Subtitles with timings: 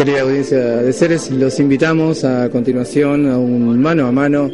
[0.00, 4.50] Querida audiencia de Ceres, los invitamos a continuación a un mano a mano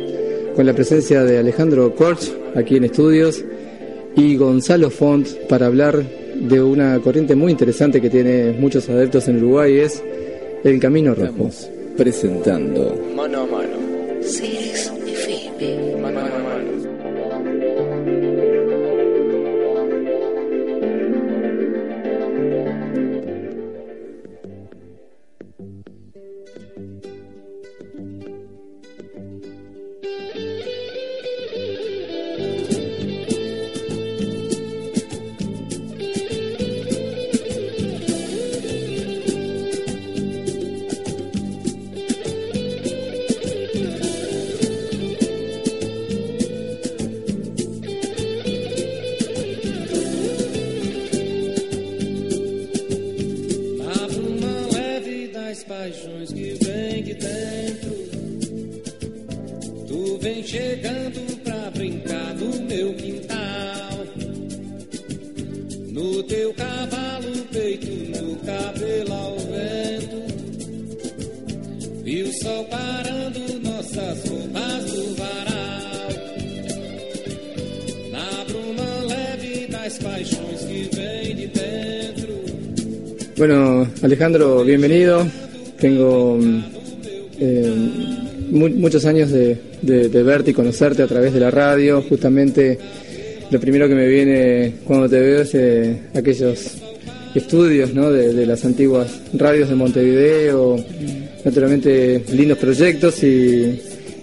[0.57, 3.45] con la presencia de Alejandro Korch aquí en estudios
[4.17, 9.37] y Gonzalo Font para hablar de una corriente muy interesante que tiene muchos adeptos en
[9.37, 10.03] Uruguay, es
[10.65, 11.47] el Camino Rojo.
[11.47, 13.77] Estamos presentando Mano a mano.
[14.23, 16.03] Ceres FM.
[16.03, 16.36] Mano a mano.
[84.07, 85.27] Alejandro, bienvenido.
[85.81, 86.63] Tengo mm,
[87.41, 87.75] eh,
[88.53, 92.01] mu- muchos años de, de- de verte y conocerte a través de la radio.
[92.09, 92.79] Justamente
[93.51, 96.75] lo primero que me viene cuando te veo es eh, aquellos
[97.35, 98.13] estudios ¿no?
[98.13, 100.77] de, de las antiguas radios de Montevideo.
[101.45, 103.81] Naturalmente, lindos proyectos y,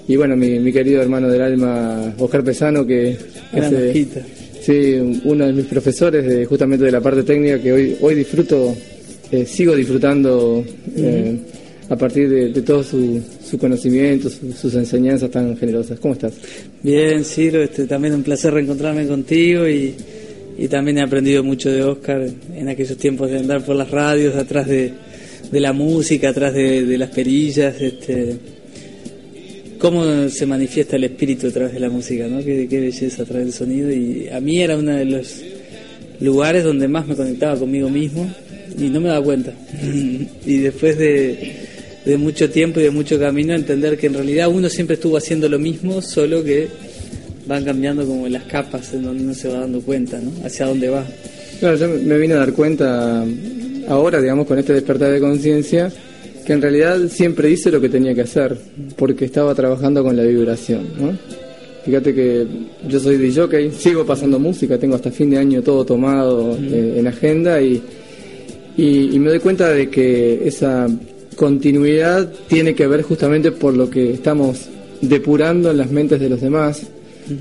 [0.08, 3.18] y bueno, mi, mi querido hermano del alma, Oscar Pesano, que
[3.52, 4.08] Gran es, eh.
[4.62, 8.74] Sí, uno de mis profesores de justamente de la parte técnica que hoy hoy disfruto,
[9.34, 10.64] eh, sigo disfrutando
[10.96, 11.38] eh,
[11.90, 16.00] a partir de, de todo su, su conocimiento, su- sus enseñanzas tan generosas.
[16.00, 16.34] ¿Cómo estás?
[16.82, 19.94] Bien, Ciro, este, también un placer reencontrarme contigo y,
[20.58, 24.36] y también he aprendido mucho de Oscar en aquellos tiempos de andar por las radios,
[24.36, 24.92] atrás de,
[25.52, 28.36] de la música, atrás de, de las perillas, este,
[29.80, 32.38] cómo se manifiesta el espíritu a través de la música, ¿no?
[32.44, 35.42] Qué, qué belleza a través del sonido y a mí era uno de los
[36.22, 38.32] lugares donde más me conectaba conmigo mismo
[38.78, 39.54] y no me daba cuenta.
[40.46, 41.64] y después de,
[42.06, 45.48] de mucho tiempo y de mucho camino entender que en realidad uno siempre estuvo haciendo
[45.48, 46.68] lo mismo, solo que
[47.46, 50.32] van cambiando como las capas en donde uno se va dando cuenta, ¿no?
[50.46, 51.06] Hacia dónde va.
[51.60, 53.26] Claro, yo me vine a dar cuenta
[53.88, 55.92] ahora, digamos, con este despertar de conciencia,
[56.46, 58.58] que en realidad siempre hice lo que tenía que hacer,
[58.98, 61.18] porque estaba trabajando con la vibración, ¿no?
[61.86, 62.48] Fíjate que
[62.88, 67.08] yo soy DJ, sigo pasando música, tengo hasta fin de año todo tomado eh, en
[67.08, 67.82] agenda y,
[68.78, 70.88] y, y me doy cuenta de que esa
[71.36, 74.70] continuidad tiene que ver justamente por lo que estamos
[75.02, 76.84] depurando en las mentes de los demás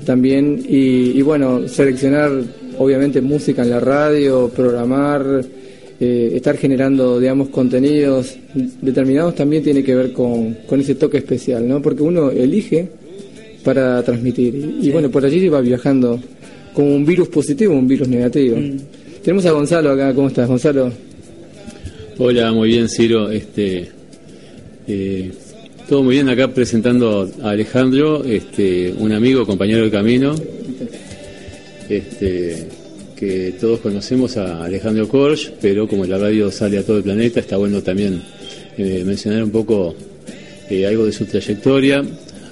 [0.05, 2.31] también y, y bueno, seleccionar
[2.77, 5.43] obviamente música en la radio, programar,
[5.99, 8.35] eh, estar generando, digamos, contenidos
[8.81, 11.81] determinados también tiene que ver con, con ese toque especial, ¿no?
[11.81, 12.87] Porque uno elige
[13.63, 16.19] para transmitir y, y bueno, por allí va viajando
[16.73, 18.57] como un virus positivo, un virus negativo.
[19.23, 20.91] Tenemos a Gonzalo acá, ¿cómo estás, Gonzalo?
[22.19, 23.31] Hola, muy bien, Ciro.
[23.31, 23.89] Este,
[24.87, 25.31] eh,
[25.89, 30.35] todo muy bien acá presentando a Alejandro, este, un amigo, compañero del camino,
[31.89, 32.67] este,
[33.15, 37.39] que todos conocemos a Alejandro Korsch, pero como la radio sale a todo el planeta,
[37.39, 38.21] está bueno también
[38.77, 39.95] eh, mencionar un poco
[40.69, 42.03] eh, algo de su trayectoria.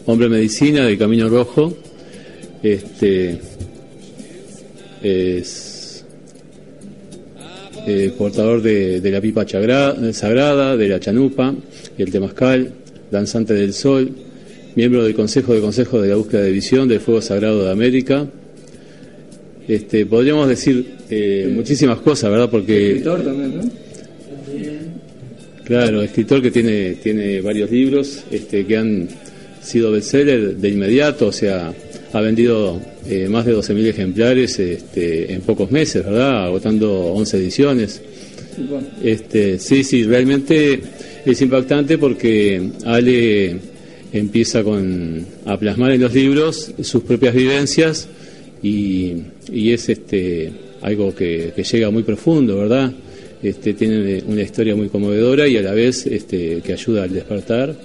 [0.08, 1.78] Hombre de medicina del Camino Rojo,
[2.63, 3.40] este,
[5.04, 5.71] es
[7.88, 11.54] eh, portador de, de la pipa chagra- sagrada, de la chanupa,
[11.98, 12.72] el temazcal,
[13.10, 14.10] danzante del sol,
[14.75, 18.28] miembro del Consejo de Consejo de la Búsqueda de Visión del Fuego Sagrado de América.
[19.68, 22.50] Este, podríamos decir eh, muchísimas cosas, ¿verdad?
[22.50, 23.63] Porque Escritor también, ¿no?
[25.63, 29.07] Claro, escritor que tiene, tiene varios libros este, que han
[29.62, 31.74] sido bestseller de inmediato, o sea,
[32.12, 36.45] ha vendido eh, más de 12.000 ejemplares este, en pocos meses, ¿verdad?
[36.45, 38.01] Agotando 11 ediciones.
[39.03, 40.80] Este, sí, sí, realmente
[41.25, 43.56] es impactante porque Ale
[44.13, 48.07] empieza con, a plasmar en los libros sus propias vivencias
[48.62, 49.15] y,
[49.51, 50.51] y es este,
[50.81, 52.92] algo que, que llega muy profundo, ¿verdad?
[53.42, 57.75] Este, tiene una historia muy conmovedora y a la vez este, que ayuda al despertar.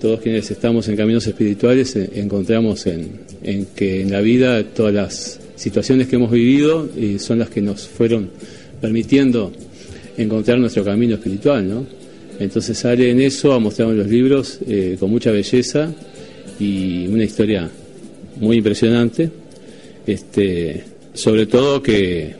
[0.00, 4.92] Todos quienes estamos en caminos espirituales eh, encontramos en, en que en la vida todas
[4.92, 8.28] las situaciones que hemos vivido eh, son las que nos fueron
[8.80, 9.52] permitiendo
[10.18, 11.86] encontrar nuestro camino espiritual, ¿no?
[12.38, 15.94] Entonces sale en eso, ha mostrado en los libros eh, con mucha belleza
[16.60, 17.70] y una historia
[18.38, 19.30] muy impresionante,
[20.06, 20.84] este,
[21.14, 22.34] sobre todo que,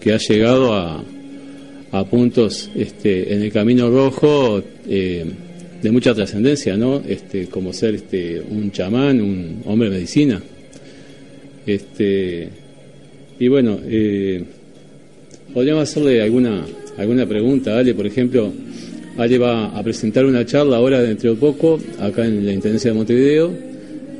[0.00, 1.02] que ha llegado a,
[1.92, 5.24] a puntos este, en el camino rojo eh,
[5.82, 7.02] de mucha trascendencia, ¿no?
[7.06, 10.42] Este, como ser este, un chamán, un hombre de medicina.
[11.66, 12.48] Este,
[13.38, 14.42] y bueno, eh,
[15.52, 16.64] podríamos hacerle alguna,
[16.96, 18.52] alguna pregunta Ale, por ejemplo,
[19.16, 22.96] Ale va a presentar una charla ahora dentro de poco, acá en la Intendencia de
[22.96, 23.52] Montevideo,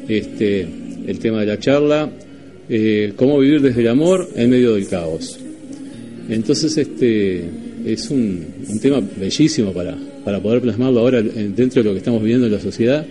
[0.09, 0.67] este,
[1.07, 2.11] el tema de la charla,
[2.69, 5.39] eh, cómo vivir desde el amor en medio del caos.
[6.29, 7.45] Entonces, este
[7.87, 11.99] es un, un tema bellísimo para, para poder plasmarlo ahora en- dentro de lo que
[11.99, 13.07] estamos viviendo en la sociedad,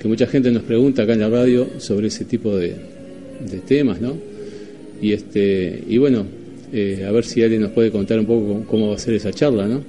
[0.00, 2.74] que mucha gente nos pregunta acá en la radio sobre ese tipo de,
[3.66, 4.16] temas, ¿no?
[5.00, 6.26] Y este y bueno,
[6.72, 9.32] eh, a ver si alguien nos puede contar un poco cómo, va a ser esa
[9.32, 9.82] charla, ¿no?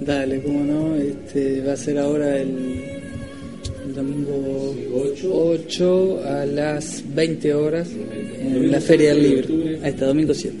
[0.00, 0.96] Dale, cómo no.
[0.96, 2.50] Este, va a ser ahora el,
[3.94, 7.88] domingo 8 a las 20 horas
[8.40, 9.68] en la Feria del Libro.
[9.84, 10.56] Está, domingo 7.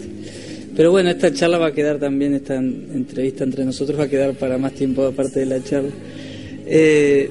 [0.74, 4.32] Pero bueno, esta charla va a quedar también, esta entrevista entre nosotros va a quedar
[4.34, 5.90] para más tiempo aparte de la charla.
[6.66, 7.30] Eh,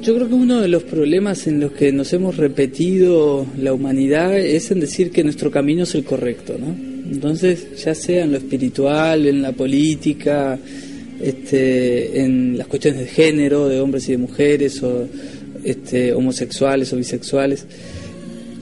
[0.00, 4.38] yo creo que uno de los problemas en los que nos hemos repetido la humanidad
[4.38, 6.76] es en decir que nuestro camino es el correcto, ¿no?
[7.10, 10.58] Entonces, ya sea en lo espiritual, en la política,
[11.20, 15.06] este, en las cuestiones de género, de hombres y de mujeres, o
[15.64, 17.66] este, homosexuales o bisexuales,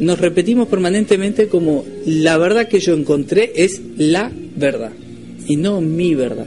[0.02, 4.90] nos repetimos permanentemente como la verdad que yo encontré es la verdad
[5.46, 6.46] y no mi verdad.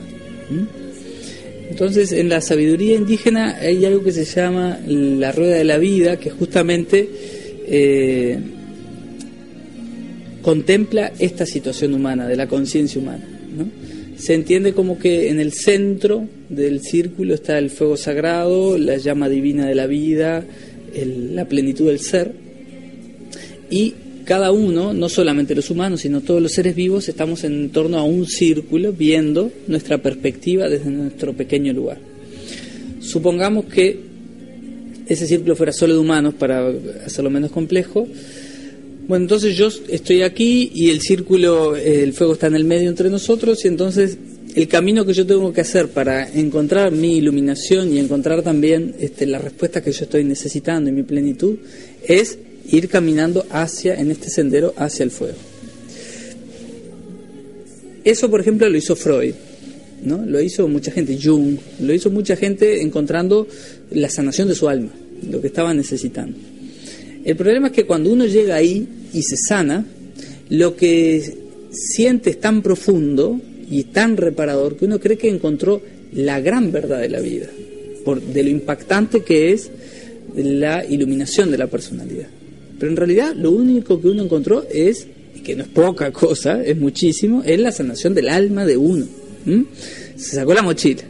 [1.70, 6.18] Entonces, en la sabiduría indígena hay algo que se llama la rueda de la vida,
[6.18, 7.10] que justamente
[7.68, 8.40] eh,
[10.42, 13.26] contempla esta situación humana, de la conciencia humana.
[13.58, 13.68] ¿no?
[14.18, 19.30] Se entiende como que en el centro del círculo está el fuego sagrado, la llama
[19.30, 20.44] divina de la vida,
[20.96, 22.45] la plenitud del ser,
[23.70, 23.94] y
[24.26, 28.04] cada uno, no solamente los humanos, sino todos los seres vivos, estamos en torno a
[28.04, 32.00] un círculo viendo nuestra perspectiva desde nuestro pequeño lugar.
[33.00, 34.00] Supongamos que
[35.08, 36.68] ese círculo fuera solo de humanos para
[37.06, 38.08] hacerlo menos complejo.
[39.08, 42.90] Bueno, entonces yo estoy aquí y el círculo, eh, el fuego está en el medio
[42.90, 44.18] entre nosotros y entonces
[44.56, 49.28] el camino que yo tengo que hacer para encontrar mi iluminación y encontrar también este,
[49.28, 51.58] las respuestas que yo estoy necesitando y mi plenitud
[52.08, 55.38] es ir caminando hacia, en este sendero, hacia el fuego.
[58.04, 59.34] Eso, por ejemplo, lo hizo Freud,
[60.04, 60.24] ¿no?
[60.26, 63.48] Lo hizo mucha gente, Jung, lo hizo mucha gente encontrando
[63.92, 64.92] la sanación de su alma,
[65.30, 66.38] lo que estaba necesitando.
[67.24, 69.86] El problema es que cuando uno llega ahí y se sana,
[70.50, 71.24] lo que
[71.72, 75.82] siente es tan profundo y tan reparador que uno cree que encontró
[76.14, 77.48] la gran verdad de la vida,
[78.04, 79.72] por, de lo impactante que es
[80.36, 82.28] la iluminación de la personalidad.
[82.80, 86.62] Pero en realidad lo único que uno encontró es, y que no es poca cosa,
[86.64, 89.06] es muchísimo, es la sanación del alma de uno.
[89.46, 89.66] ¿m?
[90.16, 91.04] Se sacó la mochila.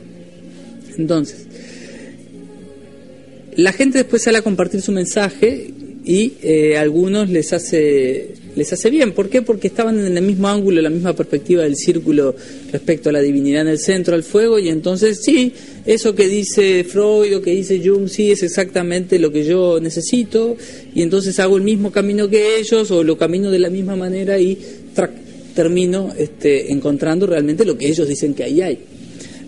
[0.98, 1.46] Entonces,
[3.56, 5.72] la gente después sale a compartir su mensaje
[6.04, 9.12] y eh, a algunos les hace les hace bien.
[9.14, 9.42] ¿Por qué?
[9.42, 12.36] Porque estaban en el mismo ángulo, la misma perspectiva del círculo
[12.72, 15.54] respecto a la divinidad en el centro, al fuego, y entonces sí,
[15.86, 20.56] eso que dice Freud o que dice Jung, sí, es exactamente lo que yo necesito,
[20.94, 24.40] y entonces hago el mismo camino que ellos, o lo camino de la misma manera
[24.40, 24.58] y
[25.54, 28.80] termino este, encontrando realmente lo que ellos dicen que ahí hay.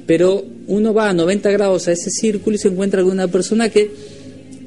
[0.08, 3.70] Pero uno va a 90 grados a ese círculo y se encuentra con una persona
[3.70, 3.92] que,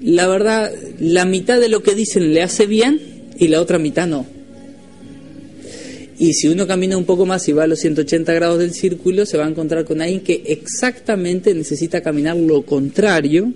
[0.02, 4.06] la verdad, la mitad de lo que dicen le hace bien y la otra mitad
[4.06, 4.25] no.
[6.18, 9.25] Y si uno camina un poco más y va a los 180 grados del círculo,
[9.25, 13.52] se va a encontrar con alguien que exactamente necesita caminar lo contrario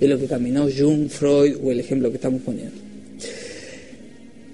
[0.00, 2.72] de lo que caminó Jung, Freud o el ejemplo que estamos poniendo.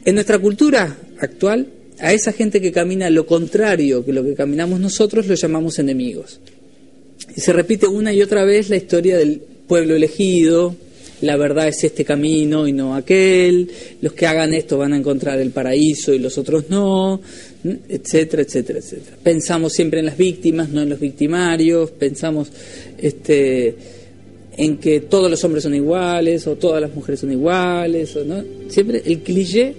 [0.04, 1.68] En nuestra cultura actual,
[2.00, 6.40] a esa gente que camina lo contrario que lo que caminamos nosotros, lo llamamos enemigos.
[7.36, 10.74] Y se repite una y otra vez la historia del pueblo elegido,
[11.20, 13.70] la verdad es este camino y no aquel,
[14.00, 17.20] los que hagan esto van a encontrar el paraíso y los otros no,
[17.88, 19.16] etcétera, etcétera, etcétera.
[19.22, 22.50] Pensamos siempre en las víctimas, no en los victimarios, pensamos
[22.98, 23.74] este,
[24.56, 28.42] en que todos los hombres son iguales o todas las mujeres son iguales, o no,
[28.68, 29.74] siempre el cliché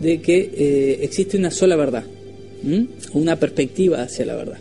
[0.00, 2.04] de que eh, existe una sola verdad,
[3.12, 4.58] una perspectiva hacia la verdad.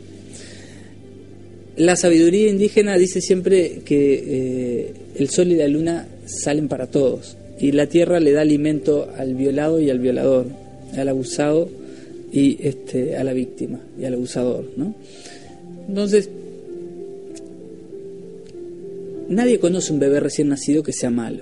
[1.77, 7.35] La sabiduría indígena dice siempre que eh, el sol y la luna salen para todos
[7.59, 10.45] y la tierra le da alimento al violado y al violador,
[10.95, 11.69] al abusado
[12.31, 14.65] y este, a la víctima y al abusador.
[14.77, 14.93] ¿no?
[15.87, 16.29] Entonces,
[19.29, 21.41] nadie conoce un bebé recién nacido que sea malo.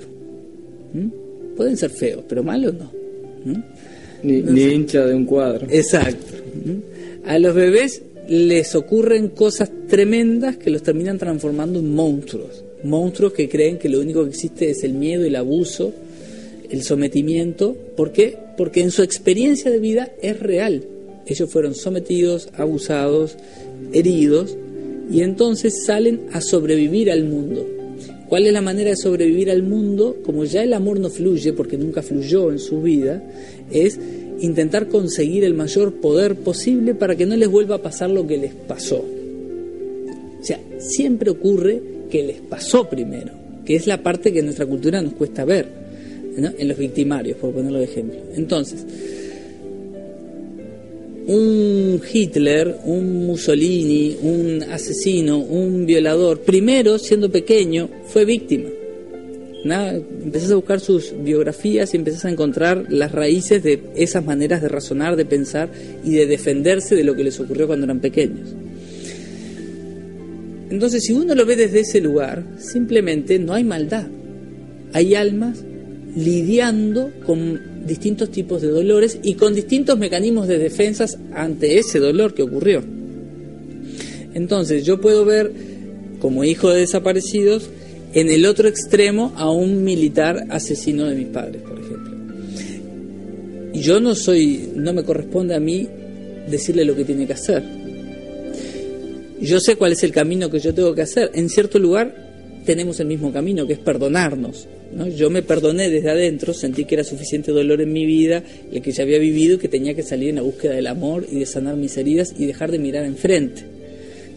[1.58, 2.92] Pueden ser feos, pero malos no.
[4.24, 5.68] Ni, ni hincha de un cuadro.
[5.70, 6.36] Exacto.
[7.26, 12.64] A los bebés les ocurren cosas tremendas que los terminan transformando en monstruos.
[12.84, 15.94] Monstruos que creen que lo único que existe es el miedo, el abuso,
[16.70, 17.76] el sometimiento.
[17.96, 18.38] ¿Por qué?
[18.58, 20.84] Porque en su experiencia de vida es real.
[21.26, 23.38] Ellos fueron sometidos, abusados,
[23.94, 24.58] heridos,
[25.12, 27.68] y entonces salen a sobrevivir al mundo.
[28.30, 30.16] ¿Cuál es la manera de sobrevivir al mundo?
[30.24, 33.22] Como ya el amor no fluye, porque nunca fluyó en su vida,
[33.70, 34.00] es
[34.42, 38.38] intentar conseguir el mayor poder posible para que no les vuelva a pasar lo que
[38.38, 38.98] les pasó.
[38.98, 43.32] O sea, siempre ocurre que les pasó primero,
[43.66, 45.82] que es la parte que nuestra cultura nos cuesta ver,
[46.36, 48.20] en los victimarios, por ponerlo de ejemplo.
[48.36, 48.86] Entonces,
[51.28, 58.70] un Hitler, un Mussolini, un asesino, un violador, primero, siendo pequeño, fue víctima
[59.64, 64.62] Nada, empezás a buscar sus biografías y empezás a encontrar las raíces de esas maneras
[64.62, 65.70] de razonar, de pensar
[66.04, 68.50] y de defenderse de lo que les ocurrió cuando eran pequeños.
[70.72, 74.08] Entonces, si uno lo ve desde ese lugar, simplemente no hay maldad.
[74.94, 75.64] Hay almas
[76.16, 82.34] lidiando con distintos tipos de dolores y con distintos mecanismos de defensas ante ese dolor
[82.34, 82.82] que ocurrió.
[84.34, 85.52] Entonces, yo puedo ver
[86.20, 87.70] como hijo de desaparecidos
[88.14, 92.12] en el otro extremo a un militar asesino de mis padres, por ejemplo.
[93.74, 95.88] Yo no soy, no me corresponde a mí
[96.50, 97.64] decirle lo que tiene que hacer.
[99.42, 101.32] Yo sé cuál es el camino que yo tengo que hacer.
[101.34, 102.14] En cierto lugar
[102.66, 104.68] tenemos el mismo camino, que es perdonarnos.
[104.94, 105.08] ¿no?
[105.08, 108.92] Yo me perdoné desde adentro, sentí que era suficiente dolor en mi vida, el que
[108.92, 111.76] ya había vivido, que tenía que salir en la búsqueda del amor y de sanar
[111.76, 113.71] mis heridas y dejar de mirar enfrente.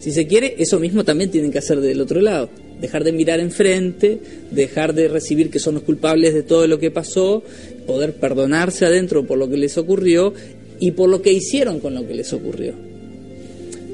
[0.05, 2.47] Si se quiere, eso mismo también tienen que hacer del otro lado
[2.79, 4.19] dejar de mirar enfrente,
[4.51, 7.41] dejar de recibir que son los culpables de todo lo que pasó,
[7.87, 10.31] poder perdonarse adentro por lo que les ocurrió
[10.79, 12.75] y por lo que hicieron con lo que les ocurrió.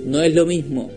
[0.06, 0.92] No es lo mismo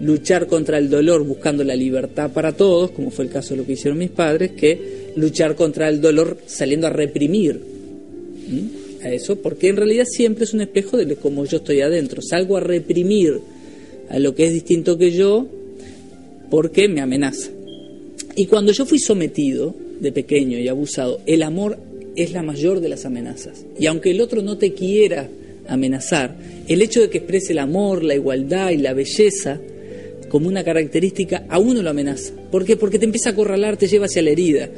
[0.00, 3.66] luchar contra el dolor buscando la libertad para todos, como fue el caso de lo
[3.68, 7.60] que hicieron mis padres, que luchar contra el dolor saliendo a reprimir
[9.04, 12.20] a eso, porque en realidad siempre es un espejo de cómo yo estoy adentro.
[12.20, 13.40] Salgo a reprimir
[14.10, 15.46] a lo que es distinto que yo
[16.50, 17.50] porque me amenaza.
[18.36, 21.78] Y cuando yo fui sometido de pequeño y abusado, el amor
[22.16, 23.64] es la mayor de las amenazas.
[23.78, 25.28] Y aunque el otro no te quiera
[25.68, 26.36] amenazar,
[26.66, 29.60] el hecho de que exprese el amor, la igualdad y la belleza
[30.28, 32.32] como una característica, a uno lo amenaza.
[32.50, 32.76] ¿Por qué?
[32.76, 34.68] Porque te empieza a acorralar, te lleva hacia la herida.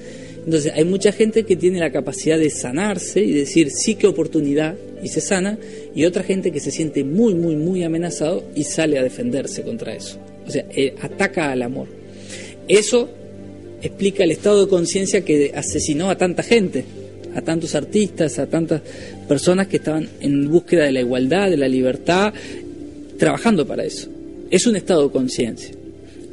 [0.44, 4.76] Entonces, hay mucha gente que tiene la capacidad de sanarse y decir, sí, qué oportunidad,
[5.02, 5.58] y se sana,
[5.94, 9.94] y otra gente que se siente muy, muy, muy amenazado y sale a defenderse contra
[9.94, 10.18] eso.
[10.46, 11.88] O sea, eh, ataca al amor.
[12.68, 13.08] Eso
[13.82, 16.84] explica el estado de conciencia que asesinó a tanta gente,
[17.34, 18.82] a tantos artistas, a tantas
[19.28, 22.32] personas que estaban en búsqueda de la igualdad, de la libertad,
[23.18, 24.08] trabajando para eso.
[24.50, 25.70] Es un estado de conciencia.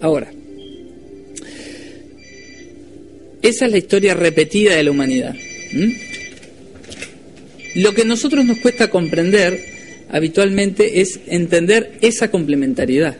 [0.01, 0.31] Ahora,
[3.41, 5.35] esa es la historia repetida de la humanidad.
[7.75, 9.59] Lo que a nosotros nos cuesta comprender
[10.09, 13.17] habitualmente es entender esa complementariedad.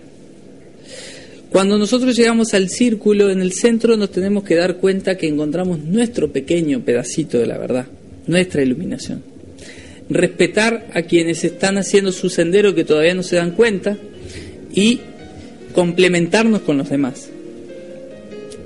[1.50, 5.80] Cuando nosotros llegamos al círculo en el centro nos tenemos que dar cuenta que encontramos
[5.80, 7.88] nuestro pequeño pedacito de la verdad,
[8.28, 9.24] nuestra iluminación.
[10.10, 13.98] Respetar a quienes están haciendo su sendero que todavía no se dan cuenta
[14.74, 15.00] y
[15.74, 17.30] complementarnos con los demás.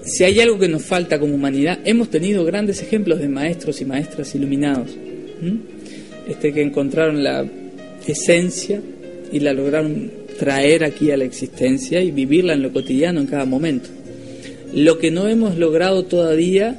[0.05, 3.85] Si hay algo que nos falta como humanidad, hemos tenido grandes ejemplos de maestros y
[3.85, 4.91] maestras iluminados.
[6.27, 7.45] Este que encontraron la
[8.05, 8.81] esencia
[9.31, 13.45] y la lograron traer aquí a la existencia y vivirla en lo cotidiano en cada
[13.45, 13.89] momento.
[14.73, 16.77] Lo que no hemos logrado todavía,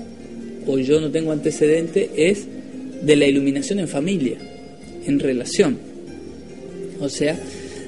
[0.67, 2.47] o yo no tengo antecedente, es
[3.03, 4.37] de la iluminación en familia,
[5.07, 5.79] en relación.
[7.01, 7.39] O sea,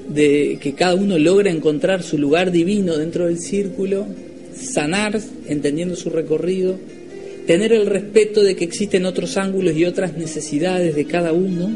[0.08, 4.06] de que cada uno logra encontrar su lugar divino dentro del círculo,
[4.56, 6.78] sanar, entendiendo su recorrido,
[7.46, 11.70] tener el respeto de que existen otros ángulos y otras necesidades de cada uno,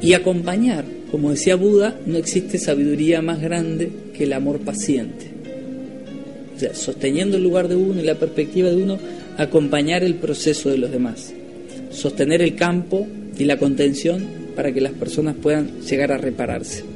[0.00, 0.84] y acompañar.
[1.10, 5.26] Como decía Buda, no existe sabiduría más grande que el amor paciente.
[6.56, 8.98] O sea, sosteniendo el lugar de uno y la perspectiva de uno,
[9.36, 11.32] acompañar el proceso de los demás.
[11.90, 13.06] Sostener el campo
[13.38, 14.24] y la contención
[14.56, 16.91] para que las personas puedan llegar a repararse.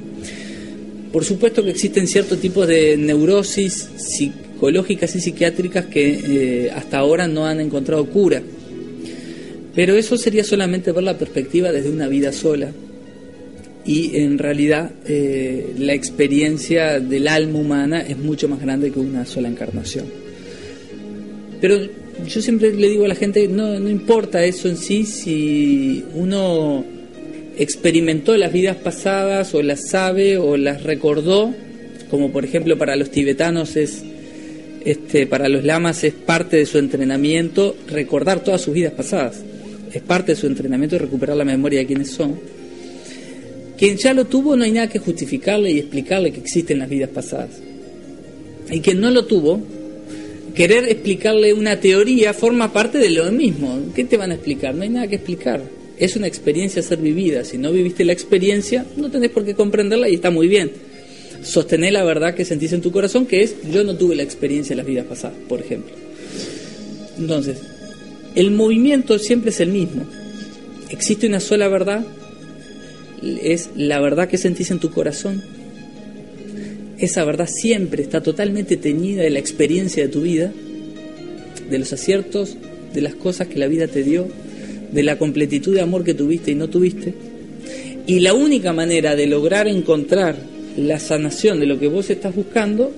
[1.17, 7.27] Por supuesto que existen ciertos tipos de neurosis psicológicas y psiquiátricas que eh, hasta ahora
[7.27, 8.43] no han encontrado cura.
[9.75, 12.71] Pero eso sería solamente ver la perspectiva desde una vida sola.
[13.87, 19.25] Y en realidad eh, la experiencia del alma humana es mucho más grande que una
[19.25, 20.05] sola encarnación.
[21.63, 21.79] Pero
[22.29, 26.85] yo siempre le digo a la gente, no, no importa eso en sí, si uno
[27.59, 31.55] experimentó las vidas pasadas o las sabe o las recordó,
[32.11, 34.03] como por ejemplo para los tibetanos es,
[34.85, 39.43] este, para los lamas es parte de su entrenamiento recordar todas sus vidas pasadas,
[39.93, 42.39] es parte de su entrenamiento recuperar la memoria de quienes son.
[43.79, 47.11] Quien ya lo tuvo no hay nada que justificarle y explicarle que existen las vidas
[47.11, 47.51] pasadas.
[48.71, 49.61] Y quien no lo tuvo,
[50.55, 53.79] querer explicarle una teoría forma parte de lo mismo.
[53.95, 54.75] ¿Qué te van a explicar?
[54.75, 57.45] No hay nada que explicar es una experiencia ser vivida.
[57.45, 60.73] Si no viviste la experiencia, no tenés por qué comprenderla y está muy bien.
[61.43, 64.75] Sostener la verdad que sentís en tu corazón, que es yo no tuve la experiencia
[64.75, 65.95] de las vidas pasadas, por ejemplo.
[67.19, 67.59] Entonces,
[68.35, 70.05] el movimiento siempre es el mismo.
[70.91, 72.05] Existe una sola verdad,
[73.43, 75.43] es la verdad que sentís en tu corazón.
[76.99, 80.53] Esa verdad siempre está totalmente teñida de la experiencia de tu vida,
[81.71, 82.57] de los aciertos,
[82.93, 84.29] de las cosas que la vida te dio,
[84.93, 87.15] de la completitud de amor que tuviste y no tuviste.
[88.07, 90.37] Y la única manera de lograr encontrar
[90.77, 92.93] la sanación de lo que vos estás buscando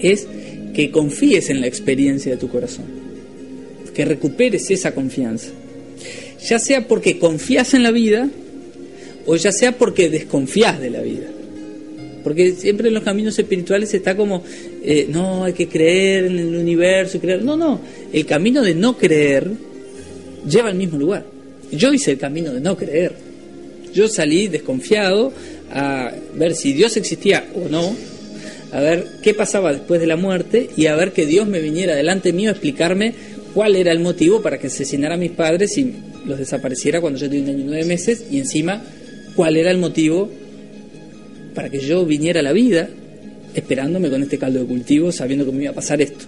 [0.00, 0.26] es
[0.74, 2.86] que confíes en la experiencia de tu corazón,
[3.94, 5.50] que recuperes esa confianza,
[6.44, 8.28] ya sea porque confías en la vida
[9.26, 11.28] o ya sea porque desconfías de la vida.
[12.24, 14.42] Porque siempre en los caminos espirituales está como,
[14.84, 17.42] eh, no, hay que creer en el universo, creer.
[17.42, 17.80] No, no,
[18.12, 19.50] el camino de no creer
[20.48, 21.24] lleva al mismo lugar.
[21.70, 23.12] Yo hice el camino de no creer.
[23.94, 25.32] Yo salí desconfiado
[25.70, 27.94] a ver si Dios existía o no,
[28.72, 31.94] a ver qué pasaba después de la muerte y a ver que Dios me viniera
[31.94, 33.14] delante mío a explicarme
[33.54, 35.94] cuál era el motivo para que asesinara a mis padres y
[36.26, 38.82] los desapareciera cuando yo tenía un año y nueve meses y encima
[39.34, 40.30] cuál era el motivo
[41.54, 42.88] para que yo viniera a la vida
[43.54, 46.24] esperándome con este caldo de cultivo sabiendo que me iba a pasar esto.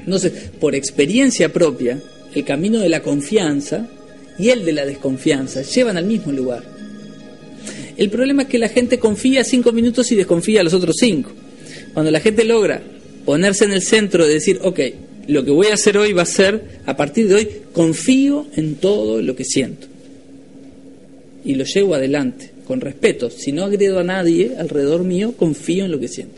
[0.00, 1.98] Entonces, por experiencia propia,
[2.34, 3.88] el camino de la confianza
[4.38, 6.62] y el de la desconfianza llevan al mismo lugar.
[7.96, 11.30] El problema es que la gente confía cinco minutos y desconfía a los otros cinco.
[11.92, 12.82] Cuando la gente logra
[13.24, 14.80] ponerse en el centro de decir, ok,
[15.28, 18.74] lo que voy a hacer hoy va a ser, a partir de hoy, confío en
[18.74, 19.86] todo lo que siento.
[21.44, 23.30] Y lo llevo adelante, con respeto.
[23.30, 26.34] Si no agredo a nadie alrededor mío, confío en lo que siento.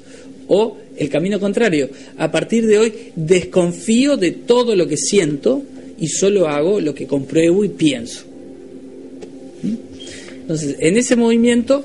[0.48, 5.62] O el camino contrario, a partir de hoy desconfío de todo lo que siento
[5.98, 8.24] y solo hago lo que compruebo y pienso.
[9.62, 9.74] ¿Mm?
[10.42, 11.84] Entonces, en ese movimiento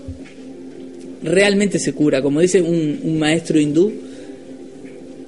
[1.24, 2.22] realmente se cura.
[2.22, 3.92] Como dice un, maestro hindú,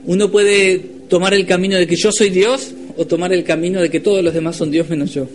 [0.05, 3.89] uno puede tomar el camino de que yo soy Dios o tomar el camino de
[3.89, 5.27] que todos los demás son Dios menos yo.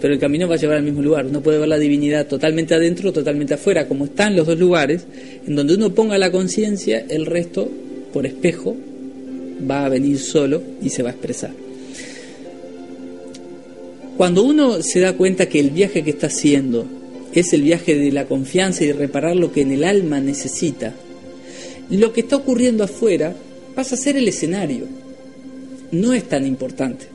[0.00, 1.26] Pero el camino va a llevar al mismo lugar.
[1.26, 5.04] Uno puede ver la divinidad totalmente adentro o totalmente afuera, como están los dos lugares,
[5.46, 7.70] en donde uno ponga la conciencia, el resto,
[8.12, 8.76] por espejo,
[9.70, 11.69] va a venir solo y se va a expresar.
[14.20, 16.86] Cuando uno se da cuenta que el viaje que está haciendo
[17.32, 20.94] es el viaje de la confianza y de reparar lo que en el alma necesita,
[21.88, 23.34] lo que está ocurriendo afuera
[23.74, 24.84] pasa a ser el escenario.
[25.92, 27.06] No es tan importante.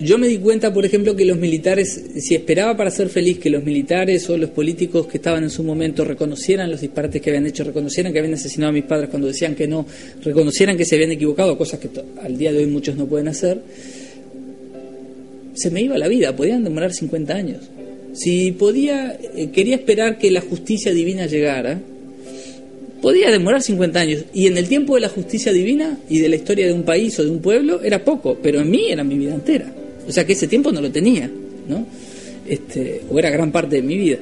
[0.00, 3.50] Yo me di cuenta, por ejemplo, que los militares, si esperaba para ser feliz que
[3.50, 7.46] los militares o los políticos que estaban en su momento reconocieran los disparates que habían
[7.46, 9.86] hecho, reconocieran que habían asesinado a mis padres cuando decían que no,
[10.24, 11.88] reconocieran que se habían equivocado, cosas que
[12.20, 13.62] al día de hoy muchos no pueden hacer,
[15.54, 17.60] se me iba la vida, podían demorar 50 años.
[18.12, 21.80] Si podía, eh, quería esperar que la justicia divina llegara,
[23.00, 24.24] podía demorar 50 años.
[24.32, 27.18] Y en el tiempo de la justicia divina y de la historia de un país
[27.18, 29.72] o de un pueblo era poco, pero en mí era mi vida entera.
[30.06, 31.30] O sea que ese tiempo no lo tenía.
[31.68, 31.86] ¿no?
[32.46, 34.18] Este, o era gran parte de mi vida.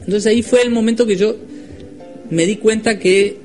[0.00, 1.36] Entonces ahí fue el momento que yo
[2.30, 3.36] me di cuenta que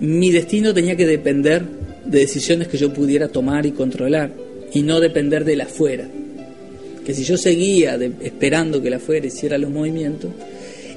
[0.00, 1.62] mi destino tenía que depender
[2.04, 4.43] de decisiones que yo pudiera tomar y controlar
[4.74, 6.08] y no depender de la afuera.
[7.06, 10.30] Que si yo seguía de- esperando que la afuera hiciera los movimientos,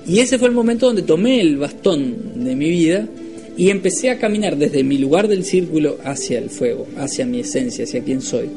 [0.07, 3.07] y ese fue el momento donde tomé el bastón de mi vida
[3.57, 7.83] y empecé a caminar desde mi lugar del círculo hacia el fuego, hacia mi esencia,
[7.83, 8.47] hacia quién soy,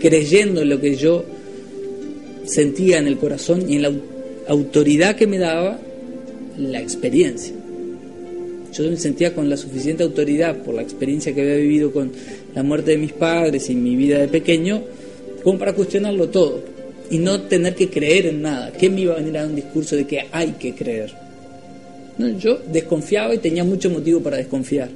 [0.00, 1.24] creyendo en lo que yo
[2.44, 4.00] sentía en el corazón y en la au-
[4.48, 5.78] autoridad que me daba
[6.58, 7.54] la experiencia.
[8.74, 12.10] Yo me sentía con la suficiente autoridad por la experiencia que había vivido con
[12.54, 14.82] la muerte de mis padres y mi vida de pequeño,
[15.42, 16.62] como para cuestionarlo todo
[17.10, 18.72] y no tener que creer en nada.
[18.72, 21.12] ¿Qué me iba a venir a dar un discurso de que hay que creer?
[22.18, 24.88] No, yo desconfiaba y tenía mucho motivo para desconfiar.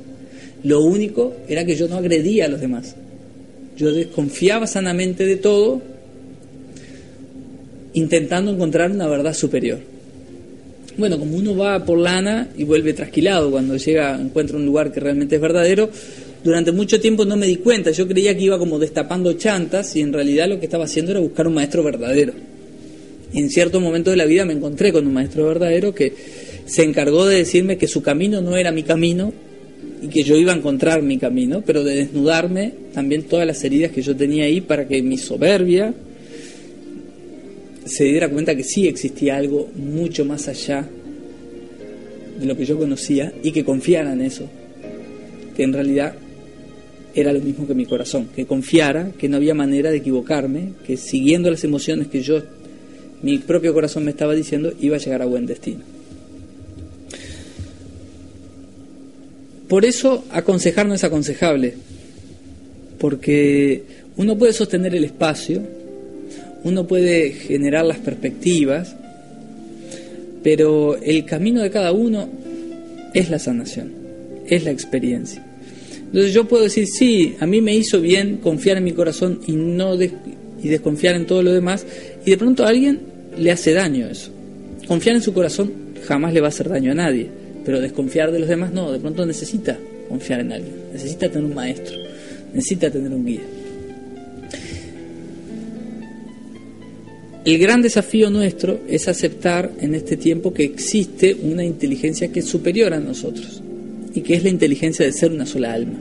[0.62, 2.95] Lo único era que yo no agredía a los demás.
[3.77, 5.83] Yo desconfiaba sanamente de todo,
[7.92, 9.79] intentando encontrar una verdad superior.
[10.97, 15.01] Bueno, como uno va por lana y vuelve trasquilado cuando llega, encuentra un lugar que
[15.01, 15.90] realmente es verdadero,
[16.47, 17.91] durante mucho tiempo no me di cuenta.
[17.91, 21.19] Yo creía que iba como destapando chantas y en realidad lo que estaba haciendo era
[21.19, 22.35] buscar un maestro verdadero.
[23.35, 26.13] En cierto momento de la vida me encontré con un maestro verdadero que
[26.65, 29.33] se encargó de decirme que su camino no era mi camino
[30.01, 33.91] y que yo iba a encontrar mi camino, pero de desnudarme también todas las heridas
[33.91, 35.93] que yo tenía ahí para que mi soberbia
[37.87, 40.89] se diera cuenta que sí existía algo mucho más allá
[42.39, 44.49] de lo que yo conocía y que confiara en eso,
[45.57, 46.15] que en realidad
[47.16, 50.98] era lo mismo que mi corazón, que confiara que no había manera de equivocarme, que
[50.98, 52.42] siguiendo las emociones que yo,
[53.22, 55.81] mi propio corazón me estaba diciendo, iba a llegar a buen destino.
[59.66, 61.74] Por eso aconsejar no es aconsejable,
[62.98, 63.83] porque
[64.18, 65.62] uno puede sostener el espacio,
[66.64, 68.94] uno puede generar las perspectivas,
[70.42, 72.29] pero el camino de cada uno
[73.14, 73.90] es la sanación,
[74.46, 75.46] es la experiencia.
[76.07, 79.53] Entonces yo puedo decir, sí, a mí me hizo bien confiar en mi corazón y
[79.53, 81.85] no y desconfiar en todo lo demás,
[82.25, 83.01] y de pronto a alguien
[83.38, 84.31] le hace daño eso.
[84.87, 85.73] Confiar en su corazón
[86.07, 87.27] jamás le va a hacer daño a nadie,
[87.64, 91.55] pero desconfiar de los demás no, de pronto necesita confiar en alguien, necesita tener un
[91.55, 91.97] maestro,
[92.55, 93.42] necesita tener un guía.
[97.45, 102.47] El gran desafío nuestro es aceptar en este tiempo que existe una inteligencia que es
[102.47, 103.62] superior a nosotros
[104.16, 105.98] y que es la inteligencia de ser una sola alma.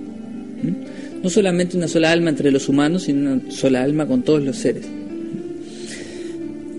[1.22, 4.56] No solamente una sola alma entre los humanos, sino una sola alma con todos los
[4.56, 4.86] seres.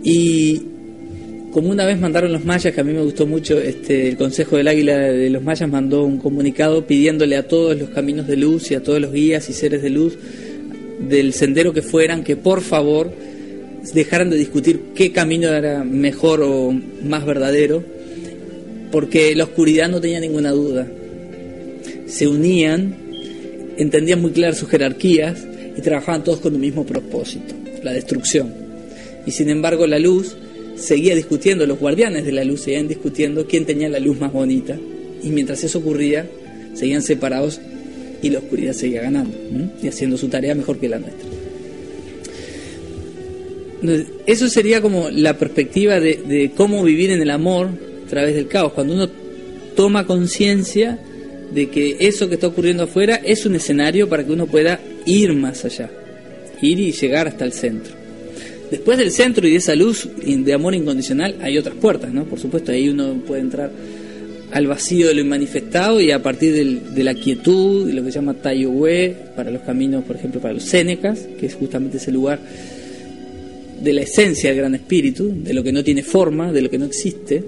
[0.02, 0.62] Y
[1.52, 4.56] como una vez mandaron los mayas, que a mí me gustó mucho, este, el Consejo
[4.56, 8.70] del Águila de los Mayas mandó un comunicado pidiéndole a todos los caminos de luz
[8.70, 10.16] y a todos los guías y seres de luz
[11.00, 13.12] del sendero que fueran que por favor
[13.94, 16.72] dejaran de discutir qué camino era mejor o
[17.02, 17.82] más verdadero,
[18.90, 20.86] porque la oscuridad no tenía ninguna duda.
[22.06, 22.96] Se unían,
[23.76, 25.44] entendían muy claras sus jerarquías
[25.76, 28.52] y trabajaban todos con un mismo propósito, la destrucción.
[29.26, 30.36] Y sin embargo la luz
[30.76, 34.78] seguía discutiendo, los guardianes de la luz seguían discutiendo quién tenía la luz más bonita.
[35.22, 36.28] Y mientras eso ocurría,
[36.74, 37.60] seguían separados
[38.22, 39.36] y la oscuridad seguía ganando
[39.82, 41.28] y haciendo su tarea mejor que la nuestra.
[44.26, 47.68] Eso sería como la perspectiva de cómo vivir en el amor
[48.04, 48.72] a través del caos.
[48.72, 49.08] Cuando uno
[49.74, 50.98] toma conciencia
[51.52, 55.32] de que eso que está ocurriendo afuera es un escenario para que uno pueda ir
[55.34, 55.90] más allá,
[56.60, 57.94] ir y llegar hasta el centro.
[58.70, 62.24] Después del centro y de esa luz de amor incondicional hay otras puertas, ¿no?
[62.24, 63.70] Por supuesto, ahí uno puede entrar
[64.50, 68.16] al vacío de lo manifestado y a partir de la quietud, de lo que se
[68.16, 72.40] llama Taiyue, para los caminos, por ejemplo, para los Sénecas, que es justamente ese lugar
[73.82, 76.78] de la esencia del gran espíritu, de lo que no tiene forma, de lo que
[76.78, 77.42] no existe,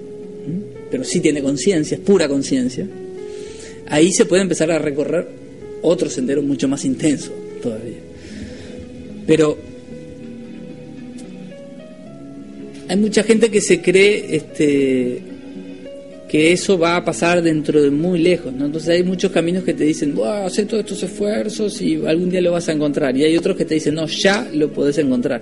[0.89, 2.85] pero sí tiene conciencia, es pura conciencia.
[3.89, 5.27] Ahí se puede empezar a recorrer
[5.81, 7.97] otro sendero mucho más intenso todavía.
[9.25, 9.57] Pero
[12.87, 15.21] hay mucha gente que se cree este
[16.29, 18.67] que eso va a pasar dentro de muy lejos, ¿no?
[18.67, 22.39] Entonces hay muchos caminos que te dicen, wow, haz todos estos esfuerzos y algún día
[22.39, 23.17] lo vas a encontrar.
[23.17, 25.41] Y hay otros que te dicen, no, ya lo podés encontrar.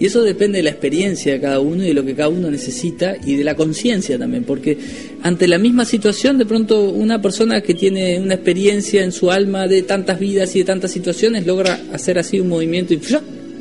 [0.00, 2.50] Y eso depende de la experiencia de cada uno y de lo que cada uno
[2.50, 4.78] necesita y de la conciencia también, porque
[5.22, 9.68] ante la misma situación, de pronto una persona que tiene una experiencia en su alma
[9.68, 13.00] de tantas vidas y de tantas situaciones logra hacer así un movimiento y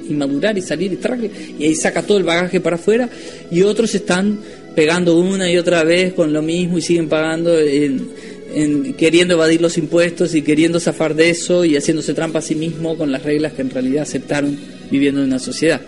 [0.07, 3.09] y madurar y salir y traje y ahí saca todo el bagaje para afuera
[3.49, 4.39] y otros están
[4.75, 8.07] pegando una y otra vez con lo mismo y siguen pagando en,
[8.53, 12.55] en- queriendo evadir los impuestos y queriendo zafar de eso y haciéndose trampa a sí
[12.55, 14.57] mismo con las reglas que en realidad aceptaron
[14.89, 15.81] viviendo en una sociedad.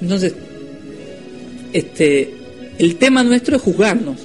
[0.00, 0.34] Entonces,
[1.72, 2.30] este,
[2.78, 4.20] el tema nuestro es juzgarnos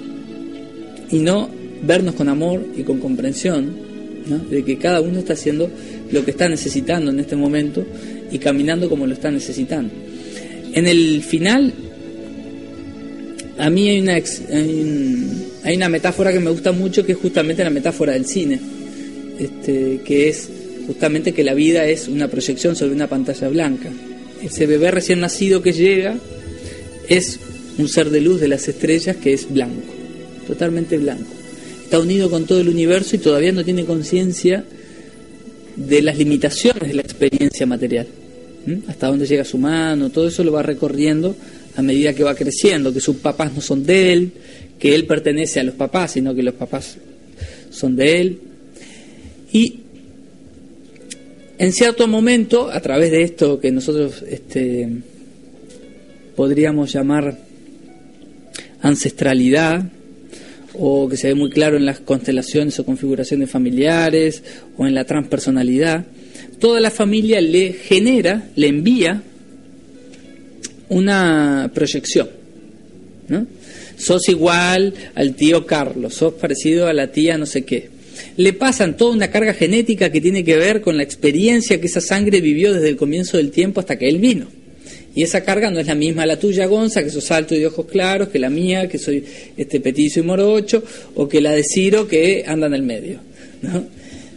[1.12, 1.50] y no
[1.82, 3.88] vernos con amor y con comprensión,
[4.52, 5.72] de que cada uno está haciendo
[6.12, 7.84] lo que está necesitando en este momento
[8.32, 9.92] y caminando como lo está necesitando.
[10.74, 11.74] En el final,
[13.60, 14.18] a mí hay una,
[15.76, 18.58] una metáfora que me gusta mucho, que es justamente la metáfora del cine,
[19.38, 20.50] este, que es
[20.88, 23.90] justamente que la vida es una proyección sobre una pantalla blanca.
[24.42, 26.16] Ese bebé recién nacido que llega
[27.10, 27.38] es
[27.78, 29.94] un ser de luz de las estrellas que es blanco,
[30.48, 31.32] totalmente blanco.
[31.84, 34.64] Está unido con todo el universo y todavía no tiene conciencia
[35.76, 38.08] de las limitaciones de la experiencia material.
[38.88, 41.36] Hasta dónde llega su mano, todo eso lo va recorriendo
[41.80, 44.32] a medida que va creciendo, que sus papás no son de él,
[44.78, 46.98] que él pertenece a los papás, sino que los papás
[47.70, 48.40] son de él.
[49.52, 49.80] Y
[51.58, 54.90] en cierto momento, a través de esto que nosotros este,
[56.36, 57.38] podríamos llamar
[58.82, 59.90] ancestralidad,
[60.74, 64.44] o que se ve muy claro en las constelaciones o configuraciones familiares,
[64.78, 66.06] o en la transpersonalidad,
[66.60, 69.24] toda la familia le genera, le envía
[70.90, 72.30] una proyección.
[73.28, 73.46] ¿no?
[73.98, 77.90] Sos igual al tío Carlos, sos parecido a la tía no sé qué.
[78.38, 82.02] Le pasan toda una carga genética que tiene que ver con la experiencia que esa
[82.02, 84.48] sangre vivió desde el comienzo del tiempo hasta que él vino.
[85.16, 87.68] Y esa carga no es la misma la tuya, Gonza, que sos alto y de
[87.68, 89.24] ojos claros, que la mía, que soy
[89.58, 90.84] este petizo y morocho,
[91.16, 93.20] o que la de Ciro, que anda en el medio.
[93.62, 93.86] ¿no?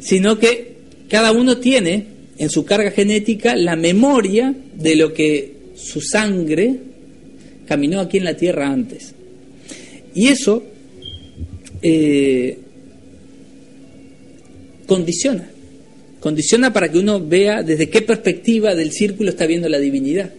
[0.01, 0.73] Sino que
[1.09, 2.07] cada uno tiene
[2.39, 6.77] en su carga genética la memoria de lo que su sangre
[7.67, 9.15] caminó aquí en la tierra antes.
[10.15, 10.63] Y eso
[11.81, 12.59] eh,
[14.87, 15.49] condiciona,
[16.21, 20.31] condiciona para que uno vea desde qué perspectiva del círculo está viendo la divinidad.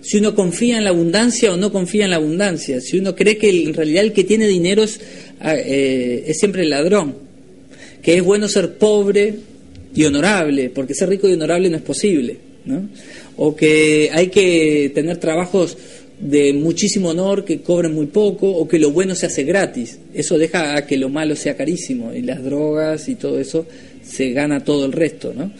[0.00, 3.36] Si uno confía en la abundancia o no confía en la abundancia, si uno cree
[3.36, 5.00] que en realidad el que tiene dinero es,
[5.44, 7.14] eh, es siempre el ladrón,
[8.00, 9.34] que es bueno ser pobre
[9.94, 12.88] y honorable, porque ser rico y honorable no es posible, ¿no?
[13.38, 15.78] O que hay que tener trabajos
[16.20, 19.98] de muchísimo honor que cobren muy poco o que lo bueno se hace gratis.
[20.12, 23.64] Eso deja a que lo malo sea carísimo y las drogas y todo eso
[24.02, 25.52] se gana todo el resto, ¿no?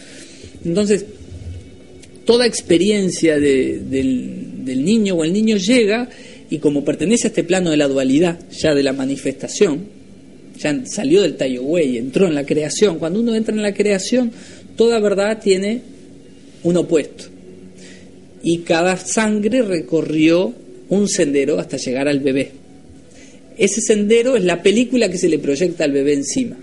[0.64, 1.04] Entonces,
[2.24, 6.08] toda experiencia de- del, niño o el niño llega
[6.50, 9.86] y como pertenece a este plano de la dualidad, ya de la manifestación,
[10.58, 12.98] ya salió del Tayo Wei, entró en la creación.
[12.98, 14.32] Cuando uno entra en la creación,
[14.76, 15.80] toda verdad tiene
[16.64, 17.24] un opuesto.
[18.42, 20.54] Y cada sangre recorrió
[20.88, 22.52] un sendero hasta llegar al bebé.
[23.56, 26.56] Ese sendero es la película que se le proyecta al bebé encima.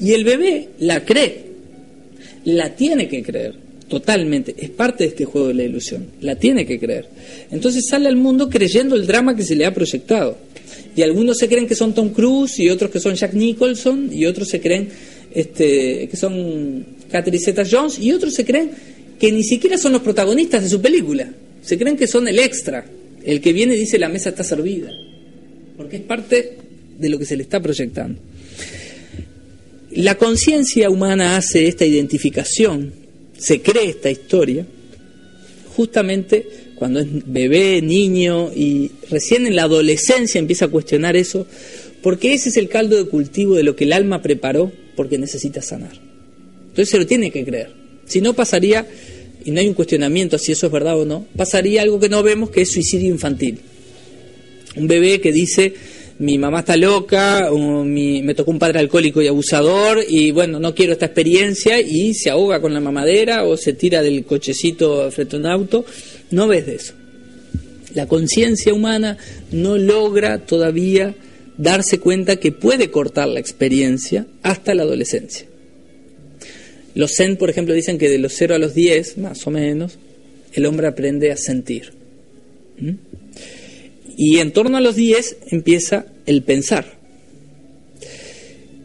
[0.00, 1.44] Y el bebé la cree,
[2.44, 3.54] la tiene que creer,
[3.88, 4.54] totalmente.
[4.58, 7.06] Es parte de este juego de la ilusión, la tiene que creer.
[7.50, 10.38] Entonces sale al mundo creyendo el drama que se le ha proyectado.
[10.96, 14.26] Y algunos se creen que son Tom Cruise, y otros que son Jack Nicholson, y
[14.26, 14.88] otros se creen
[15.34, 18.70] este, que son Catherine Zeta Jones, y otros se creen
[19.18, 21.32] que ni siquiera son los protagonistas de su película.
[21.62, 22.84] Se creen que son el extra,
[23.24, 24.90] el que viene y dice la mesa está servida.
[25.76, 26.58] Porque es parte
[26.98, 28.20] de lo que se le está proyectando.
[29.90, 32.92] La conciencia humana hace esta identificación,
[33.38, 34.66] se cree esta historia,
[35.76, 41.46] justamente cuando es bebé, niño y recién en la adolescencia empieza a cuestionar eso,
[42.02, 45.62] porque ese es el caldo de cultivo de lo que el alma preparó porque necesita
[45.62, 45.92] sanar.
[46.68, 47.83] Entonces se lo tiene que creer.
[48.06, 48.86] Si no pasaría,
[49.44, 52.22] y no hay un cuestionamiento si eso es verdad o no, pasaría algo que no
[52.22, 53.60] vemos que es suicidio infantil.
[54.76, 55.74] Un bebé que dice,
[56.18, 60.58] mi mamá está loca, o mi- me tocó un padre alcohólico y abusador, y bueno,
[60.60, 65.10] no quiero esta experiencia, y se ahoga con la mamadera o se tira del cochecito
[65.10, 65.84] frente a un auto.
[66.30, 66.92] No ves de eso.
[67.94, 69.16] La conciencia humana
[69.52, 71.14] no logra todavía
[71.56, 75.46] darse cuenta que puede cortar la experiencia hasta la adolescencia.
[76.94, 79.98] Los Zen, por ejemplo, dicen que de los 0 a los 10, más o menos,
[80.52, 81.92] el hombre aprende a sentir.
[82.78, 82.92] ¿Mm?
[84.16, 86.98] Y en torno a los 10 empieza el pensar,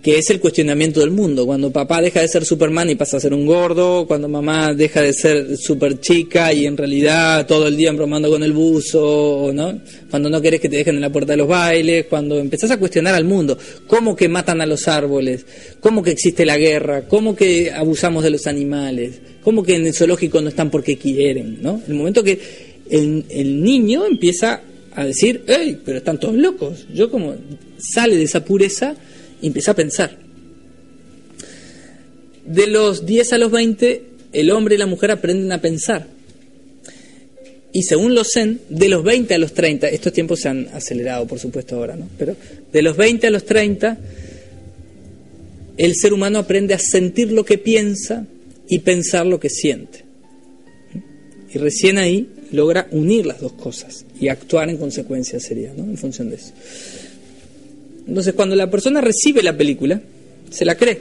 [0.02, 1.46] que es el cuestionamiento del mundo.
[1.46, 5.02] Cuando papá deja de ser Superman y pasa a ser un gordo, cuando mamá deja
[5.02, 9.82] de ser super chica y en realidad todo el día bromando con el buzo, ¿no?
[10.10, 12.78] Cuando no querés que te dejen en la puerta de los bailes, cuando empezás a
[12.78, 13.58] cuestionar al mundo,
[13.88, 15.46] cómo que matan a los árboles,
[15.82, 19.94] cómo que existe la guerra, cómo que abusamos de los animales, cómo que en el
[19.94, 21.82] zoológico no están porque quieren, ¿no?
[21.88, 22.40] El momento que
[22.90, 24.62] el, el niño empieza
[24.96, 26.88] a decir, hey, pero están todos locos.
[26.94, 27.36] Yo como
[27.78, 28.96] sale de esa pureza
[29.48, 30.18] empieza a pensar.
[32.46, 36.08] De los 10 a los 20, el hombre y la mujer aprenden a pensar.
[37.72, 41.28] Y según los Zen, de los 20 a los 30, estos tiempos se han acelerado,
[41.28, 42.08] por supuesto, ahora, ¿no?
[42.18, 42.36] Pero
[42.72, 43.98] de los 20 a los 30,
[45.78, 48.26] el ser humano aprende a sentir lo que piensa
[48.68, 50.04] y pensar lo que siente.
[51.54, 55.84] Y recién ahí logra unir las dos cosas y actuar en consecuencia sería, ¿no?
[55.84, 56.52] En función de eso.
[58.10, 60.02] Entonces, cuando la persona recibe la película,
[60.50, 61.00] se la cree.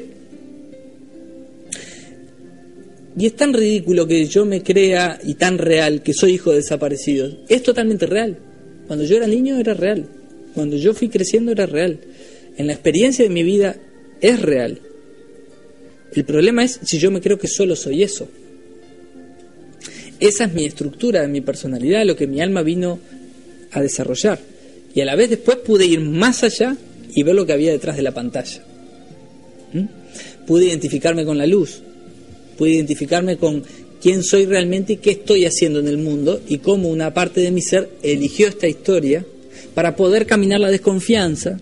[3.18, 6.56] Y es tan ridículo que yo me crea y tan real que soy hijo de
[6.58, 7.38] desaparecidos.
[7.48, 8.36] Es totalmente real.
[8.86, 10.06] Cuando yo era niño era real.
[10.54, 11.98] Cuando yo fui creciendo era real.
[12.58, 13.76] En la experiencia de mi vida
[14.20, 14.78] es real.
[16.12, 18.28] El problema es si yo me creo que solo soy eso.
[20.20, 22.98] Esa es mi estructura mi personalidad, lo que mi alma vino
[23.72, 24.38] a desarrollar.
[24.94, 26.76] Y a la vez después pude ir más allá
[27.14, 28.62] y ver lo que había detrás de la pantalla.
[29.72, 30.46] ¿Mm?
[30.46, 31.82] Pude identificarme con la luz,
[32.56, 33.62] pude identificarme con
[34.00, 37.50] quién soy realmente y qué estoy haciendo en el mundo y cómo una parte de
[37.50, 39.24] mi ser eligió esta historia
[39.74, 41.58] para poder caminar la desconfianza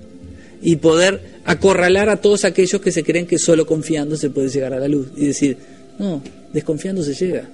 [0.63, 4.73] y poder acorralar a todos aquellos que se creen que solo confiando se puede llegar
[4.73, 5.57] a la luz y decir,
[5.99, 7.49] no, desconfiando se llega.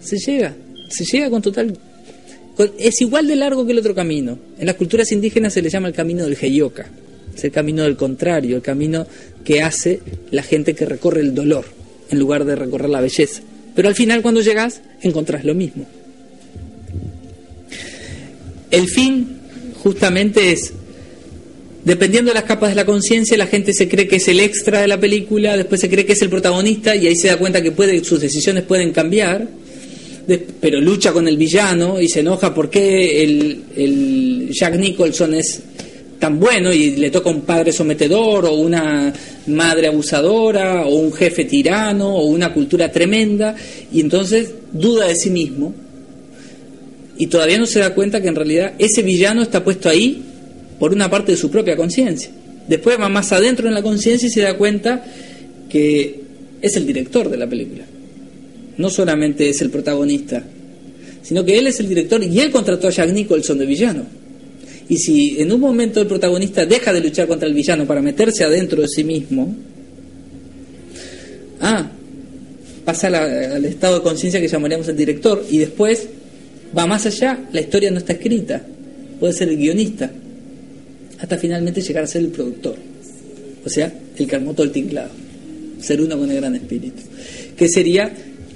[0.00, 0.54] Se llega,
[0.88, 1.76] se llega con total...
[2.78, 4.38] es igual de largo que el otro camino.
[4.58, 6.86] En las culturas indígenas se le llama el camino del Heyoka.
[7.34, 9.06] Es el camino del contrario, el camino
[9.44, 11.64] que hace la gente que recorre el dolor
[12.10, 13.42] en lugar de recorrer la belleza.
[13.74, 15.86] Pero al final cuando llegas encontrás lo mismo.
[18.70, 19.38] El fin
[19.82, 20.72] justamente es,
[21.84, 24.80] dependiendo de las capas de la conciencia, la gente se cree que es el extra
[24.80, 27.62] de la película, después se cree que es el protagonista y ahí se da cuenta
[27.62, 29.48] que puede, sus decisiones pueden cambiar,
[30.38, 35.62] pero lucha con el villano y se enoja porque el, Jack Nicholson es
[36.18, 39.12] tan bueno y le toca un padre sometedor o una
[39.46, 43.54] madre abusadora o un jefe tirano o una cultura tremenda
[43.92, 45.72] y entonces duda de sí mismo
[47.16, 50.22] y todavía no se da cuenta que en realidad ese villano está puesto ahí
[50.78, 52.30] por una parte de su propia conciencia.
[52.66, 55.04] Después va más adentro en la conciencia y se da cuenta
[55.68, 56.20] que
[56.62, 57.84] es el director de la película.
[58.80, 60.42] No solamente es el protagonista,
[61.22, 64.04] sino que él es el director y él contrató a Jack Nicholson de villano.
[64.88, 68.42] Y si en un momento el protagonista deja de luchar contra el villano para meterse
[68.42, 69.54] adentro de sí mismo,
[71.60, 71.90] ah,
[72.82, 76.08] pasa al estado de conciencia que llamaríamos el director y después
[76.76, 78.62] va más allá, la historia no está escrita,
[79.20, 80.10] puede ser el guionista,
[81.18, 82.76] hasta finalmente llegar a ser el productor,
[83.62, 85.10] o sea, el que armó todo el tinglado,
[85.82, 87.02] ser uno con el gran espíritu,
[87.54, 88.10] que sería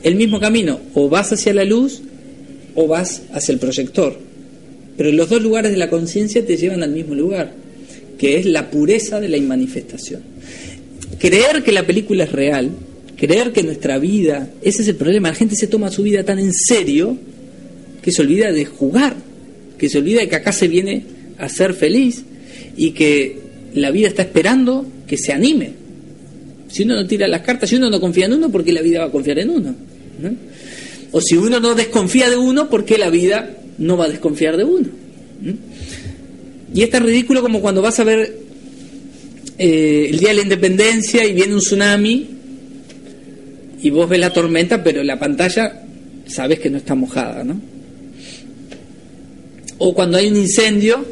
[0.04, 2.02] el mismo camino, o vas hacia la luz
[2.76, 4.18] o vas hacia el proyector
[4.96, 7.52] pero los dos lugares de la conciencia te llevan al mismo lugar,
[8.18, 10.22] que es la pureza de la inmanifestación.
[11.18, 12.70] Creer que la película es real,
[13.16, 16.38] creer que nuestra vida, ese es el problema, la gente se toma su vida tan
[16.38, 17.16] en serio
[18.02, 19.16] que se olvida de jugar,
[19.78, 21.04] que se olvida de que acá se viene
[21.38, 22.22] a ser feliz
[22.76, 23.38] y que
[23.74, 25.72] la vida está esperando que se anime.
[26.68, 28.82] Si uno no tira las cartas, si uno no confía en uno, ¿por qué la
[28.82, 29.74] vida va a confiar en uno?
[31.12, 34.56] O si uno no desconfía de uno, ¿por qué la vida no va a desconfiar
[34.56, 34.88] de uno.
[36.72, 38.36] Y es tan ridículo como cuando vas a ver
[39.58, 42.26] eh, el día de la independencia y viene un tsunami
[43.82, 45.82] y vos ves la tormenta, pero la pantalla
[46.26, 47.60] sabes que no está mojada, ¿no?
[49.78, 51.04] O cuando hay un incendio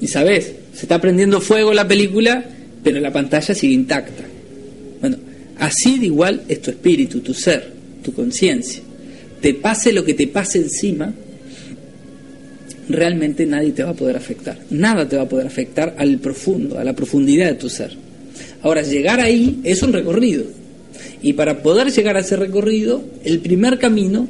[0.00, 2.44] y sabes, se está prendiendo fuego la película,
[2.82, 4.24] pero la pantalla sigue intacta.
[5.00, 5.16] Bueno,
[5.58, 8.82] así de igual es tu espíritu, tu ser, tu conciencia.
[9.40, 11.14] Te pase lo que te pase encima,
[12.88, 14.58] realmente nadie te va a poder afectar.
[14.70, 17.96] Nada te va a poder afectar al profundo, a la profundidad de tu ser.
[18.62, 20.44] Ahora, llegar ahí es un recorrido.
[21.22, 24.28] Y para poder llegar a ese recorrido, el primer camino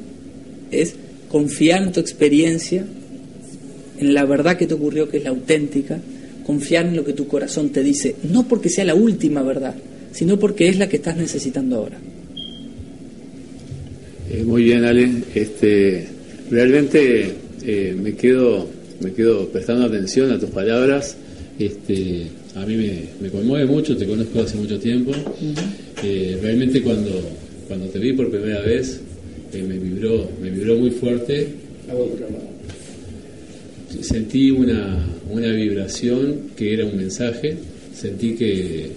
[0.70, 0.94] es
[1.28, 2.84] confiar en tu experiencia,
[3.98, 6.00] en la verdad que te ocurrió, que es la auténtica,
[6.44, 9.74] confiar en lo que tu corazón te dice, no porque sea la última verdad,
[10.12, 11.98] sino porque es la que estás necesitando ahora.
[14.30, 15.10] Eh, muy bien, Ale.
[15.34, 16.06] Este,
[16.50, 17.32] realmente
[17.64, 18.68] eh, me quedo
[19.00, 21.16] me quedo prestando atención a tus palabras.
[21.58, 22.76] Este, a mí
[23.20, 25.12] me, conmueve mucho, te conozco hace mucho tiempo.
[26.04, 27.10] Eh, realmente cuando,
[27.66, 29.00] cuando te vi por primera vez
[29.52, 31.48] me vibró me vibró muy fuerte.
[34.00, 37.56] Sentí una, una vibración que era un mensaje,
[37.92, 38.90] sentí que,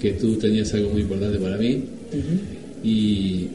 [0.00, 1.84] que tú tenías algo muy importante para mí.
[2.82, 3.48] y,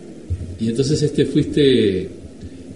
[0.59, 2.09] y entonces este fuiste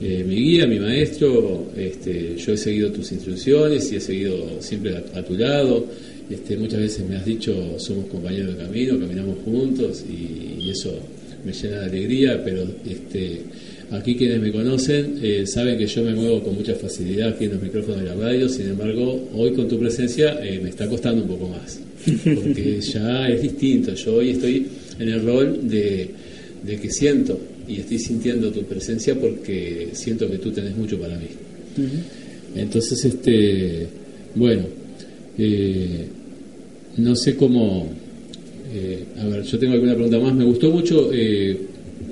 [0.03, 4.95] eh, mi guía, mi maestro, este, yo he seguido tus instrucciones y he seguido siempre
[4.97, 5.85] a, tu lado.
[6.29, 10.93] Este, muchas veces me has dicho, somos compañeros de camino, caminamos juntos y, eso
[11.43, 13.41] me llena de alegría, pero este,
[13.91, 17.51] Aquí quienes me conocen eh, saben que yo me muevo con mucha facilidad aquí en
[17.51, 21.23] los micrófonos de la radio, sin embargo, hoy con tu presencia eh, me está costando
[21.23, 21.77] un poco más,
[22.23, 23.93] porque ya es distinto.
[23.93, 24.65] Yo hoy estoy
[24.97, 26.09] en el rol de,
[26.63, 27.37] de que siento
[27.71, 31.27] y estoy sintiendo tu presencia porque siento que tú tenés mucho para mí.
[32.55, 33.87] Entonces, este,
[34.35, 34.63] bueno,
[35.37, 36.05] eh,
[36.97, 37.89] no sé cómo.
[38.73, 40.33] eh, a ver, yo tengo alguna pregunta más.
[40.35, 41.57] Me gustó mucho eh,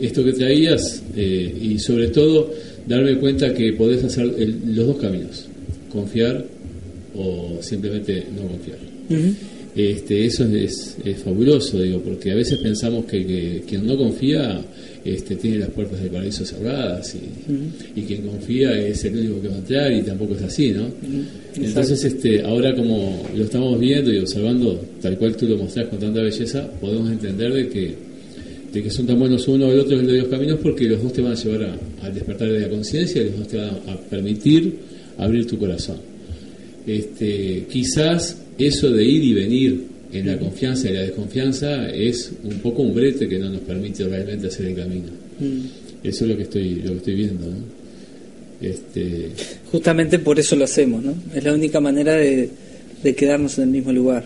[0.01, 2.51] esto que traías y, sobre todo,
[2.87, 5.45] darme cuenta que podés hacer el- los dos caminos:
[5.91, 6.45] confiar
[7.15, 8.77] o simplemente no confiar.
[9.79, 14.59] Este, eso es, es fabuloso, digo, porque a veces pensamos que, que quien no confía
[15.05, 19.47] este, tiene las puertas del paraíso cerradas y, y quien confía es el único que
[19.47, 20.85] va a entrar y tampoco es así, ¿no?
[21.55, 25.99] Entonces, este, ahora como lo estamos viendo y observando, tal cual tú lo mostrás con
[25.99, 27.95] tanta belleza, podemos entender de que,
[28.73, 31.13] de que son tan buenos uno o el otro en los caminos porque los dos
[31.13, 33.69] te van a llevar a- al despertar de la conciencia y los dos te van
[33.87, 34.73] a permitir
[35.17, 35.97] abrir tu corazón.
[36.87, 42.59] Este, quizás eso de ir y venir en la confianza y la desconfianza es un
[42.59, 45.07] poco un brete que no nos permite realmente hacer el camino.
[46.03, 47.45] Eso es lo que estoy, lo que estoy viendo.
[47.47, 47.57] ¿no?
[48.61, 49.29] Este,
[49.71, 51.13] Justamente por eso lo hacemos, ¿no?
[51.33, 52.49] Es la única manera de,
[53.03, 54.25] de quedarnos en el mismo lugar.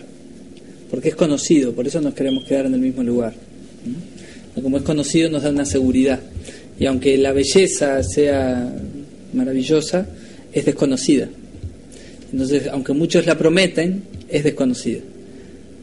[0.90, 3.34] Porque es conocido, por eso nos queremos quedar en el mismo lugar.
[4.56, 4.62] ¿no?
[4.62, 6.20] Como es conocido nos da una seguridad.
[6.78, 8.72] Y aunque la belleza sea
[9.32, 10.06] maravillosa,
[10.52, 11.28] es desconocida.
[12.34, 14.98] Entonces, aunque muchos la prometen, es desconocida.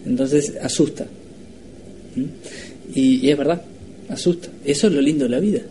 [0.06, 1.06] Entonces, asusta.
[2.14, 2.26] ¿Mm?
[2.94, 3.62] Y, es verdad,
[4.10, 4.50] asusta.
[4.66, 5.62] Eso es lo lindo de la vida.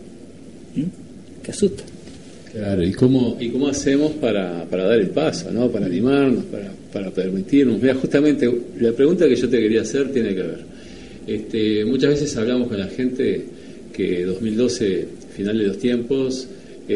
[0.75, 1.43] ¿Mm?
[1.43, 1.83] Que asusta.
[2.51, 5.69] Claro, ¿y cómo, y cómo hacemos para, para dar el paso, ¿no?
[5.69, 7.79] para animarnos, para, para permitirnos?
[7.79, 10.59] Mira, justamente la pregunta que yo te quería hacer tiene que ver.
[11.27, 13.45] Este, muchas veces hablamos con la gente
[13.93, 16.47] que 2012, final de los tiempos,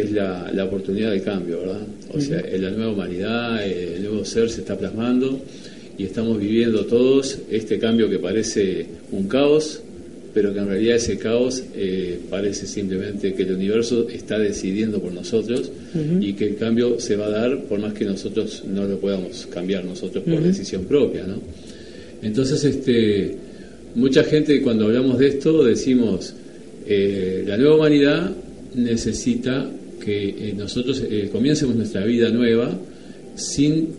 [0.01, 1.81] es la, la oportunidad de cambio, ¿verdad?
[2.13, 5.41] O sea, la nueva humanidad, el nuevo ser se está plasmando
[5.97, 9.81] y estamos viviendo todos este cambio que parece un caos,
[10.33, 15.13] pero que en realidad ese caos eh, parece simplemente que el universo está decidiendo por
[15.13, 15.71] nosotros
[16.19, 19.47] y que el cambio se va a dar por más que nosotros no lo podamos
[19.47, 21.39] cambiar nosotros por decisión propia, ¿no?
[22.21, 23.35] Entonces, este,
[23.95, 26.33] mucha gente cuando hablamos de esto decimos,
[26.85, 28.31] eh, la nueva humanidad
[28.73, 29.69] necesita
[30.03, 32.71] que eh, nosotros eh, comiencemos nuestra vida nueva
[33.35, 33.89] sin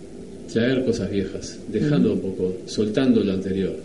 [0.52, 3.76] traer cosas viejas, dejando un poco, soltando lo anterior,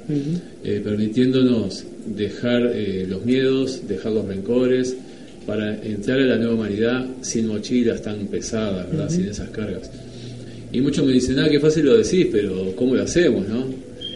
[0.63, 1.83] eh, permitiéndonos
[2.15, 4.95] dejar eh, los miedos, dejar los rencores,
[5.45, 9.09] para entrar a la nueva humanidad sin mochilas tan pesadas, ¿verdad?
[9.09, 9.89] sin esas cargas.
[10.71, 13.47] Y muchos me dicen, ah, qué fácil lo decís, pero ¿cómo lo hacemos?
[13.47, 13.65] no?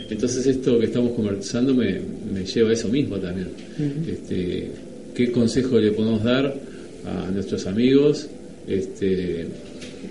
[0.10, 2.00] Entonces esto que estamos conversando me,
[2.32, 3.48] me lleva a eso mismo también.
[4.08, 4.70] este,
[5.16, 6.54] ¿Qué consejo le podemos dar
[7.06, 8.28] a nuestros amigos?
[8.68, 9.46] Este,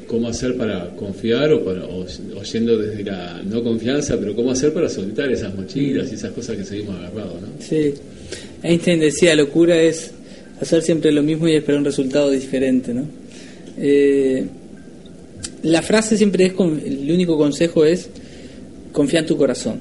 [0.06, 4.50] ¿Cómo hacer para confiar o, para, o, o yendo desde la no confianza, pero cómo
[4.52, 7.40] hacer para soltar esas mochilas y esas cosas que seguimos agarrados?
[7.40, 7.48] ¿no?
[7.58, 7.94] Sí.
[8.62, 10.12] Einstein decía, locura es
[10.60, 13.06] hacer siempre lo mismo y esperar un resultado diferente, ¿no?
[13.78, 14.46] Eh,
[15.64, 18.08] la frase siempre es, con- el único consejo es,
[18.92, 19.80] confía en tu corazón.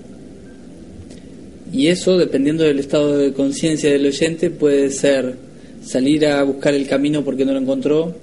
[1.71, 5.35] Y eso, dependiendo del estado de conciencia del oyente, puede ser
[5.83, 8.15] salir a buscar el camino porque no lo encontró,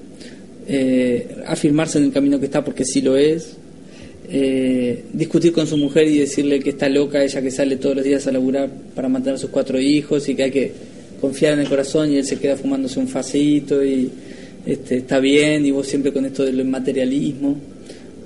[0.68, 3.56] eh, afirmarse en el camino que está porque sí lo es,
[4.32, 8.04] eh, discutir con su mujer y decirle que está loca, ella que sale todos los
[8.04, 10.72] días a laburar para mantener a sus cuatro hijos y que hay que
[11.20, 14.08] confiar en el corazón y él se queda fumándose un facito y
[14.64, 17.56] este, está bien y vos siempre con esto del materialismo.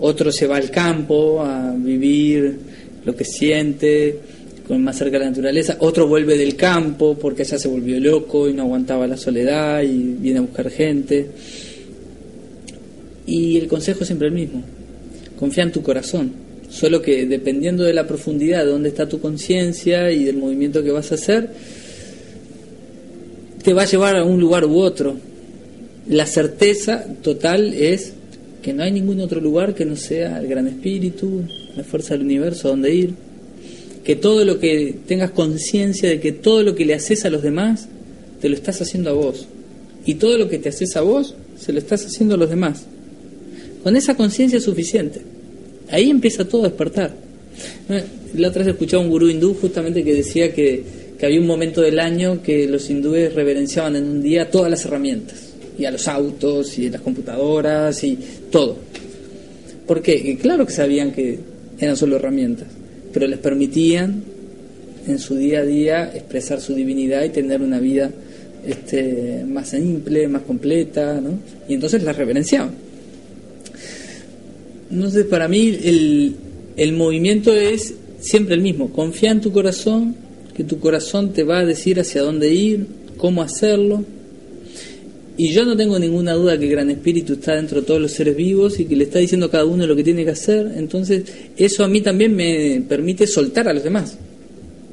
[0.01, 2.59] Otro se va al campo a vivir
[3.05, 4.19] lo que siente,
[4.67, 5.77] con más cerca de la naturaleza.
[5.81, 10.17] Otro vuelve del campo porque ya se volvió loco y no aguantaba la soledad y
[10.19, 11.29] viene a buscar gente.
[13.27, 14.63] Y el consejo es siempre el mismo.
[15.39, 16.33] Confía en tu corazón.
[16.71, 20.91] Solo que dependiendo de la profundidad de dónde está tu conciencia y del movimiento que
[20.91, 21.51] vas a hacer,
[23.63, 25.17] te va a llevar a un lugar u otro.
[26.09, 28.13] La certeza total es
[28.63, 31.43] que no hay ningún otro lugar que no sea el gran espíritu,
[31.77, 33.15] la fuerza del universo, donde ir.
[34.05, 37.43] Que todo lo que tengas conciencia de que todo lo que le haces a los
[37.43, 37.89] demás,
[38.41, 39.47] te lo estás haciendo a vos.
[40.07, 42.85] Y todo lo que te haces a vos, se lo estás haciendo a los demás.
[43.83, 45.23] Con esa conciencia es suficiente.
[45.91, 47.15] Ahí empieza todo a despertar.
[47.89, 48.05] Eh,
[48.37, 50.83] La otra vez escuchaba un gurú hindú justamente que decía que,
[51.19, 54.85] que había un momento del año que los hindúes reverenciaban en un día todas las
[54.85, 58.19] herramientas, y a los autos, y a las computadoras, y
[58.51, 58.77] todo.
[59.87, 60.37] ¿Por qué?
[60.41, 61.39] Claro que sabían que
[61.79, 62.69] eran solo herramientas,
[63.15, 64.23] pero les permitían
[65.07, 68.11] en su día a día expresar su divinidad y tener una vida
[68.67, 71.39] este, más simple, más completa, ¿no?
[71.69, 72.73] Y entonces la reverenciaban.
[74.91, 76.35] Entonces, para mí, el,
[76.77, 78.91] el movimiento es siempre el mismo.
[78.91, 80.17] Confía en tu corazón,
[80.57, 82.87] que tu corazón te va a decir hacia dónde ir,
[83.17, 84.05] cómo hacerlo.
[85.37, 88.13] Y yo no tengo ninguna duda que el Gran Espíritu está dentro de todos los
[88.13, 90.73] seres vivos y que le está diciendo a cada uno lo que tiene que hacer.
[90.77, 91.25] Entonces,
[91.57, 94.17] eso a mí también me permite soltar a los demás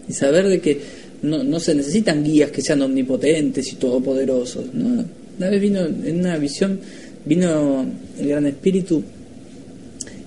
[0.09, 0.79] y saber de que
[1.21, 4.73] no, no se necesitan guías que sean omnipotentes y todopoderosos.
[4.73, 5.05] ¿no?
[5.37, 6.79] Una vez vino en una visión,
[7.25, 7.85] vino
[8.19, 9.03] el Gran Espíritu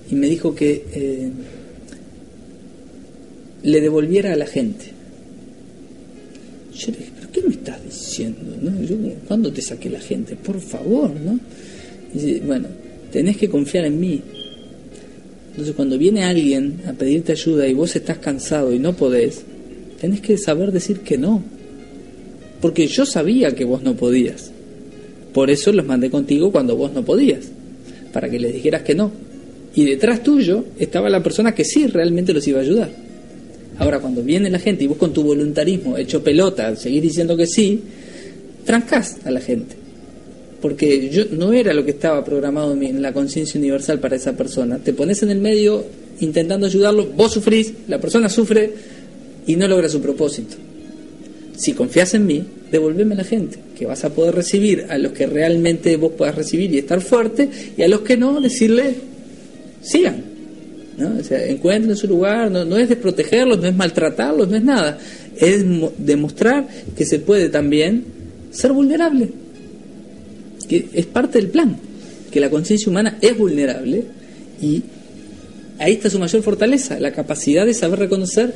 [0.09, 1.29] y me dijo que eh,
[3.63, 4.85] le devolviera a la gente.
[6.73, 8.39] Yo le dije, ¿pero qué me estás diciendo?
[9.27, 10.37] ¿Cuándo te saqué la gente?
[10.37, 11.37] Por favor, ¿no?
[12.13, 12.67] Dice, bueno,
[13.11, 14.21] tenés que confiar en mí.
[15.49, 19.43] Entonces cuando viene alguien a pedirte ayuda y vos estás cansado y no podés,
[19.99, 21.43] tenés que saber decir que no.
[22.61, 24.51] Porque yo sabía que vos no podías.
[25.33, 27.45] Por eso los mandé contigo cuando vos no podías.
[28.13, 29.11] Para que les dijeras que no.
[29.75, 33.04] Y detrás tuyo estaba la persona que sí realmente los iba a ayudar.
[33.77, 37.35] Ahora, cuando viene la gente y vos con tu voluntarismo hecho pelota, al seguir diciendo
[37.35, 37.81] que sí,
[38.65, 39.75] trancás a la gente.
[40.61, 44.79] Porque yo no era lo que estaba programado en la conciencia universal para esa persona.
[44.79, 45.85] Te pones en el medio
[46.21, 48.73] intentando ayudarlo, vos sufrís, la persona sufre
[49.45, 50.55] y no logra su propósito.
[51.57, 55.11] Si confías en mí, devolveme a la gente, que vas a poder recibir a los
[55.13, 58.95] que realmente vos puedas recibir y estar fuerte, y a los que no, decirle,
[59.81, 60.24] sigan.
[60.97, 61.19] ¿No?
[61.19, 64.97] O sea, encuentren su lugar, no, no es desprotegerlos, no es maltratarlos, no es nada.
[65.37, 65.63] Es
[65.97, 68.05] demostrar que se puede también
[68.51, 69.29] ser vulnerable.
[70.67, 71.77] Que es parte del plan.
[72.31, 74.03] Que la conciencia humana es vulnerable
[74.61, 74.83] y
[75.79, 78.53] ahí está su mayor fortaleza, la capacidad de saber reconocer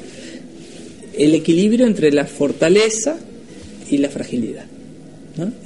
[1.17, 3.17] el equilibrio entre la fortaleza
[3.89, 4.65] y la fragilidad.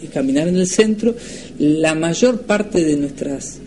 [0.03, 1.15] Y caminar en el centro,
[1.57, 3.59] la mayor parte de nuestras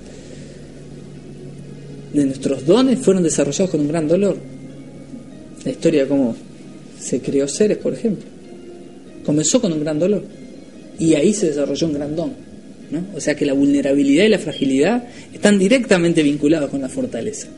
[2.12, 4.36] de nuestros dones fueron desarrollados con un gran dolor.
[5.64, 6.36] La historia de cómo
[6.98, 8.24] se creó Ceres, por ejemplo,
[9.24, 10.22] comenzó con un gran dolor
[10.98, 12.32] y ahí se desarrolló un gran don.
[12.90, 13.04] ¿no?
[13.16, 17.48] O sea que la vulnerabilidad y la fragilidad están directamente vinculados con la fortaleza.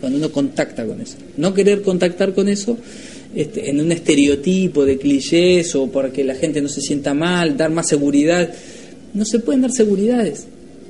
[0.00, 1.16] Cuando uno contacta con eso.
[1.36, 2.76] No querer contactar con eso
[3.34, 7.56] este, en un estereotipo de clichés o para que la gente no se sienta mal,
[7.56, 8.50] dar más seguridad.
[9.14, 10.46] No se pueden dar seguridades.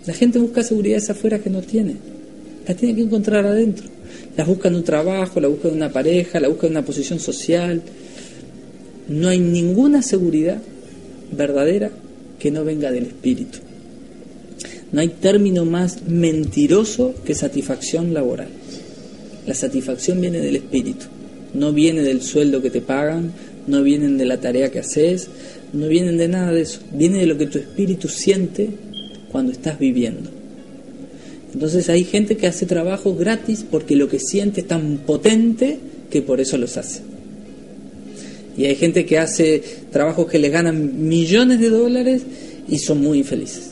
[0.07, 1.97] La gente busca seguridades afuera que no tiene
[2.67, 3.87] las tiene que encontrar adentro.
[4.37, 7.21] Las busca en un trabajo, la busca en una pareja, la busca en una posición
[7.21, 7.83] social.
[9.09, 10.61] No hay ninguna seguridad
[11.33, 11.91] verdadera
[12.39, 13.59] que no venga del espíritu.
[14.93, 18.49] No hay término más mentiroso que satisfacción laboral.
[19.47, 21.07] La satisfacción viene del espíritu,
[21.55, 23.33] no viene del sueldo que te pagan,
[23.67, 25.29] no viene de la tarea que haces,
[25.73, 28.69] no viene de nada de eso, viene de lo que tu espíritu siente
[29.31, 30.36] cuando estás viviendo.
[31.57, 35.79] Entonces hay gente que hace trabajos gratis porque lo que siente es tan potente
[36.11, 37.01] que por eso los hace.
[38.59, 42.21] Y hay gente que hace trabajos que les ganan millones de dólares
[42.69, 43.71] y son muy infelices.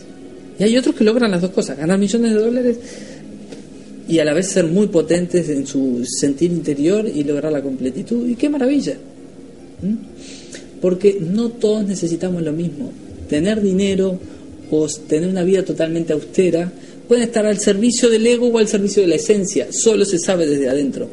[0.58, 2.76] Y hay otros que logran las dos cosas, ganar millones de dólares
[4.08, 8.26] y a la vez ser muy potentes en su sentir interior y lograr la completitud.
[8.26, 8.96] Y qué maravilla.
[10.80, 12.90] Porque no todos necesitamos lo mismo.
[13.28, 14.18] Tener dinero
[14.70, 16.72] o tener una vida totalmente austera
[17.08, 20.46] pueden estar al servicio del ego o al servicio de la esencia, solo se sabe
[20.46, 21.08] desde adentro.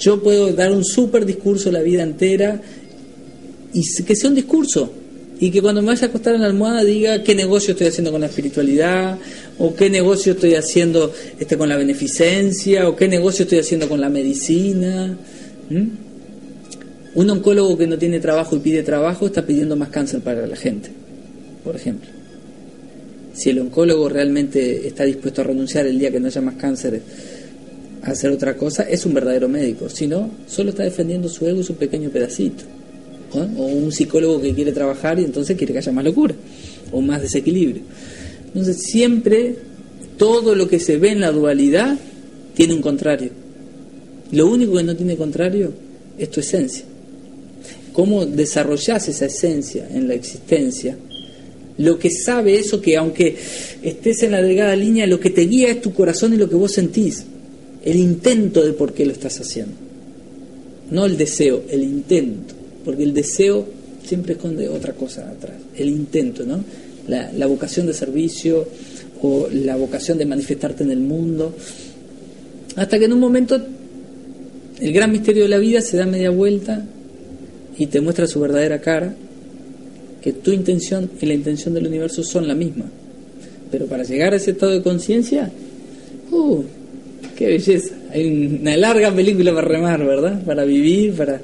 [0.00, 2.60] Yo puedo dar un súper discurso la vida entera
[3.72, 4.90] y que sea un discurso
[5.40, 8.10] y que cuando me vaya a acostar en la almohada diga qué negocio estoy haciendo
[8.10, 9.18] con la espiritualidad
[9.58, 14.00] o qué negocio estoy haciendo este con la beneficencia o qué negocio estoy haciendo con
[14.00, 15.16] la medicina.
[17.14, 20.56] Un oncólogo que no tiene trabajo y pide trabajo está pidiendo más cáncer para la
[20.56, 20.90] gente,
[21.62, 22.17] por ejemplo
[23.34, 27.00] si el oncólogo realmente está dispuesto a renunciar el día que no haya más cáncer
[28.02, 29.88] a hacer otra cosa, es un verdadero médico.
[29.88, 32.64] Si no, solo está defendiendo su ego y su pequeño pedacito.
[33.32, 36.34] O un psicólogo que quiere trabajar y entonces quiere que haya más locura
[36.90, 37.82] o más desequilibrio.
[38.46, 39.56] Entonces siempre
[40.16, 41.98] todo lo que se ve en la dualidad
[42.54, 43.30] tiene un contrario.
[44.32, 45.72] Lo único que no tiene contrario
[46.18, 46.84] es tu esencia.
[47.92, 50.96] ¿Cómo desarrollas esa esencia en la existencia?
[51.78, 53.36] Lo que sabe eso que aunque
[53.82, 56.56] estés en la delgada línea, lo que te guía es tu corazón y lo que
[56.56, 57.24] vos sentís.
[57.84, 59.74] El intento de por qué lo estás haciendo.
[60.90, 62.54] No el deseo, el intento.
[62.84, 63.64] Porque el deseo
[64.04, 65.56] siempre esconde otra cosa atrás.
[65.76, 66.64] El intento, ¿no?
[67.06, 68.66] La, la vocación de servicio
[69.22, 71.54] o la vocación de manifestarte en el mundo.
[72.74, 73.60] Hasta que en un momento
[74.80, 76.84] el gran misterio de la vida se da media vuelta
[77.76, 79.14] y te muestra su verdadera cara
[80.22, 82.84] que tu intención y la intención del universo son la misma.
[83.70, 85.50] Pero para llegar a ese estado de conciencia,
[86.30, 86.62] ¡uh!
[87.36, 87.94] ¡Qué belleza!
[88.12, 90.42] Hay una larga película para remar, ¿verdad?
[90.44, 91.40] Para vivir, para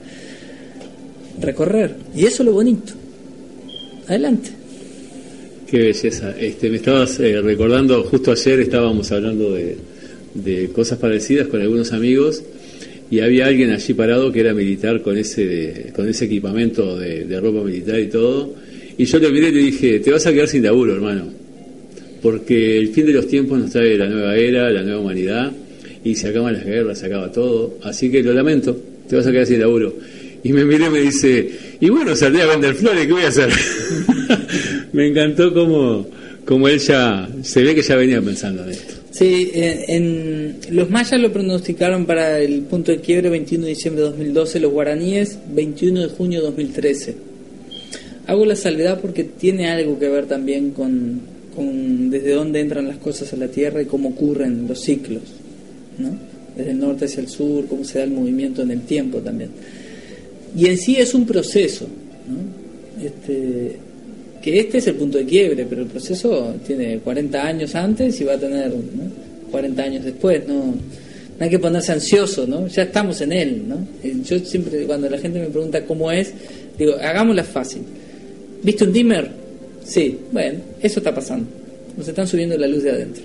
[1.40, 1.94] recorrer.
[2.16, 2.94] Y eso es lo bonito.
[4.08, 4.50] Adelante.
[5.70, 6.34] Qué belleza.
[6.38, 9.76] Este, me estabas eh, recordando, justo ayer estábamos hablando de,
[10.34, 12.42] de cosas parecidas con algunos amigos
[13.10, 17.40] y había alguien allí parado que era militar con ese, con ese equipamiento de, de
[17.40, 18.54] ropa militar y todo.
[18.97, 21.24] Y yo le miré y le dije, te vas a quedar sin laburo, hermano.
[22.22, 25.53] Porque el fin de los tiempos nos trae la nueva era, la nueva humanidad,
[26.05, 27.78] y se acaban las guerras, se acaba todo.
[27.82, 28.76] Así que lo lamento,
[29.09, 29.95] te vas a quedar sin laburo.
[30.42, 33.28] Y me miré y me dice, y bueno, saldré a vender flores, ¿qué voy a
[33.28, 33.51] hacer?
[34.92, 36.07] me encantó como,
[36.45, 38.95] como él ya, se ve que ya venía pensando en esto.
[39.11, 44.03] Sí, eh, en, los mayas lo pronosticaron para el punto de quiebre 21 de diciembre
[44.03, 47.34] de 2012, los guaraníes 21 de junio de 2013.
[48.26, 51.20] Hago la salvedad porque tiene algo que ver también con,
[52.10, 55.22] desde dónde entran las cosas a la Tierra y cómo ocurren los ciclos,
[55.98, 56.16] ¿no?
[56.56, 59.50] desde el norte hacia el sur, cómo se da el movimiento en el tiempo también.
[60.56, 63.04] Y en sí es un proceso, ¿no?
[63.04, 63.76] este,
[64.40, 68.24] que este es el punto de quiebre, pero el proceso tiene 40 años antes y
[68.24, 69.50] va a tener ¿no?
[69.50, 70.74] 40 años después, no, no
[71.40, 72.68] hay que ponerse ansioso, ¿no?
[72.68, 73.62] ya estamos en él.
[73.66, 73.86] ¿no?
[74.24, 76.32] Yo siempre, cuando la gente me pregunta cómo es,
[76.78, 77.82] digo, hagámosla fácil.
[78.64, 79.30] ¿Viste un dimmer?
[79.84, 81.46] Sí, bueno, eso está pasando.
[81.96, 83.22] Nos están subiendo la luz de adentro.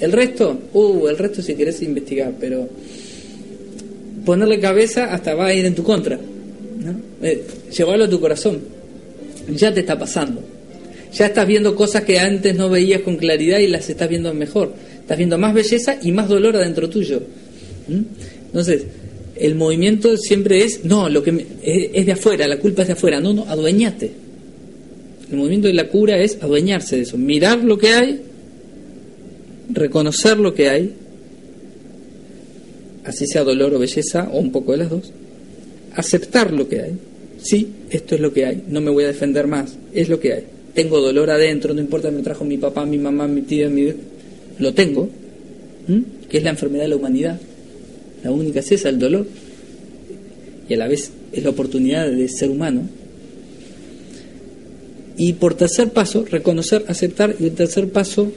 [0.00, 2.68] El resto, uh, el resto si querés investigar, pero
[4.24, 6.16] ponerle cabeza hasta va a ir en tu contra.
[6.16, 7.00] ¿no?
[7.22, 7.44] Eh,
[7.76, 8.60] llevarlo a tu corazón.
[9.54, 10.42] Ya te está pasando.
[11.12, 14.72] Ya estás viendo cosas que antes no veías con claridad y las estás viendo mejor.
[15.00, 17.22] Estás viendo más belleza y más dolor adentro tuyo.
[18.46, 18.84] Entonces,
[19.36, 22.88] el movimiento siempre es, no, lo que me- es, es de afuera, la culpa es
[22.88, 23.20] de afuera.
[23.20, 24.10] No, no, adueñate.
[25.34, 28.20] El movimiento de la cura es adueñarse de eso, mirar lo que hay,
[29.68, 30.92] reconocer lo que hay,
[33.04, 35.10] así sea dolor o belleza, o un poco de las dos,
[35.96, 36.92] aceptar lo que hay.
[37.42, 40.34] Sí, esto es lo que hay, no me voy a defender más, es lo que
[40.34, 40.44] hay.
[40.72, 43.92] Tengo dolor adentro, no importa, me trajo mi papá, mi mamá, mi tía, mi...
[44.60, 45.08] Lo tengo,
[46.30, 47.40] que es la enfermedad de la humanidad.
[48.22, 49.26] La única es esa, el dolor.
[50.68, 52.82] Y a la vez es la oportunidad de ser humano.
[55.26, 57.34] Y por tercer paso, reconocer, aceptar.
[57.40, 58.30] Y el tercer paso,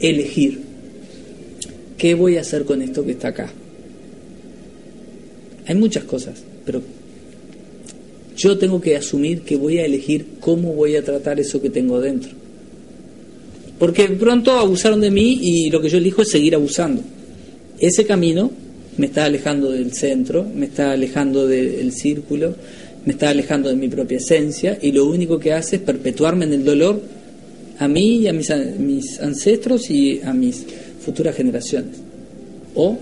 [0.00, 0.60] elegir.
[1.96, 3.50] ¿Qué voy a hacer con esto que está acá?
[5.66, 6.82] Hay muchas cosas, pero
[8.36, 12.02] yo tengo que asumir que voy a elegir cómo voy a tratar eso que tengo
[12.02, 12.32] dentro.
[13.78, 17.00] Porque pronto abusaron de mí y lo que yo elijo es seguir abusando.
[17.80, 18.50] Ese camino
[18.98, 22.56] me está alejando del centro, me está alejando del círculo,
[23.06, 26.52] me está alejando de mi propia esencia y lo único que hace es perpetuarme en
[26.52, 27.00] el dolor
[27.78, 30.66] a mí y a mis, an- mis ancestros y a mis
[31.00, 31.96] futuras generaciones.
[32.74, 32.98] O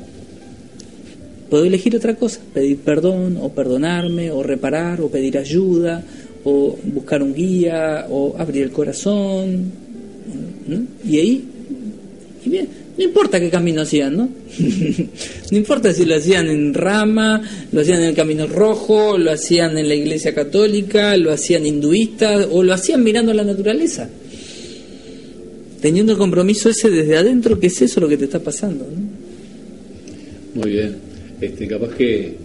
[1.51, 6.03] puedo elegir otra cosa, pedir perdón o perdonarme o reparar o pedir ayuda
[6.45, 9.73] o buscar un guía o abrir el corazón.
[11.07, 11.45] Y ahí,
[12.45, 14.29] y bien, no importa qué camino hacían, ¿no?
[15.51, 17.43] no importa si lo hacían en rama,
[17.73, 22.47] lo hacían en el camino rojo, lo hacían en la iglesia católica, lo hacían hinduistas
[22.51, 24.09] o lo hacían mirando a la naturaleza.
[25.81, 28.87] Teniendo el compromiso ese desde adentro, que es eso lo que te está pasando.
[28.87, 30.63] ¿no?
[30.63, 30.95] Muy bien.
[31.41, 32.37] Este, capaz que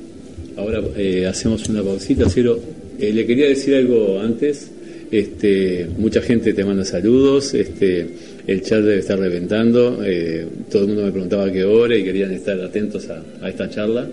[0.58, 2.60] ahora eh, hacemos una pausita, Ciro.
[3.00, 4.72] Eh, le quería decir algo antes.
[5.12, 7.54] Este, mucha gente te manda saludos.
[7.54, 8.10] Este,
[8.52, 10.00] el chat debe estar reventando.
[10.04, 13.50] eh, todo el mundo me preguntaba a qué hora y querían estar atentos a, a
[13.50, 14.08] esta charla.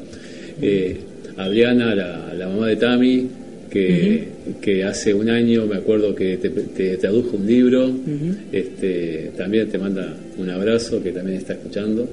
[0.60, 0.96] Eh,
[1.36, 3.28] Adriana, la, la mamá de Tami,
[3.70, 4.28] que,
[4.60, 7.90] que hace un año me acuerdo que te, te tradujo un libro.
[8.52, 12.08] este, también te manda un abrazo, que también está escuchando.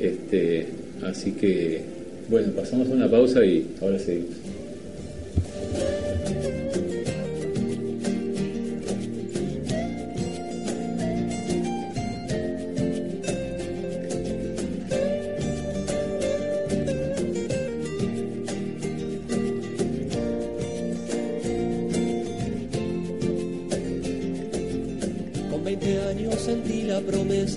[0.00, 0.66] Este,
[1.02, 1.80] así que,
[2.28, 4.36] bueno, pasamos a una pausa y ahora seguimos.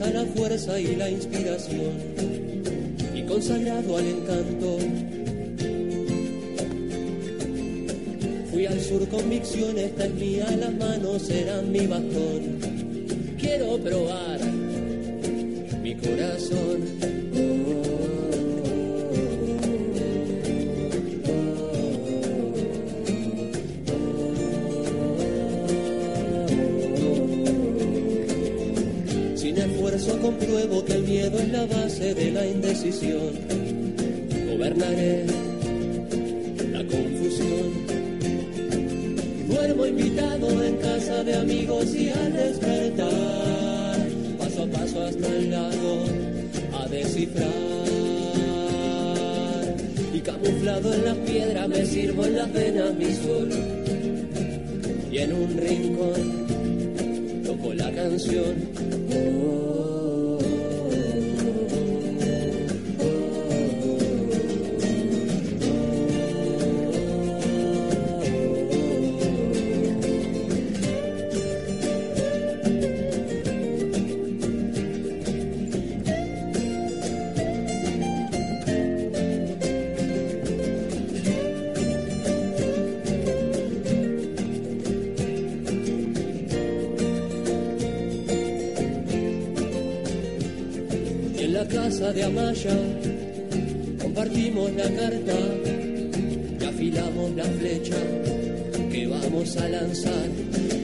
[0.09, 1.91] La fuerza y la inspiración.
[3.13, 4.77] Y consagrado al encanto,
[8.51, 12.59] fui al sur convicción, esta es mía, las manos serán mi bastón.
[13.39, 14.39] Quiero probar
[15.83, 17.10] mi corazón.
[30.31, 33.31] Compruebo que el miedo es la base de la indecisión.
[34.49, 35.25] Gobernaré
[36.71, 37.71] la confusión.
[39.47, 44.07] Duermo invitado en casa de amigos y al despertar,
[44.37, 46.03] paso a paso hasta el lago
[46.79, 47.49] a descifrar.
[50.13, 53.49] Y camuflado en las piedras me sirvo en las venas mi sol.
[55.11, 58.55] Y en un rincón toco la canción.
[59.13, 59.90] Oh,
[94.01, 95.37] compartimos la carta
[96.59, 97.95] y afilamos la flecha
[98.91, 100.29] que vamos a lanzar.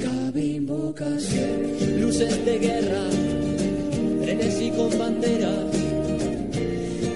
[0.01, 3.03] Cabe invocación, luces de guerra,
[4.21, 5.53] trenes y con bandera,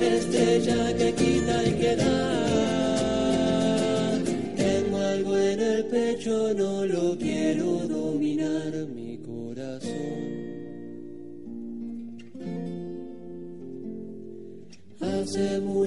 [0.01, 2.31] estrella que quita y que da.
[4.57, 6.70] Tengo algo en el pecho, no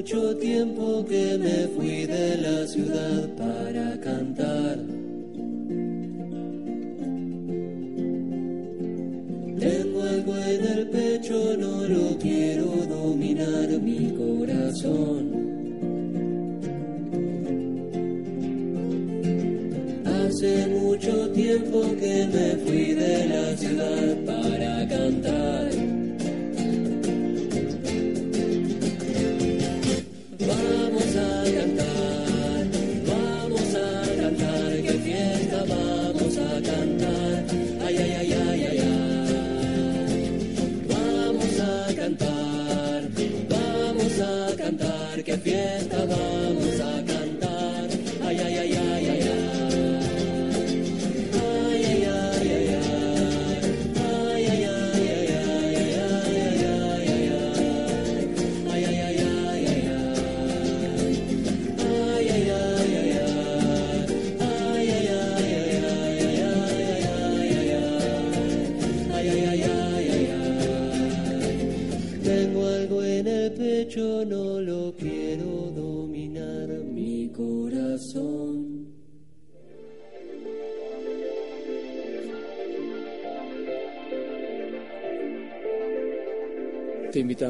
[0.05, 4.84] mucho tiempo que me fui de la ciudad para cantar.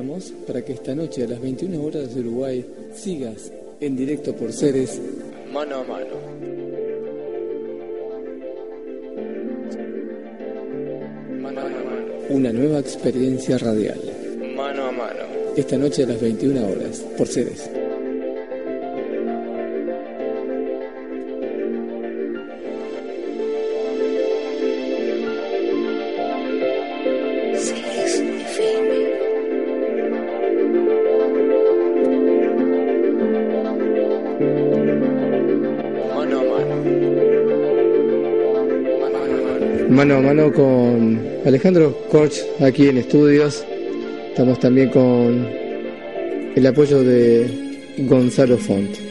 [0.05, 3.51] Invitamos para que esta noche a las 21 horas de Uruguay sigas
[3.81, 5.01] en directo por Ceres
[5.53, 6.07] Mano a mano.
[11.41, 11.85] Mano a mano.
[12.31, 14.01] una nueva experiencia radial.
[14.57, 15.23] Mano a mano.
[15.57, 17.71] Esta noche a las 21 horas por Ceres.
[39.95, 40.17] Mano.
[40.17, 43.65] A mano con Alejandro Korch aquí en estudios.
[44.29, 45.47] Estamos también con
[46.57, 49.04] el apoyo de Gonzalo Font.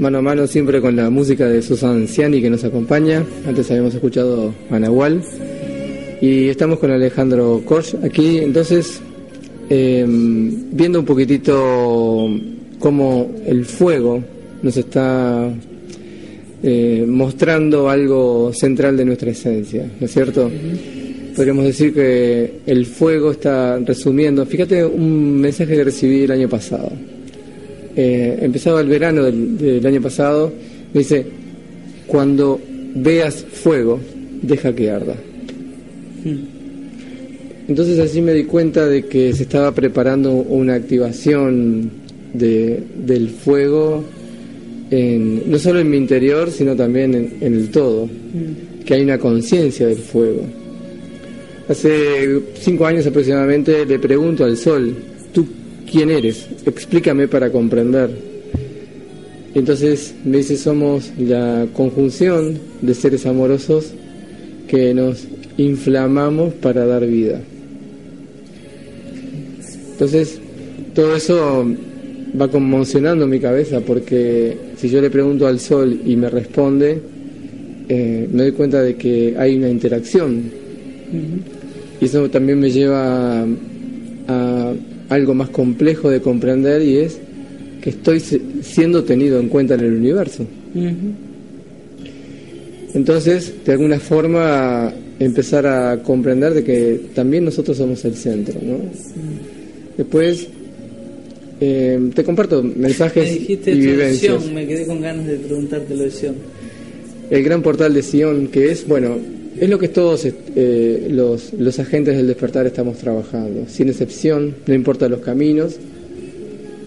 [0.00, 3.22] Mano a mano siempre con la música de Susan Ciani que nos acompaña.
[3.46, 5.26] Antes habíamos escuchado a.
[6.22, 9.00] Y estamos con Alejandro Korch aquí, entonces,
[9.68, 12.28] eh, viendo un poquitito
[12.78, 14.22] cómo el fuego
[14.62, 15.50] nos está
[16.62, 20.50] eh, mostrando algo central de nuestra esencia, ¿no es cierto?
[21.36, 24.44] Podríamos decir que el fuego está resumiendo.
[24.46, 26.90] Fíjate un mensaje que recibí el año pasado.
[28.02, 30.52] Eh, empezaba el verano del, del año pasado,
[30.94, 31.24] me dice,
[32.06, 32.58] cuando
[32.94, 34.00] veas fuego,
[34.42, 35.14] deja que arda.
[37.68, 41.90] Entonces así me di cuenta de que se estaba preparando una activación
[42.34, 44.04] de, del fuego,
[44.90, 48.08] en- no solo en mi interior, sino también en, en el todo,
[48.84, 50.42] que hay una conciencia del fuego.
[51.68, 55.09] Hace cinco años aproximadamente le pregunto al sol, ¿tú
[55.90, 56.46] quién eres?
[56.64, 58.10] Explícame para comprender.
[59.54, 63.92] Entonces me dice, somos la conjunción de seres amorosos
[64.68, 65.26] que nos
[65.56, 67.40] inflamamos para dar vida.
[69.92, 70.38] Entonces,
[70.94, 71.66] todo eso
[72.40, 77.00] va conmocionando mi cabeza porque si yo le pregunto al sol y me responde,
[77.88, 80.44] eh, me doy cuenta de que hay una interacción.
[82.00, 83.46] Y eso también me lleva a,
[84.28, 84.59] a
[85.10, 87.18] algo más complejo de comprender y es
[87.82, 90.46] que estoy siendo tenido en cuenta en el universo.
[92.94, 98.78] Entonces, de alguna forma, empezar a comprender de que también nosotros somos el centro, ¿no?
[99.96, 100.46] Después,
[101.60, 104.42] eh, te comparto Me mensajes dijiste y vivencias.
[104.42, 106.34] Sion, me quedé con ganas de preguntarte lo de Sion.
[107.30, 109.18] El gran portal de Sion, que es, bueno,
[109.60, 114.72] es lo que todos eh, los, los agentes del despertar estamos trabajando, sin excepción, no
[114.72, 115.76] importa los caminos,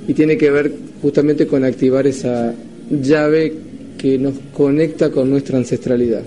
[0.07, 0.71] y tiene que ver
[1.01, 2.53] justamente con activar esa
[2.89, 3.53] llave
[3.97, 6.23] que nos conecta con nuestra ancestralidad.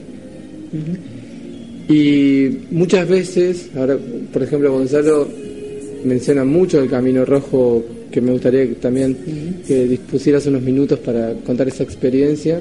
[1.89, 3.99] Y muchas veces, ahora
[4.33, 5.29] por ejemplo Gonzalo
[6.05, 11.35] menciona mucho el camino rojo, que me gustaría que también que dispusieras unos minutos para
[11.45, 12.61] contar esa experiencia.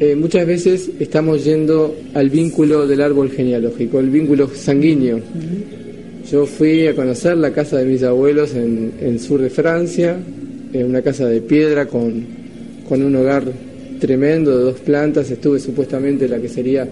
[0.00, 5.18] Eh, muchas veces estamos yendo al vínculo del árbol genealógico, el vínculo sanguíneo.
[6.30, 10.16] Yo fui a conocer la casa de mis abuelos en, en sur de Francia,
[10.72, 12.24] en una casa de piedra con,
[12.88, 13.42] con un hogar
[13.98, 15.32] tremendo de dos plantas.
[15.32, 16.86] Estuve supuestamente en la que sería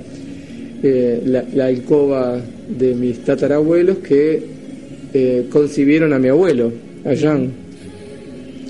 [0.82, 2.40] eh, la, la alcoba
[2.76, 4.42] de mis tatarabuelos que
[5.14, 6.72] eh, concibieron a mi abuelo,
[7.04, 7.52] a Jean.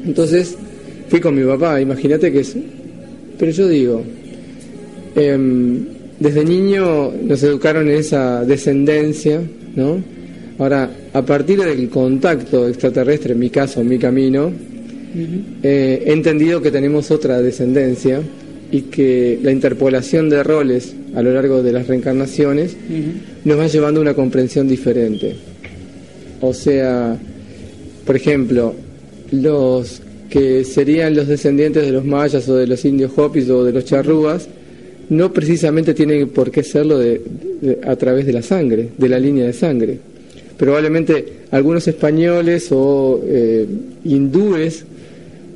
[0.05, 0.57] Entonces
[1.09, 2.55] fui con mi papá, imagínate que es...
[3.39, 4.03] Pero yo digo,
[5.17, 5.85] em,
[6.21, 9.41] desde niño nos educaron en esa descendencia,
[9.75, 10.03] ¿no?
[10.59, 14.51] Ahora, a partir del contacto extraterrestre, en mi caso, en mi camino,
[15.63, 18.21] eh, he entendido que tenemos otra descendencia
[18.71, 22.77] y que la interpolación de roles a lo largo de las reencarnaciones
[23.45, 25.37] nos va llevando a una comprensión diferente.
[26.41, 27.17] O sea,
[28.05, 28.75] por ejemplo,
[29.31, 33.73] los que serían los descendientes de los mayas o de los indios hopis o de
[33.73, 34.49] los charrúas,
[35.09, 37.21] no precisamente tienen por qué serlo de-
[37.61, 39.99] de- a través de la sangre, de la línea de sangre.
[40.57, 43.67] Probablemente algunos españoles o eh,
[44.05, 44.85] hindúes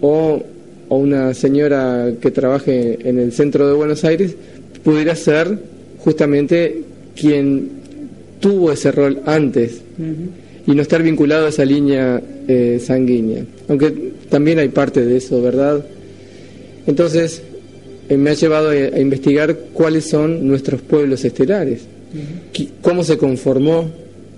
[0.00, 0.42] o,
[0.88, 4.34] o una señora que trabaje en el centro de Buenos Aires
[4.84, 5.58] pudiera ser
[5.98, 6.82] justamente
[7.18, 7.68] quien
[8.40, 9.80] tuvo ese rol antes
[10.66, 13.44] y no estar vinculado a esa línea eh, sanguínea.
[13.68, 13.92] Aunque
[14.28, 15.84] también hay parte de eso, ¿verdad?
[16.86, 17.42] Entonces,
[18.16, 21.82] me ha llevado a, a investigar cuáles son nuestros pueblos estelares,
[22.82, 23.88] cómo se conformó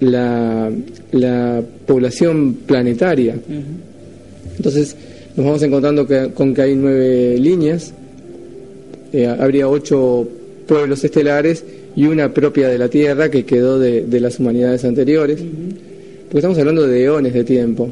[0.01, 0.71] la,
[1.13, 3.37] la población planetaria.
[4.57, 4.97] Entonces,
[5.37, 7.93] nos vamos encontrando que- con que hay nueve líneas,
[9.13, 10.29] eh, habría ocho
[10.67, 11.65] pueblos estelares
[11.97, 16.59] y una propia de la Tierra que quedó de, de las humanidades anteriores, porque estamos
[16.59, 17.91] hablando de eones de tiempo.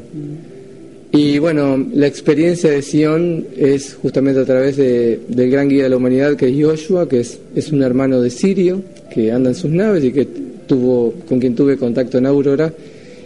[1.13, 5.89] Y bueno, la experiencia de Sion es justamente a través de- del gran guía de
[5.89, 8.81] la humanidad que es Joshua, que es, un hermano de Sirio,
[9.13, 10.25] que anda en sus naves y que
[10.67, 12.73] tuvo, con quien tuve contacto en Aurora.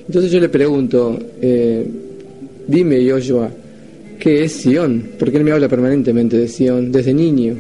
[0.08, 1.86] Entonces yo le pregunto, eh,
[2.68, 3.52] dime Joshua,
[4.20, 5.04] ¿qué es Sion?
[5.20, 7.56] Porque él me habla permanentemente de Sion, desde niño.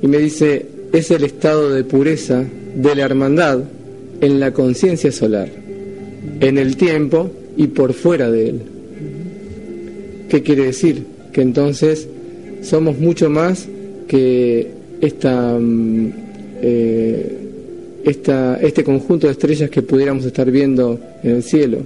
[0.00, 0.64] Y me dice,
[0.94, 2.42] es el estado de pureza
[2.74, 3.60] de la hermandad
[4.22, 5.50] en la conciencia solar,
[6.40, 8.60] en el tiempo y por fuera de él.
[10.28, 11.04] ¿Qué quiere decir?
[11.32, 12.08] Que entonces
[12.62, 13.68] somos mucho más
[14.08, 14.68] que
[15.00, 16.12] esta, mm,
[16.62, 17.36] eh,
[18.04, 21.78] esta, este conjunto de estrellas que pudiéramos estar viendo en el cielo.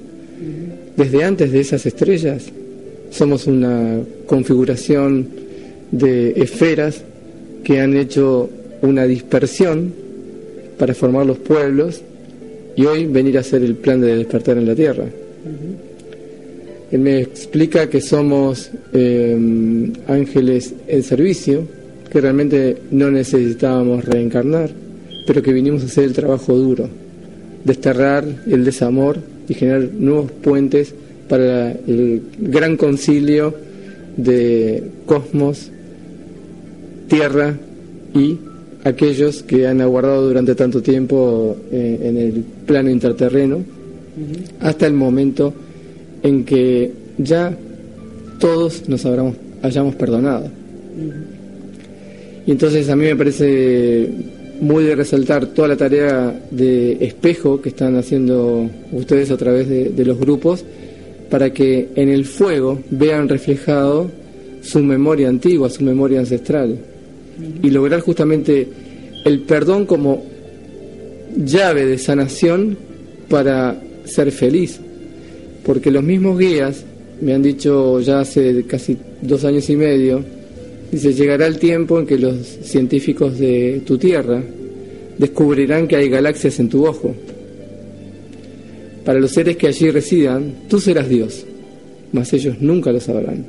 [0.96, 2.44] Desde antes de esas estrellas
[3.10, 5.26] somos una configuración
[5.90, 7.02] de esferas
[7.64, 8.48] que han hecho
[8.82, 9.92] una dispersión
[10.78, 12.02] para formar los pueblos
[12.76, 15.04] y hoy venir a hacer el plan de despertar en la tierra.
[16.90, 21.66] Él me explica que somos eh, ángeles en servicio,
[22.10, 24.70] que realmente no necesitábamos reencarnar,
[25.26, 26.88] pero que vinimos a hacer el trabajo duro,
[27.64, 29.18] desterrar el desamor
[29.48, 30.94] y generar nuevos puentes
[31.28, 33.54] para el gran concilio
[34.16, 35.70] de cosmos,
[37.08, 37.56] tierra
[38.14, 38.38] y
[38.84, 43.64] aquellos que han aguardado durante tanto tiempo eh, en el plano interterreno,
[44.60, 45.52] hasta el momento
[46.22, 47.56] en que ya
[48.38, 50.48] todos nos habramos, hayamos perdonado.
[52.46, 54.08] Y entonces a mí me parece
[54.60, 59.90] muy de resaltar toda la tarea de espejo que están haciendo ustedes a través de,
[59.90, 60.64] de los grupos
[61.30, 64.10] para que en el fuego vean reflejado
[64.62, 66.78] su memoria antigua, su memoria ancestral.
[67.62, 68.66] Y lograr justamente
[69.24, 70.24] el perdón como
[71.36, 72.78] llave de sanación
[73.28, 73.76] para
[74.06, 74.80] ser feliz.
[75.64, 76.84] Porque los mismos guías
[77.20, 80.22] me han dicho ya hace casi dos años y medio,
[80.92, 84.42] dice, llegará el tiempo en que los científicos de tu tierra
[85.18, 87.14] descubrirán que hay galaxias en tu ojo.
[89.04, 91.44] Para los seres que allí residan, tú serás Dios,
[92.12, 93.44] mas ellos nunca lo sabrán.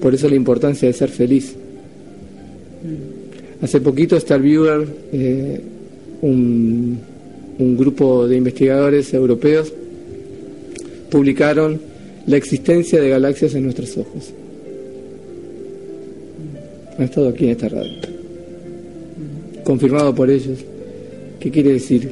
[0.00, 1.54] Por eso la importancia de ser feliz.
[3.60, 5.60] Hace poquito Star Viewer, eh,
[6.22, 6.98] un,
[7.62, 9.72] un grupo de investigadores europeos,
[11.10, 11.80] publicaron
[12.26, 14.32] la existencia de galaxias en nuestros ojos.
[16.98, 17.92] Han estado aquí en esta radio.
[19.64, 20.58] Confirmado por ellos.
[21.40, 22.10] ¿Qué quiere decir?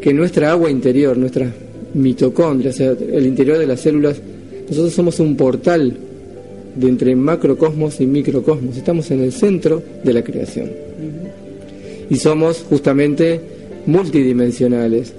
[0.00, 1.52] Que nuestra agua interior, nuestra
[1.94, 4.20] mitocondria, o sea, el interior de las células,
[4.68, 5.96] nosotros somos un portal
[6.74, 8.76] de entre macrocosmos y microcosmos.
[8.76, 10.70] Estamos en el centro de la creación.
[12.10, 13.53] Y somos justamente
[13.86, 15.12] multidimensionales.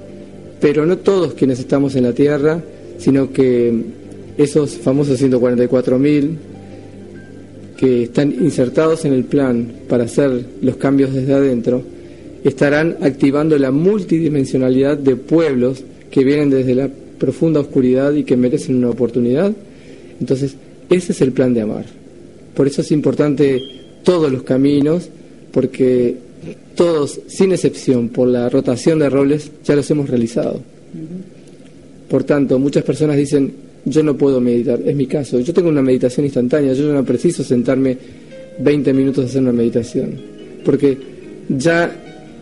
[0.60, 2.62] Pero no todos quienes estamos en la Tierra,
[2.98, 3.74] sino que
[4.38, 6.38] esos famosos 144.000
[7.78, 11.84] que están insertados en el plan para hacer los cambios desde adentro,
[12.44, 18.76] estarán activando la multidimensionalidad de pueblos que vienen desde la profunda oscuridad y que merecen
[18.76, 19.52] una oportunidad.
[20.20, 20.56] Entonces,
[20.90, 21.86] ese es el plan de amar.
[22.54, 23.60] Por eso es importante
[24.04, 25.10] todos los caminos,
[25.52, 26.16] porque
[26.76, 30.62] todos, sin excepción, por la rotación de roles, ya los hemos realizado.
[32.10, 33.54] Por tanto, muchas personas dicen,
[33.86, 37.44] yo no puedo meditar, es mi caso, yo tengo una meditación instantánea, yo no preciso
[37.44, 37.98] sentarme
[38.60, 40.16] 20 minutos a hacer una meditación,
[40.64, 40.98] porque
[41.50, 41.96] ya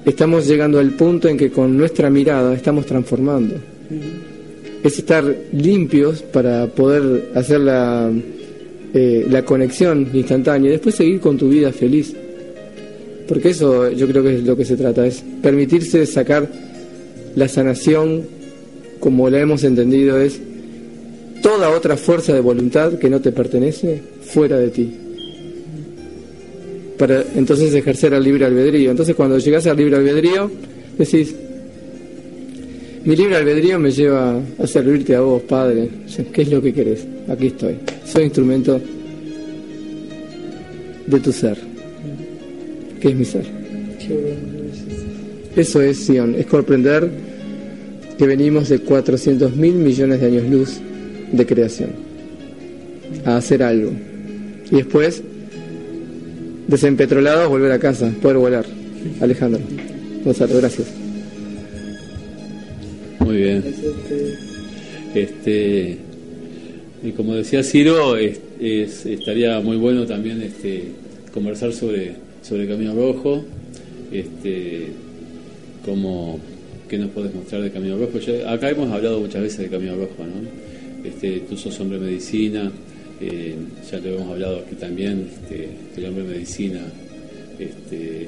[0.06, 3.56] estamos llegando al punto en que con nuestra mirada estamos transformando.
[4.84, 5.24] Es estar
[5.54, 8.12] limpios para poder hacer la,
[8.94, 12.14] eh, la conexión instantánea y después seguir con tu vida feliz.
[13.28, 16.50] Porque eso yo creo que es lo que se trata, es permitirse sacar
[17.36, 18.24] la sanación
[19.00, 20.40] como la hemos entendido, es
[21.42, 24.94] toda otra fuerza de voluntad que no te pertenece fuera de ti.
[26.98, 28.92] Para entonces ejercer el libre albedrío.
[28.92, 30.50] Entonces cuando llegas al libre albedrío,
[30.98, 31.36] decís,
[33.04, 35.90] mi libre albedrío me lleva a servirte a vos, Padre.
[36.32, 37.06] ¿Qué es lo que querés?
[37.28, 37.76] Aquí estoy.
[38.06, 38.80] Soy instrumento
[41.08, 41.73] de tu ser.
[43.04, 43.44] ¿Qué es mi ser?
[45.58, 47.10] Eso es Sion, es comprender
[48.18, 50.78] que venimos de 400 mil millones de años luz
[51.34, 51.90] de creación
[53.26, 53.92] a hacer algo.
[54.72, 55.22] Y después,
[56.70, 58.66] desempetrolados, volver a casa, poder volar.
[59.20, 59.60] Alejandro,
[60.24, 60.88] Gonzalo, gracias.
[63.20, 63.64] Muy bien.
[65.14, 65.98] Este,
[67.04, 70.86] y como decía Ciro, es- es- estaría muy bueno también este,
[71.34, 72.14] conversar sobre,
[72.44, 73.44] sobre Camino Rojo.
[74.12, 74.88] Este,
[75.84, 76.40] como,
[76.88, 78.20] ¿Qué nos puedes mostrar de Camino Rojo?
[78.20, 81.08] Ya- acá hemos hablado muchas veces de Camino Rojo, ¿no?
[81.08, 82.72] Este, tú sos hombre medicina,
[83.20, 83.56] eh,
[83.92, 86.82] ya lo hemos hablado aquí también, este, el hombre medicina
[87.60, 88.28] este,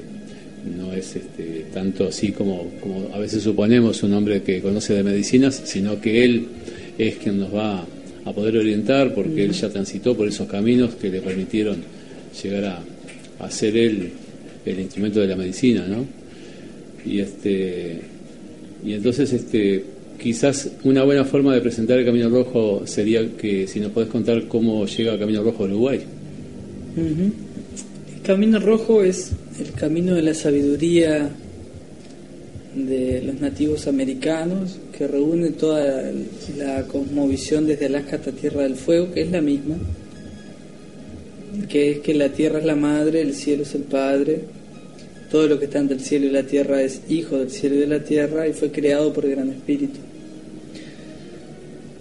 [0.76, 5.02] no es este, tanto así como, como a veces suponemos un hombre que conoce de
[5.02, 6.46] medicinas, sino que él
[6.98, 7.86] es quien nos va
[8.24, 11.76] a poder orientar porque él ya transitó por esos caminos que le permitieron
[12.42, 12.82] llegar a,
[13.38, 14.10] a ser él
[14.64, 16.04] el instrumento de la medicina, ¿no?
[17.04, 18.00] Y este
[18.84, 19.84] y entonces este
[20.18, 24.46] quizás una buena forma de presentar el Camino Rojo sería que si nos podés contar
[24.48, 26.00] cómo llega Camino Rojo a Uruguay.
[26.96, 31.30] El camino rojo es el camino de la sabiduría
[32.74, 36.10] de los nativos americanos que reúne toda
[36.56, 39.76] la cosmovisión desde Alaska hasta Tierra del Fuego, que es la misma,
[41.68, 44.40] que es que la tierra es la madre, el cielo es el padre,
[45.30, 47.78] todo lo que está entre el cielo y la tierra es hijo del cielo y
[47.78, 49.98] de la tierra y fue creado por el Gran Espíritu.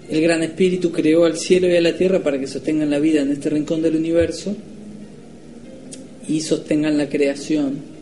[0.10, 3.22] El Gran Espíritu creó al cielo y a la tierra para que sostengan la vida
[3.22, 4.56] en este rincón del universo
[6.28, 7.96] y sostengan la creación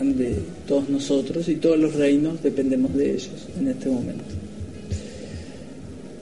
[0.00, 0.36] de
[0.66, 4.24] todos nosotros y todos los reinos dependemos de ellos en este momento.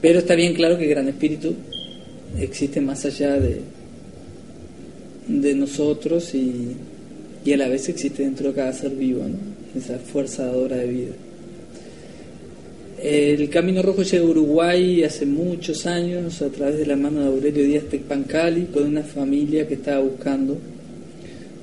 [0.00, 1.54] Pero está bien claro que el Gran Espíritu
[2.38, 3.60] existe más allá de,
[5.26, 6.76] de nosotros y,
[7.44, 9.22] y a la vez existe dentro de cada ser vivo,
[9.76, 11.12] esa fuerza dadora de vida.
[13.02, 17.28] El Camino Rojo llega a Uruguay hace muchos años a través de la mano de
[17.28, 20.58] Aurelio Díaz Tecpancali con una familia que estaba buscando,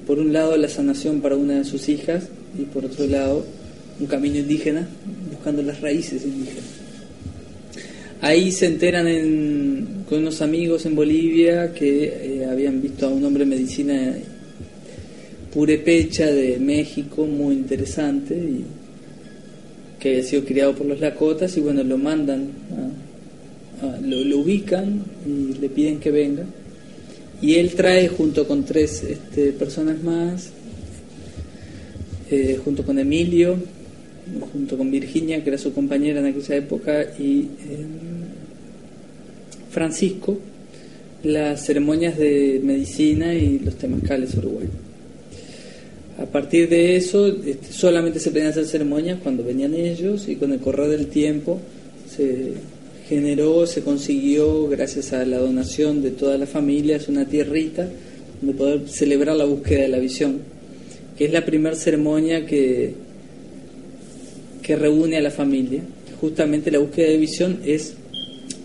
[0.08, 3.45] por un lado, la sanación para una de sus hijas y por otro lado,
[3.99, 4.88] un camino indígena
[5.32, 6.64] buscando las raíces indígenas.
[8.22, 12.05] Ahí se enteran en- con unos amigos en Bolivia que
[12.41, 14.15] eh, habían visto a un hombre de medicina
[15.53, 18.63] purepecha de México, muy interesante, y
[19.99, 22.47] que había sido criado por los lacotas, y bueno, lo mandan,
[23.82, 26.43] a- lo ubican y le piden que venga.
[27.41, 30.49] Y él trae junto con tres este, personas más,
[32.32, 33.57] eh, junto con Emilio,
[34.51, 37.86] junto con Virginia, que era su compañera en aquella época, y eh,
[39.70, 40.38] Francisco,
[41.24, 44.72] las ceremonias de medicina y los temazcales uruguayos.
[46.20, 50.51] A partir de eso, este, solamente se podían hacer ceremonias cuando venían ellos y con
[50.51, 51.59] el correr del tiempo
[52.09, 52.53] se
[53.07, 57.88] generó, se consiguió, gracias a la donación de todas las familias, una tierrita
[58.41, 60.39] donde poder celebrar la búsqueda de la visión,
[61.18, 62.93] que es la primera ceremonia que,
[64.61, 65.84] que reúne a la familia.
[66.20, 67.93] Justamente la búsqueda de visión es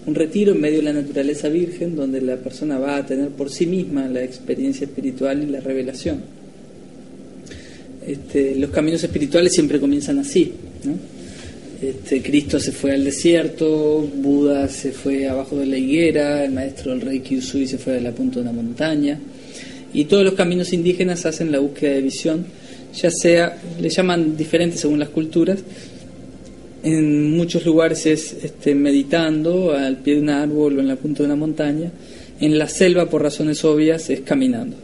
[0.06, 3.50] un retiro en medio de la naturaleza virgen donde la persona va a tener por
[3.50, 6.20] sí misma la experiencia espiritual y la revelación.
[8.06, 10.52] Este, los caminos espirituales siempre comienzan así.
[11.80, 16.92] Este, Cristo se fue al desierto, Buda se fue abajo de la higuera, el maestro
[16.92, 19.18] del rey Kyusui se fue a la punta de una montaña.
[19.94, 22.46] Y todos los caminos indígenas hacen la búsqueda de visión,
[22.94, 25.58] ya sea, le llaman diferentes según las culturas.
[26.82, 31.22] En muchos lugares es este, meditando al pie de un árbol o en la punta
[31.22, 31.92] de una montaña.
[32.40, 34.76] En la selva, por razones obvias, es caminando,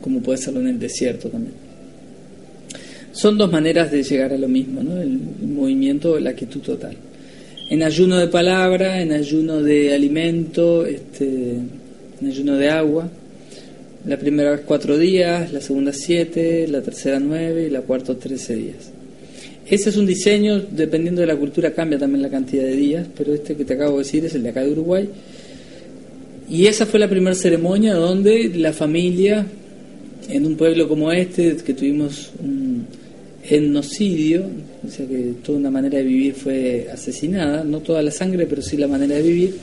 [0.00, 1.52] como puede serlo en el desierto también.
[3.12, 5.00] Son dos maneras de llegar a lo mismo, ¿no?
[5.00, 6.96] el movimiento la quietud total.
[7.68, 11.56] En ayuno de palabra, en ayuno de alimento, este,
[12.20, 13.10] en ayuno de agua.
[14.06, 18.56] La primera vez cuatro días, la segunda siete, la tercera nueve y la cuarta trece
[18.56, 18.92] días.
[19.70, 23.34] Ese es un diseño, dependiendo de la cultura cambia también la cantidad de días, pero
[23.34, 25.08] este que te acabo de decir es el de acá de Uruguay.
[26.48, 29.46] Y esa fue la primera ceremonia donde la familia,
[30.30, 32.86] en un pueblo como este, que tuvimos un
[33.46, 34.46] etnocidio,
[34.86, 38.62] o sea que toda una manera de vivir fue asesinada, no toda la sangre, pero
[38.62, 39.54] sí la manera de vivir,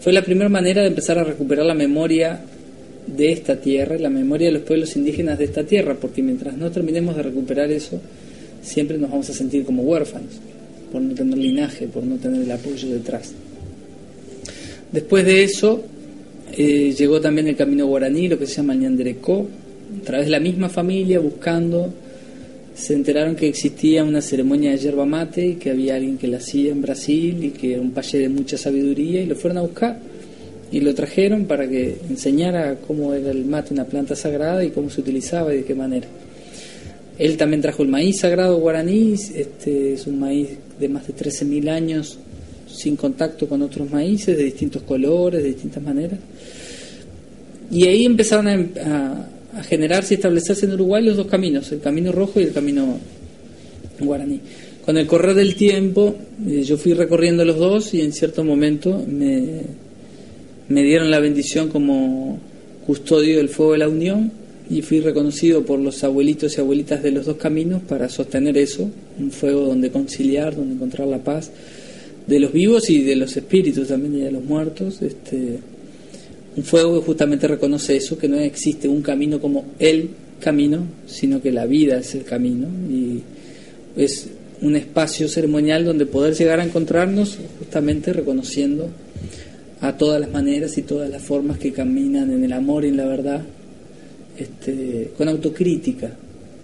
[0.00, 2.40] fue la primera manera de empezar a recuperar la memoria
[3.06, 6.70] de esta tierra, la memoria de los pueblos indígenas de esta tierra, porque mientras no
[6.70, 8.00] terminemos de recuperar eso,
[8.62, 10.32] siempre nos vamos a sentir como huérfanos,
[10.92, 13.32] por no tener linaje, por no tener el apoyo detrás.
[14.92, 15.82] Después de eso,
[16.52, 19.46] eh, llegó también el camino guaraní, lo que se llama el ñanderecó,
[20.00, 21.92] a través de la misma familia, buscando,
[22.74, 26.38] se enteraron que existía una ceremonia de yerba mate y que había alguien que la
[26.38, 29.62] hacía en Brasil y que era un paye de mucha sabiduría y lo fueron a
[29.62, 29.98] buscar
[30.72, 34.88] y lo trajeron para que enseñara cómo era el mate, una planta sagrada y cómo
[34.88, 36.06] se utilizaba y de qué manera.
[37.20, 40.48] Él también trajo el maíz sagrado guaraní, este es un maíz
[40.78, 42.18] de más de 13.000 años
[42.66, 46.18] sin contacto con otros maíces de distintos colores, de distintas maneras.
[47.70, 49.28] Y ahí empezaron a,
[49.68, 52.98] generarse y establecerse en Uruguay los dos caminos, el camino rojo y el camino
[53.98, 54.40] guaraní.
[54.86, 56.16] Con el correr del tiempo,
[56.48, 59.60] eh, yo fui recorriendo los dos y en cierto momento me,
[60.68, 62.38] me dieron la bendición como
[62.86, 64.39] custodio del fuego de la unión
[64.70, 68.88] y fui reconocido por los abuelitos y abuelitas de los dos caminos para sostener eso,
[69.18, 71.50] un fuego donde conciliar, donde encontrar la paz
[72.26, 75.02] de los vivos y de los espíritus también y de los muertos.
[75.02, 75.58] Este,
[76.56, 81.42] un fuego que justamente reconoce eso, que no existe un camino como el camino, sino
[81.42, 83.22] que la vida es el camino y
[83.96, 84.28] es
[84.62, 88.88] un espacio ceremonial donde poder llegar a encontrarnos justamente reconociendo
[89.80, 92.98] a todas las maneras y todas las formas que caminan en el amor y en
[92.98, 93.42] la verdad,
[94.40, 96.10] este, con autocrítica,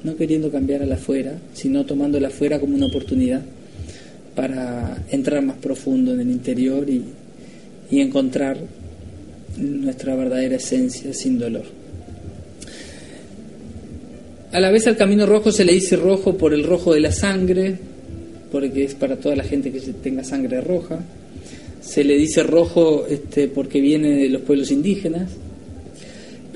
[0.02, 3.42] no queriendo cambiar a la afuera, sino tomando la afuera como una oportunidad
[4.34, 7.02] para entrar más profundo en el interior y,
[7.90, 8.58] y encontrar
[9.58, 11.64] nuestra verdadera esencia sin dolor.
[14.52, 17.12] A la vez al camino rojo se le dice rojo por el rojo de la
[17.12, 17.76] sangre,
[18.50, 21.00] porque es para toda la gente que tenga sangre roja.
[21.80, 25.30] Se le dice rojo este, porque viene de los pueblos indígenas.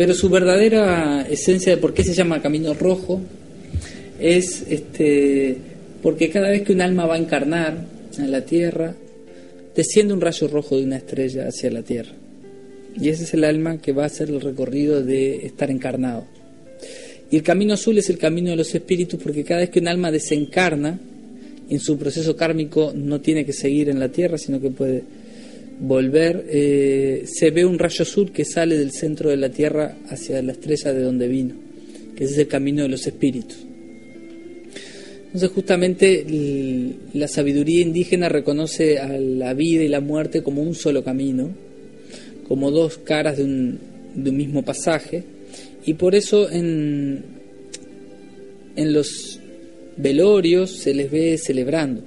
[0.01, 3.21] Pero su verdadera esencia de por qué se llama camino rojo
[4.19, 5.59] es este,
[6.03, 7.85] porque cada vez que un alma va a encarnar
[8.17, 8.95] en la tierra,
[9.77, 12.13] desciende un rayo rojo de una estrella hacia la Tierra.
[12.99, 16.25] Y ese es el alma que va a hacer el recorrido de estar encarnado.
[17.31, 19.89] Y el camino azul es el camino de los espíritus porque cada vez que un
[19.89, 20.99] alma desencarna,
[21.69, 25.03] en su proceso kármico no tiene que seguir en la Tierra, sino que puede
[25.81, 30.43] volver, eh, se ve un rayo azul que sale del centro de la Tierra hacia
[30.43, 31.55] la estrella de donde vino,
[32.15, 33.67] que es el camino de los espíritus.
[35.27, 36.27] Entonces justamente
[37.15, 41.51] la sabiduría indígena reconoce a la vida y la muerte como un solo camino,
[42.47, 43.79] como dos caras de un,
[44.17, 45.23] de un mismo pasaje,
[45.87, 47.23] y por eso en,
[48.77, 49.41] en los
[49.97, 52.03] velorios se les ve celebrando.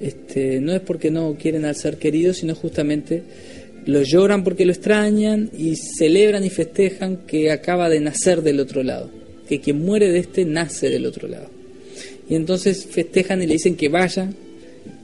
[0.00, 3.22] Este, no es porque no quieren al ser querido, sino justamente
[3.86, 8.82] lo lloran porque lo extrañan y celebran y festejan que acaba de nacer del otro
[8.82, 9.10] lado,
[9.48, 11.48] que quien muere de este nace del otro lado.
[12.28, 14.28] Y entonces festejan y le dicen que vaya,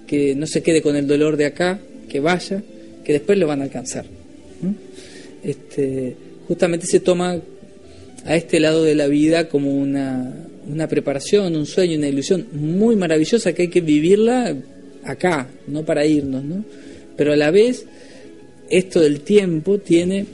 [0.06, 2.62] que no se quede con el dolor de acá, que vaya,
[3.05, 4.05] que después lo van a alcanzar.
[5.44, 6.16] Este,
[6.48, 7.40] justamente se toma
[8.24, 10.35] a este lado de la vida como una,
[10.69, 14.56] una preparación, un sueño, una ilusión muy maravillosa que hay que vivirla
[15.04, 16.64] acá, no para irnos, ¿no?
[17.16, 17.86] Pero a la vez,
[18.70, 20.26] esto del tiempo tiene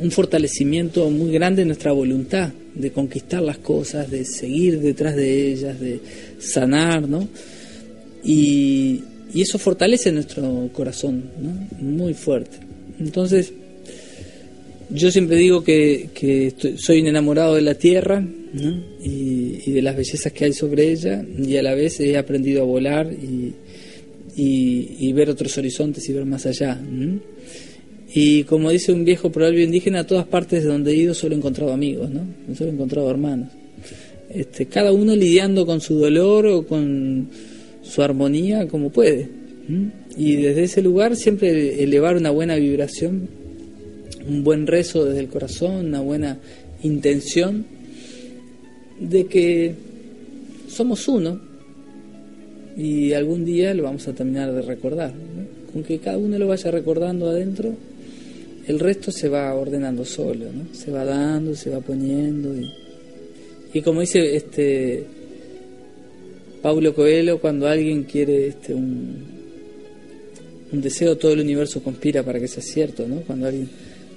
[0.00, 5.52] un fortalecimiento muy grande en nuestra voluntad de conquistar las cosas, de seguir detrás de
[5.52, 6.00] ellas, de
[6.38, 7.28] sanar, ¿no?
[8.22, 9.02] Y,
[9.34, 11.66] y eso fortalece nuestro corazón, ¿no?
[11.80, 12.58] Muy fuerte.
[13.00, 13.52] Entonces,
[14.90, 18.82] yo siempre digo que, que soy un enamorado de la tierra ¿no?
[19.02, 22.62] y, y de las bellezas que hay sobre ella y a la vez he aprendido
[22.62, 23.52] a volar y,
[24.38, 26.80] y- y ver otros horizontes y ver más allá.
[28.14, 31.34] Y como dice un viejo proverbio indígena, a todas partes de donde he ido solo
[31.34, 32.22] he encontrado amigos, ¿no?
[32.56, 33.48] solo he encontrado hermanos.
[34.30, 37.28] Este, cada uno lidiando con su dolor o con
[37.82, 39.28] su armonía como puede.
[40.16, 43.28] Y desde ese lugar siempre elevar una buena vibración
[44.28, 46.38] un buen rezo desde el corazón, una buena
[46.82, 47.64] intención
[49.00, 49.74] de que
[50.68, 51.40] somos uno
[52.78, 55.12] y algún día lo vamos a terminar de recordar.
[55.72, 57.74] Con que cada uno lo vaya recordando adentro,
[58.68, 60.72] el resto se va ordenando solo, ¿no?
[60.72, 62.54] se va dando, se va poniendo.
[62.54, 62.70] Y,
[63.74, 65.04] y como dice este
[66.62, 69.24] Paulo Coelho, cuando alguien quiere este, un,
[70.72, 73.22] un deseo, todo el universo conspira para que sea cierto, ¿no?
[73.22, 73.68] cuando alguien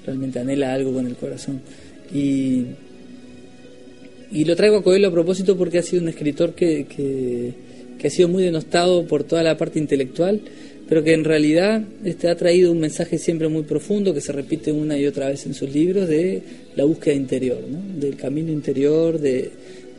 [0.06, 1.62] realmente anhela algo con el corazón.
[2.14, 2.66] Y,
[4.32, 7.71] y lo traigo a Coelho a propósito porque ha sido un escritor que, que,
[8.02, 10.42] que ha sido muy denostado por toda la parte intelectual,
[10.90, 14.72] pero que en realidad este, ha traído un mensaje siempre muy profundo que se repite
[14.72, 16.42] una y otra vez en sus libros de
[16.76, 19.52] la búsqueda interior, del camino interior, de,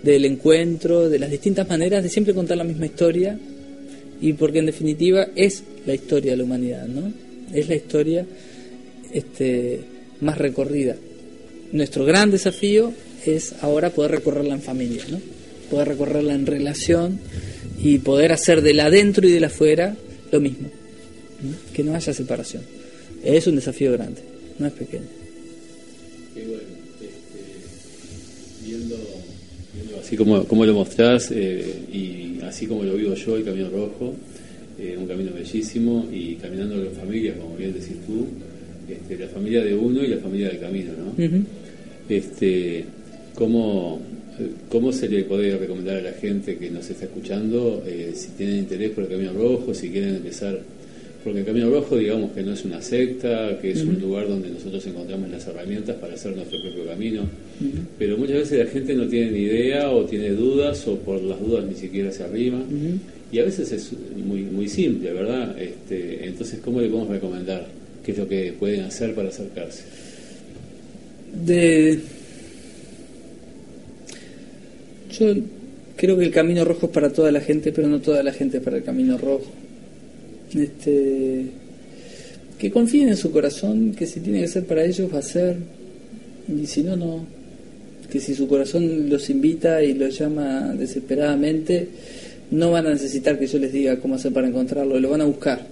[0.02, 3.38] del encuentro, de las distintas maneras de siempre contar la misma historia
[4.20, 7.12] y porque en definitiva es la historia de la humanidad, ¿no?
[7.54, 8.26] es la historia
[9.12, 9.78] este,
[10.20, 10.96] más recorrida.
[11.70, 12.92] Nuestro gran desafío
[13.24, 15.20] es ahora poder recorrerla en familia, ¿no?
[15.70, 17.20] poder recorrerla en relación
[17.82, 19.96] y poder hacer del adentro y del afuera
[20.30, 20.68] lo mismo,
[21.74, 22.62] que no haya separación.
[23.24, 24.22] Es un desafío grande,
[24.58, 25.04] no es pequeño.
[26.36, 26.62] Y bueno,
[27.00, 28.96] este, viendo,
[29.74, 33.68] viendo así como, como lo mostrás eh, y así como lo vivo yo, el Camino
[33.68, 34.14] Rojo,
[34.78, 38.26] eh, un camino bellísimo y caminando en familia, como bien decís tú,
[38.88, 41.44] este, la familia de uno y la familia del camino, ¿no?
[42.08, 42.84] Este,
[43.34, 44.00] ¿cómo,
[44.68, 48.58] ¿Cómo se le puede recomendar a la gente que nos está escuchando eh, si tienen
[48.58, 50.60] interés por el Camino Rojo, si quieren empezar?
[51.22, 54.50] Porque el Camino Rojo, digamos que no es una secta, que es un lugar donde
[54.50, 57.22] nosotros encontramos las herramientas para hacer nuestro propio camino,
[57.96, 61.40] pero muchas veces la gente no tiene ni idea o tiene dudas o por las
[61.40, 62.64] dudas ni siquiera se arrima.
[63.30, 65.56] Y a veces es muy, muy simple, ¿verdad?
[65.58, 67.66] Este, entonces, ¿cómo le podemos recomendar?
[68.04, 69.84] ¿Qué es lo que pueden hacer para acercarse?
[71.46, 72.00] De...
[75.18, 75.34] Yo
[75.96, 78.58] creo que el camino rojo es para toda la gente, pero no toda la gente
[78.58, 79.50] es para el camino rojo.
[80.54, 81.46] Este,
[82.58, 85.56] que confíen en su corazón, que si tiene que ser para ellos va a ser,
[86.48, 87.26] y si no, no.
[88.10, 91.88] Que si su corazón los invita y los llama desesperadamente,
[92.50, 95.24] no van a necesitar que yo les diga cómo hacer para encontrarlo, lo van a
[95.24, 95.66] buscar.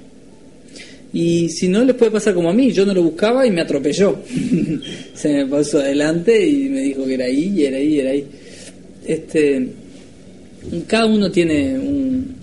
[1.13, 3.61] Y si no, les puede pasar como a mí, yo no lo buscaba y me
[3.61, 4.19] atropelló.
[5.15, 8.27] Se me pasó adelante y me dijo que era ahí, y era ahí, era ahí.
[9.07, 9.69] Este,
[10.87, 12.35] cada uno tiene un,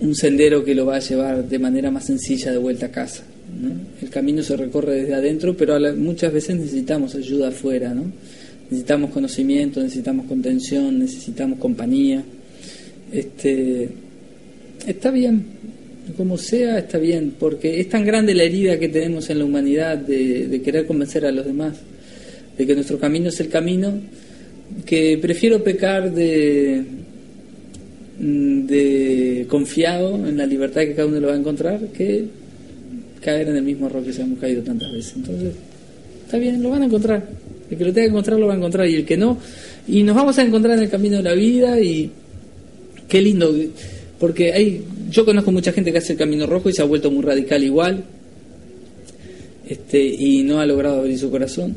[0.00, 3.24] un sendero que lo va a llevar de manera más sencilla de vuelta a casa.
[3.60, 3.70] ¿no?
[4.02, 8.04] El camino se recorre desde adentro, pero la- muchas veces necesitamos ayuda afuera, ¿no?
[8.70, 12.24] Necesitamos conocimiento, necesitamos contención, necesitamos compañía.
[13.12, 13.88] Este,
[14.86, 15.44] está bien,
[16.16, 19.98] como sea, está bien, porque es tan grande la herida que tenemos en la humanidad
[19.98, 21.76] de querer convencer a los demás
[22.58, 23.92] de que nuestro camino es el camino,
[24.84, 26.84] que prefiero pecar de,
[28.18, 32.24] mm, de confiado en la libertad que cada uno lo va a encontrar que
[33.20, 35.14] caer en el mismo error que se hemos caído tantas veces.
[35.16, 35.54] Entonces,
[36.24, 37.28] está bien, lo van a encontrar.
[37.68, 39.38] El que lo tenga que encontrar lo va a encontrar y el que no.
[39.88, 42.10] Y nos vamos a encontrar en el camino de la vida y
[43.08, 43.52] qué lindo.
[44.20, 47.10] Porque hay, yo conozco mucha gente que hace el camino rojo y se ha vuelto
[47.10, 48.04] muy radical igual.
[49.68, 51.76] Este, y no ha logrado abrir su corazón.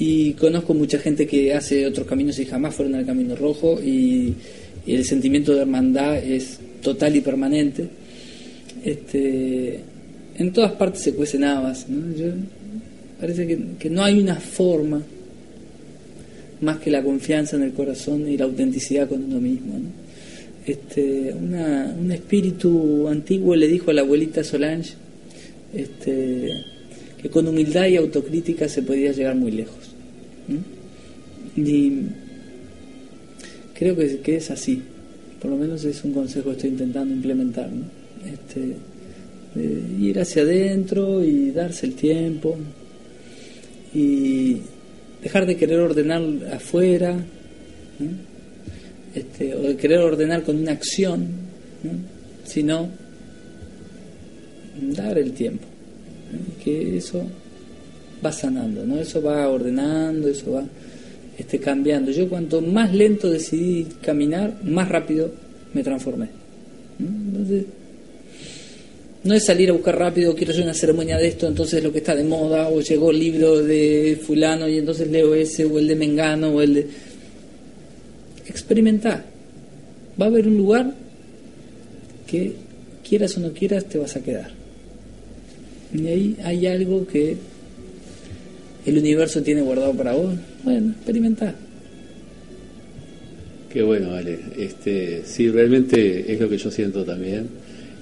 [0.00, 4.34] Y conozco mucha gente que hace otros caminos y jamás fueron al camino rojo y,
[4.86, 7.86] el sentimiento de hermandad es total y permanente.
[8.82, 9.80] Este,
[10.38, 11.86] en todas partes se cuecen habas.
[11.88, 12.14] ¿no?
[13.20, 15.02] Parece que, que no hay una forma
[16.62, 19.78] más que la confianza en el corazón y la autenticidad con uno mismo.
[20.66, 24.94] Este, una- un espíritu antiguo le dijo a la abuelita Solange
[25.74, 26.48] este,
[27.20, 29.76] que con humildad y autocrítica se podía llegar muy lejos.
[30.48, 30.58] ¿No?
[31.56, 32.02] Y
[33.74, 34.82] creo que, que es así.
[35.40, 37.70] Por lo menos es un consejo que estoy intentando implementar.
[38.30, 38.76] Este,
[39.54, 42.56] de ir hacia adentro y darse el tiempo
[43.94, 44.58] y
[45.22, 46.22] dejar de querer ordenar
[46.52, 47.16] afuera
[49.14, 51.26] este, o de querer ordenar con una acción
[51.82, 51.90] ¿no?
[52.44, 52.88] sino
[54.80, 55.64] dar el tiempo
[56.32, 56.64] ¿no?
[56.64, 57.24] que eso
[58.24, 60.64] va sanando no eso va ordenando eso va
[61.38, 65.30] este, cambiando yo cuanto más lento decidí caminar más rápido
[65.72, 66.28] me transformé
[66.98, 67.64] entonces
[69.22, 71.98] no es salir a buscar rápido, quiero hacer una ceremonia de esto, entonces lo que
[71.98, 75.88] está de moda, o llegó el libro de fulano y entonces leo ese, o el
[75.88, 76.86] de Mengano, o el de...
[78.46, 79.24] Experimentar.
[80.20, 80.94] Va a haber un lugar
[82.26, 82.52] que
[83.06, 84.50] quieras o no quieras te vas a quedar.
[85.94, 87.36] Y ahí hay algo que
[88.90, 90.34] el universo tiene guardado para vos.
[90.64, 91.54] Bueno, experimentar.
[93.72, 94.38] Qué bueno, Ale.
[94.58, 97.48] Este, sí, realmente es lo que yo siento también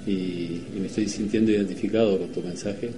[0.06, 2.90] y, y me estoy sintiendo identificado con tu mensaje.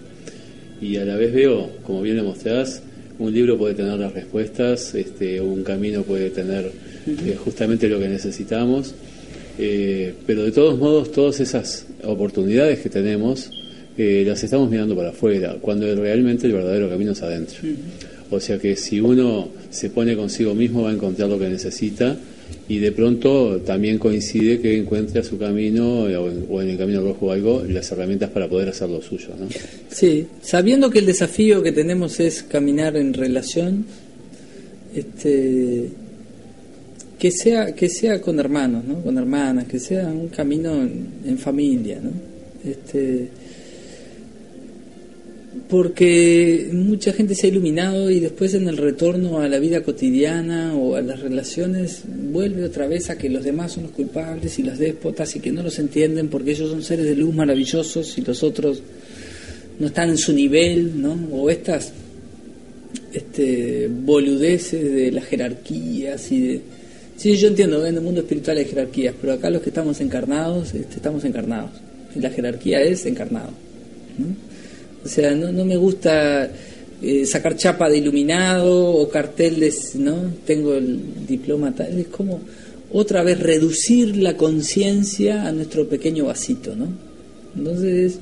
[0.80, 2.82] Y a la vez veo, como bien lo mostrás,
[3.18, 6.72] un libro puede tener las respuestas, este, un camino puede tener
[7.06, 8.94] eh, justamente lo que necesitamos,
[9.58, 13.50] eh, pero de todos modos todas esas oportunidades que tenemos
[14.02, 17.58] eh, las estamos mirando para afuera, cuando realmente el verdadero camino es adentro.
[18.30, 22.16] O sea que si uno se pone consigo mismo va a encontrar lo que necesita
[22.66, 26.70] y de pronto también coincide que encuentre a su camino eh, o en, o en
[26.70, 29.34] el camino rojo o algo las herramientas para poder hacer lo suyo.
[29.38, 29.46] ¿no?
[29.90, 33.84] Sí, sabiendo que el desafío que tenemos es caminar en relación,
[34.94, 35.90] este,
[37.18, 39.02] que sea que sea con hermanos, ¿no?
[39.02, 42.12] con hermanas, que sea un camino en, en familia, ¿no?
[42.64, 43.39] Este,
[45.70, 50.74] porque mucha gente se ha iluminado y después en el retorno a la vida cotidiana
[50.74, 54.64] o a las relaciones vuelve otra vez a que los demás son los culpables y
[54.64, 58.22] los déspotas y que no los entienden porque ellos son seres de luz maravillosos y
[58.22, 58.82] los otros
[59.78, 61.16] no están en su nivel, ¿no?
[61.30, 61.92] O estas
[63.12, 66.60] este, boludeces de las jerarquías y de...
[67.16, 70.74] Sí, yo entiendo, en el mundo espiritual hay jerarquías, pero acá los que estamos encarnados,
[70.74, 71.70] este, estamos encarnados.
[72.16, 73.50] Y la jerarquía es encarnado.
[74.18, 74.49] ¿no?
[75.04, 76.50] O sea, no, no me gusta
[77.02, 80.32] eh, sacar chapa de iluminado o cartel de, ¿no?
[80.44, 81.98] Tengo el diploma tal.
[81.98, 82.40] Es como
[82.92, 86.88] otra vez reducir la conciencia a nuestro pequeño vasito, ¿no?
[87.56, 88.18] Entonces,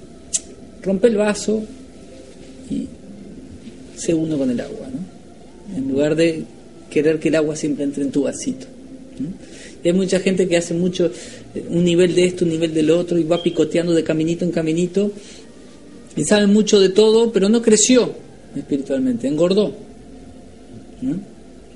[0.83, 1.65] rompe el vaso
[2.71, 2.87] y
[3.97, 5.77] sé uno con el agua, ¿no?
[5.77, 6.45] En lugar de
[6.91, 8.67] querer que el agua siempre entre en tu vasito.
[9.83, 11.11] Y hay mucha gente que hace mucho,
[11.55, 14.51] eh, un nivel de esto, un nivel del otro, y va picoteando de caminito en
[14.51, 15.13] caminito,
[16.19, 18.13] y sabe mucho de todo, pero no creció
[18.57, 19.73] espiritualmente, engordó.
[21.01, 21.17] ¿no?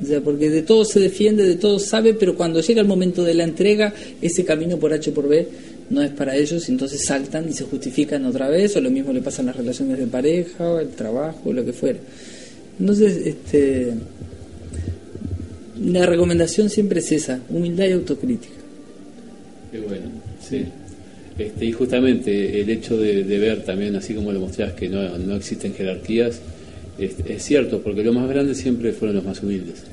[0.03, 3.23] O sea, porque de todo se defiende, de todo sabe, pero cuando llega el momento
[3.23, 5.47] de la entrega, ese camino por H por B
[5.91, 9.13] no es para ellos, y entonces saltan y se justifican otra vez, o lo mismo
[9.13, 12.01] le pasa en las relaciones de pareja, o el trabajo, o lo que fuera.
[12.81, 13.93] Entonces, este,
[15.85, 18.55] la recomendación siempre es esa, humildad y autocrítica.
[19.71, 20.11] Qué bueno,
[20.41, 20.65] sí.
[21.39, 25.19] Este, y justamente el hecho de, de ver también, así como lo mostrás, que no,
[25.19, 26.41] no existen jerarquías,
[26.99, 29.85] es, es cierto, porque los más grandes siempre fueron los más humildes.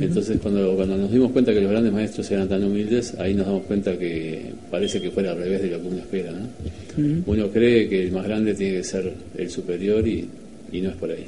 [0.00, 3.46] Entonces, cuando, cuando nos dimos cuenta que los grandes maestros eran tan humildes, ahí nos
[3.46, 6.32] damos cuenta que parece que fuera al revés de lo que uno espera.
[6.32, 7.22] ¿no?
[7.26, 10.28] Uno cree que el más grande tiene que ser el superior y,
[10.72, 11.24] y no es por ahí.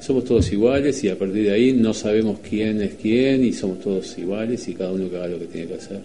[0.00, 3.80] Somos todos iguales y a partir de ahí no sabemos quién es quién y somos
[3.80, 6.00] todos iguales y cada uno que haga lo que tiene que hacer.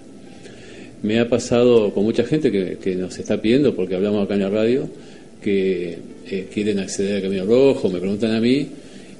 [1.06, 4.42] Me ha pasado con mucha gente que, que nos está pidiendo, porque hablamos acá en
[4.42, 4.90] la radio,
[5.42, 5.98] que
[6.30, 8.68] eh, quieren acceder al Camino Rojo, me preguntan a mí,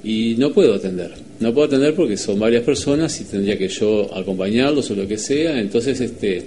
[0.02, 1.12] y no puedo atender.
[1.40, 5.18] No puedo atender porque son varias personas y tendría que yo acompañarlos o lo que
[5.18, 6.42] sea, entonces este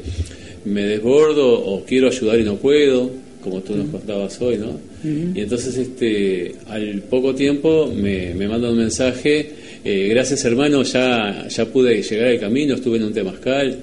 [0.65, 3.09] me desbordo o quiero ayudar y no puedo,
[3.43, 4.79] como tú nos contabas hoy, ¿no?
[5.03, 9.51] Y entonces este al poco tiempo me, me manda un mensaje,
[9.85, 13.77] eh, gracias hermano, ya, ya pude llegar al camino, estuve en un temazcal,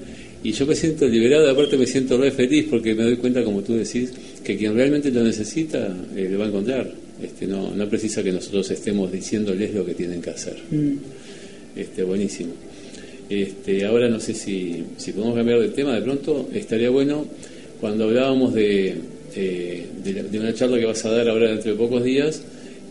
[0.47, 3.61] y yo me siento liberado, aparte me siento re feliz porque me doy cuenta, como
[3.63, 4.11] tú decís,
[4.43, 6.91] que quien realmente lo necesita eh, lo va a encontrar.
[7.21, 10.55] Este, no, no precisa que nosotros estemos diciéndoles lo que tienen que hacer.
[11.75, 12.53] Este, buenísimo.
[13.29, 16.49] Este, ahora no sé si, si podemos cambiar de tema de pronto.
[16.53, 17.25] Estaría bueno
[17.81, 18.95] cuando hablábamos de,
[19.35, 22.41] eh, de, la- de una charla que vas a dar ahora dentro de pocos días,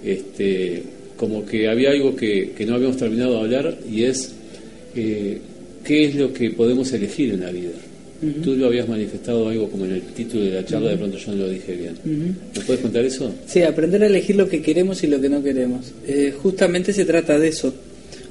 [0.04, 0.82] este,
[1.16, 4.32] como que había algo que, que no habíamos terminado de hablar y es
[4.94, 5.38] eh,
[5.86, 7.70] qué es lo que podemos elegir en la vida.
[8.42, 11.32] Tú lo habías manifestado algo como en el título de la charla, de pronto yo
[11.32, 11.94] no lo dije bien.
[12.54, 13.32] ¿Me puedes contar eso?
[13.46, 15.92] Sí, aprender a elegir lo que queremos y lo que no queremos.
[16.06, 17.74] Eh, justamente se trata de eso.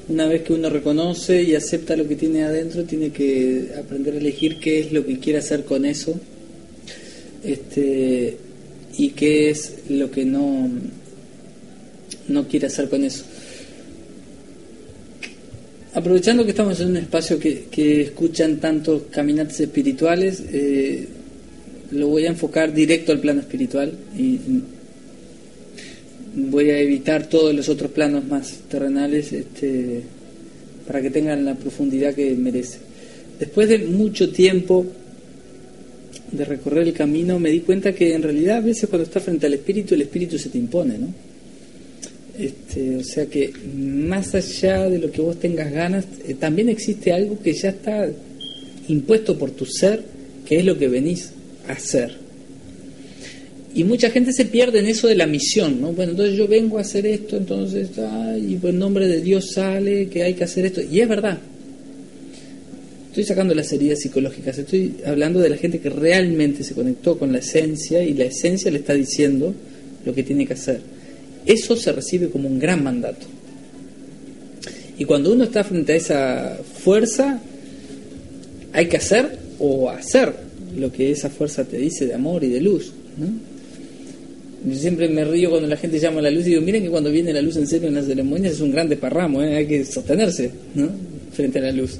[0.09, 4.17] Una vez que uno reconoce y acepta lo que tiene adentro, tiene que aprender a
[4.17, 6.19] elegir qué es lo que quiere hacer con eso
[7.43, 8.37] este,
[8.97, 10.69] y qué es lo que no,
[12.27, 13.23] no quiere hacer con eso.
[15.95, 21.07] Aprovechando que estamos en un espacio que, que escuchan tantos caminantes espirituales, eh,
[21.91, 24.37] lo voy a enfocar directo al plano espiritual y
[26.35, 30.01] voy a evitar todos los otros planos más terrenales este,
[30.85, 32.79] para que tengan la profundidad que merece.
[33.39, 34.85] Después de mucho tiempo
[36.29, 39.45] de recorrer el camino, me di cuenta que en realidad a veces cuando estás frente
[39.45, 41.34] al espíritu, el espíritu se te impone, ¿no?
[42.37, 47.13] Este, o sea que más allá de lo que vos tengas ganas, eh, también existe
[47.13, 48.09] algo que ya está
[48.87, 50.03] impuesto por tu ser,
[50.45, 51.31] que es lo que venís
[51.67, 52.25] a hacer.
[53.73, 55.91] Y mucha gente se pierde en eso de la misión, ¿no?
[55.91, 60.07] Bueno, entonces yo vengo a hacer esto, entonces, ay, y en nombre de Dios sale
[60.07, 60.81] que hay que hacer esto.
[60.81, 61.39] Y es verdad.
[63.09, 67.31] Estoy sacando las heridas psicológicas, estoy hablando de la gente que realmente se conectó con
[67.31, 69.53] la esencia y la esencia le está diciendo
[70.05, 70.94] lo que tiene que hacer.
[71.45, 73.25] Eso se recibe como un gran mandato.
[74.97, 77.41] Y cuando uno está frente a esa fuerza,
[78.73, 80.33] hay que hacer o hacer
[80.77, 82.91] lo que esa fuerza te dice de amor y de luz.
[83.17, 83.27] ¿no?
[84.71, 86.89] Yo siempre me río cuando la gente llama a la luz y digo, miren que
[86.89, 89.57] cuando viene la luz en serio en las ceremonias es un gran desparramo, ¿eh?
[89.57, 90.89] hay que sostenerse ¿no?
[91.31, 91.99] frente a la luz.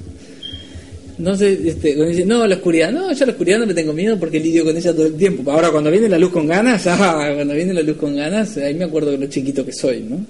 [1.17, 4.19] Entonces, este, cuando dicen, no, la oscuridad, no, yo la oscuridad no me tengo miedo
[4.19, 5.49] porque lidio con ella todo el tiempo.
[5.49, 8.73] Ahora, cuando viene la luz con ganas, ah, cuando viene la luz con ganas, ahí
[8.73, 10.25] me acuerdo de lo chiquito que soy, ¿no?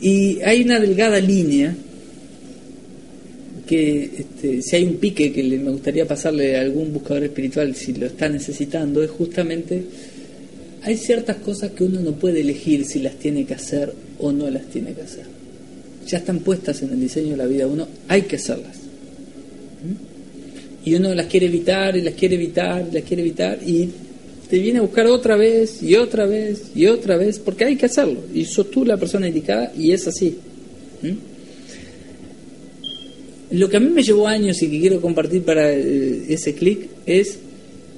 [0.00, 1.74] Y hay una delgada línea
[3.66, 7.74] que, este, si hay un pique que le, me gustaría pasarle a algún buscador espiritual,
[7.76, 9.84] si lo está necesitando, es justamente,
[10.82, 14.50] hay ciertas cosas que uno no puede elegir si las tiene que hacer o no
[14.50, 15.24] las tiene que hacer.
[16.08, 18.83] Ya están puestas en el diseño de la vida uno, hay que hacerlas
[20.84, 23.88] y uno las quiere evitar y las quiere evitar y las quiere evitar y
[24.48, 27.86] te viene a buscar otra vez y otra vez y otra vez porque hay que
[27.86, 28.20] hacerlo.
[28.34, 30.36] Y sos tú la persona indicada y es así.
[31.02, 31.34] ¿Mm?
[33.50, 36.88] lo que a mí me llevó años y que quiero compartir para eh, ese clic
[37.06, 37.38] es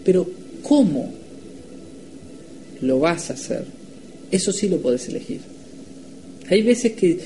[0.05, 0.29] pero
[0.63, 1.11] cómo
[2.83, 3.65] lo vas a hacer
[4.31, 5.41] eso sí lo podés elegir.
[6.49, 7.19] Hay veces que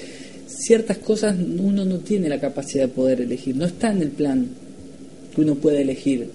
[0.59, 4.49] ciertas cosas uno no tiene la capacidad de poder elegir no está en el plan
[5.35, 6.29] que uno puede elegir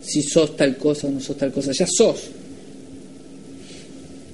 [0.00, 2.28] si sos tal cosa o no sos tal cosa, ya sos.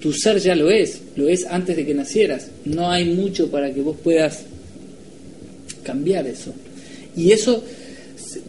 [0.01, 2.49] Tu ser ya lo es, lo es antes de que nacieras.
[2.65, 4.43] No hay mucho para que vos puedas
[5.83, 6.53] cambiar eso.
[7.17, 7.65] Y eso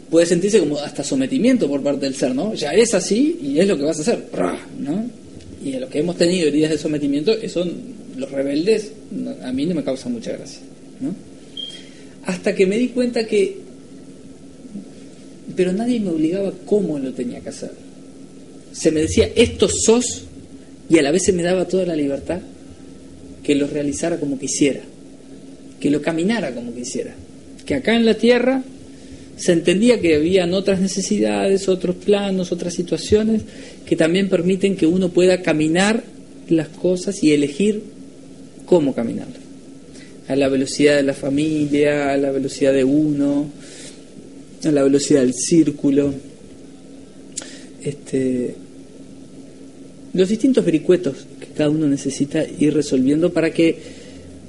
[0.10, 2.54] puede sentirse como hasta sometimiento por parte del ser, ¿no?
[2.54, 4.26] Ya es así y es lo que vas a hacer.
[4.80, 5.10] ¿no?
[5.64, 7.66] Y a los que hemos tenido heridas de sometimiento, eso,
[8.18, 8.92] los rebeldes,
[9.44, 10.62] a mí no me causa mucha gracia,
[11.00, 11.14] ¿no?
[12.26, 13.66] Hasta que me di cuenta que
[15.56, 17.72] pero nadie me obligaba cómo lo tenía que hacer.
[18.72, 20.24] Se me decía, esto sos,
[20.90, 22.40] y a la vez se me daba toda la libertad
[23.44, 24.82] que lo realizara como quisiera,
[25.80, 27.16] que lo caminara como quisiera.
[27.66, 28.64] Que acá en la tierra
[29.38, 33.44] se entendía que habían otras necesidades, otros planos, otras situaciones
[33.86, 36.04] que también permiten que uno pueda caminar
[36.50, 37.84] las cosas y elegir
[38.66, 39.28] cómo caminar.
[40.28, 43.48] A la velocidad de la familia, a la velocidad de uno,
[44.64, 46.14] a la velocidad del círculo.
[47.84, 48.56] Este,
[50.14, 53.78] los distintos vericuetos que cada uno necesita ir resolviendo para que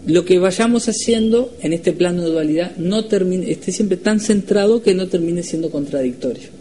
[0.07, 4.81] lo que vayamos haciendo en este plano de dualidad no termine, esté siempre tan centrado
[4.81, 6.56] que no termine siendo contradictorio.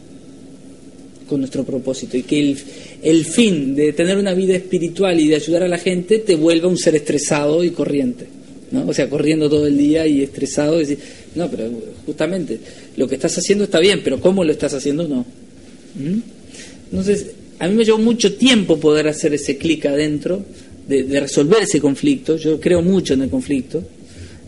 [1.27, 2.57] Con nuestro propósito y que el,
[3.02, 6.68] el fin de tener una vida espiritual y de ayudar a la gente te vuelva
[6.68, 8.27] un ser estresado y corriente.
[8.72, 8.88] ¿no?
[8.88, 10.97] O sea, corriendo todo el día y estresado, decir,
[11.35, 11.69] no, pero
[12.06, 12.60] justamente
[12.97, 15.26] lo que estás haciendo está bien, pero cómo lo estás haciendo no.
[15.95, 16.19] ¿Mm?
[16.91, 17.27] Entonces,
[17.60, 20.43] a mí me llevó mucho tiempo poder hacer ese clic adentro,
[20.88, 22.38] de, de resolver ese conflicto.
[22.38, 23.84] Yo creo mucho en el conflicto.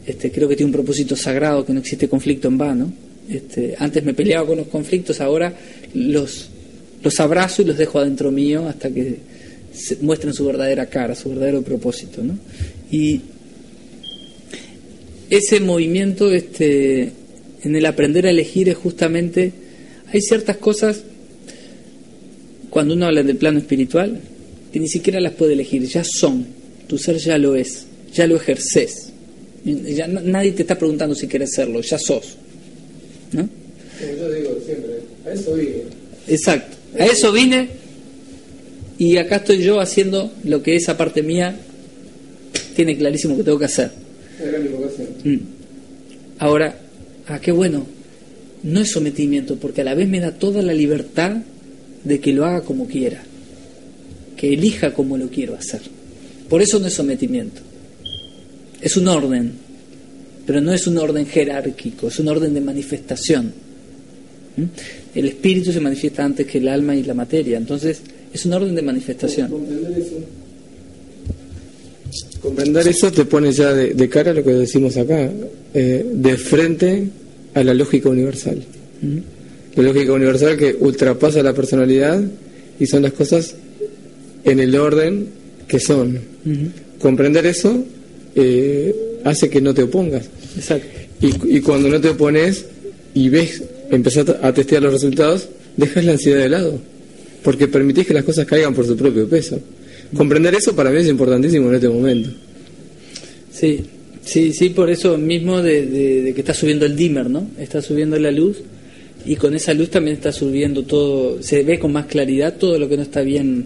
[0.06, 2.94] Este, creo que tiene un propósito sagrado, que no existe conflicto en vano.
[3.30, 5.54] Este, antes me peleaba con los conflictos, ahora
[5.94, 6.50] los,
[7.04, 9.18] los abrazo y los dejo adentro mío hasta que
[9.74, 12.24] se muestren su verdadera cara, su verdadero propósito.
[12.24, 12.38] ¿no?
[12.92, 13.22] Y
[15.30, 17.12] ese movimiento este,
[17.64, 19.52] en el aprender a elegir es justamente,
[20.12, 21.04] hay ciertas cosas,
[22.70, 24.20] cuando uno habla del plano espiritual,
[24.72, 26.46] que ni siquiera las puede elegir, ya son,
[26.88, 29.12] tu ser ya lo es, ya lo ejerces.
[29.64, 32.38] Ya nadie te está preguntando si quieres serlo, ya sos.
[33.34, 33.50] ¿no?
[34.00, 34.94] Como yo digo siempre,
[35.26, 35.84] a eso vine.
[36.28, 36.78] Exacto.
[37.00, 37.70] A eso vine
[38.98, 41.56] y acá estoy yo haciendo lo que esa parte mía
[42.76, 43.92] tiene clarísimo que tengo que hacer.
[45.24, 45.38] Mm.
[46.40, 46.80] Ahora,
[47.28, 47.86] ah, qué bueno.
[48.64, 51.38] No es sometimiento, porque a la vez me da toda la libertad
[52.04, 53.24] de que lo haga como quiera,
[54.36, 55.82] que elija como lo quiero hacer.
[56.50, 57.62] Por eso no es sometimiento.
[58.82, 59.54] Es un orden,
[60.46, 63.54] pero no es un orden jerárquico, es un orden de manifestación.
[64.58, 64.64] ¿Mm?
[65.16, 68.02] El espíritu se manifiesta antes que el alma y la materia, entonces
[68.34, 69.50] es un orden de manifestación.
[69.50, 70.16] Comprender eso.
[72.42, 75.30] Comprender eso te pone ya de, de cara a lo que decimos acá,
[75.74, 77.08] eh, de frente
[77.54, 78.64] a la lógica universal.
[79.76, 82.22] La lógica universal que ultrapasa la personalidad
[82.80, 83.56] y son las cosas
[84.44, 85.28] en el orden
[85.68, 86.20] que son.
[87.00, 87.84] Comprender eso
[88.36, 90.26] eh, hace que no te opongas.
[90.56, 90.88] Exacto.
[91.22, 92.66] Y, y cuando no te opones
[93.14, 96.80] y ves, empezás a testear los resultados, dejas la ansiedad de lado.
[97.44, 99.60] Porque permitís que las cosas caigan por su propio peso.
[100.16, 102.30] Comprender eso para mí es importantísimo en este momento.
[103.52, 103.82] Sí,
[104.24, 107.48] sí, sí, por eso mismo de, de- de que está subiendo el dimmer, ¿no?
[107.60, 108.58] Está subiendo la luz
[109.26, 112.88] y con esa luz también está subiendo todo, se ve con más claridad todo lo
[112.88, 113.66] que no está bien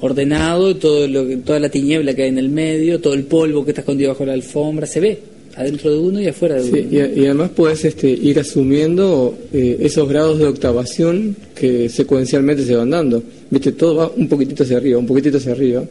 [0.00, 3.64] ordenado, todo lo que, toda la tiniebla que hay en el medio, todo el polvo
[3.64, 5.18] que está escondido bajo la alfombra, se ve
[5.58, 7.06] adentro de uno y afuera de Sí, uno.
[7.16, 12.76] y, y además puedes este, ir asumiendo eh, esos grados de octavación que secuencialmente se
[12.76, 13.22] van dando.
[13.50, 15.82] Viste, todo va un poquitito hacia arriba, un poquitito hacia arriba.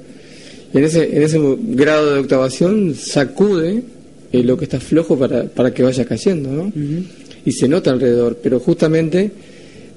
[0.74, 1.40] Y en ese, en ese
[1.70, 3.82] grado de octavación sacude
[4.32, 6.72] eh, lo que está flojo para, para que vaya cayendo, ¿no?
[7.46, 9.32] Y se nota alrededor, pero justamente,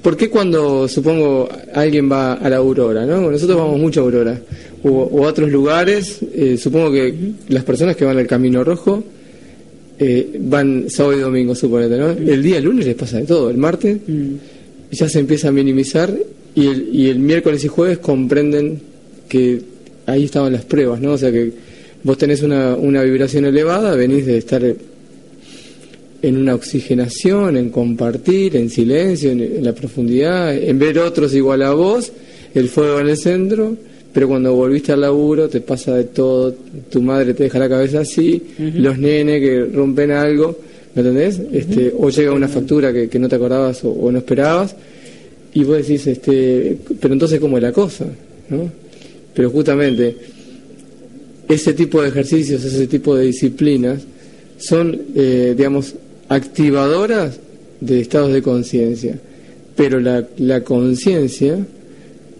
[0.02, 3.28] ¿por qué cuando, supongo, alguien va a la Aurora, ¿no?
[3.30, 4.40] Nosotros vamos mucho a Aurora,
[4.84, 7.12] o, o a otros lugares, eh, supongo que
[7.48, 9.02] las personas que van al Camino Rojo,
[10.02, 12.08] eh, van sábado y domingo, suponete, ¿no?
[12.08, 13.98] El día lunes les pasa de todo, el martes
[14.90, 16.10] ya se empieza a minimizar
[16.54, 18.80] y el, y el miércoles y jueves comprenden
[19.28, 19.60] que
[20.06, 21.12] ahí estaban las pruebas, ¿no?
[21.12, 21.52] O sea que
[22.02, 24.64] vos tenés una, una vibración elevada, venís de estar
[26.22, 31.62] en una oxigenación, en compartir, en silencio, en, en la profundidad, en ver otros igual
[31.62, 32.10] a vos,
[32.54, 33.76] el fuego en el centro,
[34.12, 36.54] pero cuando volviste al laburo te pasa de todo,
[36.90, 40.58] tu madre te deja la cabeza así, los nenes que rompen algo,
[40.94, 41.40] ¿me entendés?
[41.52, 44.74] este, o llega una factura que, que no te acordabas o, o no esperabas,
[45.54, 48.06] y vos decís, este, pero entonces cómo es la cosa,
[48.48, 48.70] ¿no?
[49.34, 50.16] Pero justamente
[51.48, 54.02] ese tipo de ejercicios, ese tipo de disciplinas
[54.58, 55.94] son, eh, digamos,
[56.28, 57.38] activadoras
[57.80, 59.18] de estados de conciencia,
[59.74, 61.58] pero la, la conciencia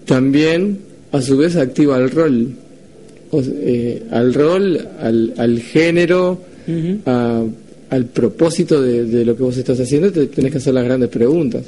[0.05, 2.49] también a su vez activa el rol,
[3.33, 6.41] o eh, al rol, al, al género,
[7.07, 7.45] a-
[7.91, 11.09] al propósito de, de lo que vos estás haciendo, te tenés que hacer las grandes
[11.09, 11.65] preguntas.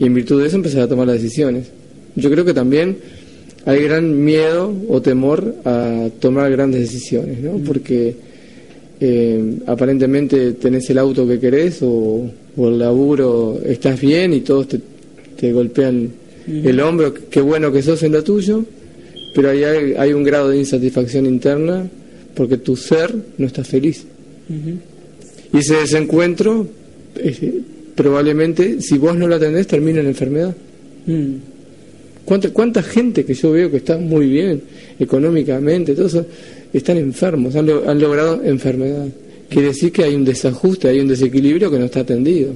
[0.00, 1.66] Y en virtud de eso empezar a tomar las decisiones.
[2.14, 2.96] Yo creo que también
[3.64, 7.58] hay gran miedo o temor a tomar grandes decisiones, ¿no?
[7.66, 8.14] Porque
[9.00, 14.68] eh, aparentemente tenés el auto que querés o, o el laburo estás bien y todos
[14.68, 14.80] te,
[15.38, 16.08] te golpean
[16.48, 18.64] el hombro, qué bueno que sos en lo tuyo,
[19.34, 21.86] pero ahí hay, hay un grado de insatisfacción interna
[22.34, 24.04] porque tu ser no está feliz.
[25.52, 26.66] Y ese desencuentro,
[27.16, 27.60] eh,
[27.94, 30.54] probablemente, si vos no lo atendés, termina en enfermedad.
[31.06, 31.34] Mm.
[32.24, 34.60] ¿Cuánta, ¿Cuánta gente que yo veo que está muy bien
[34.98, 36.26] económicamente, todo eso,
[36.72, 39.06] están enfermos, han, lo- han logrado enfermedad?
[39.48, 42.52] Quiere decir que hay un desajuste, hay un desequilibrio que no está atendido.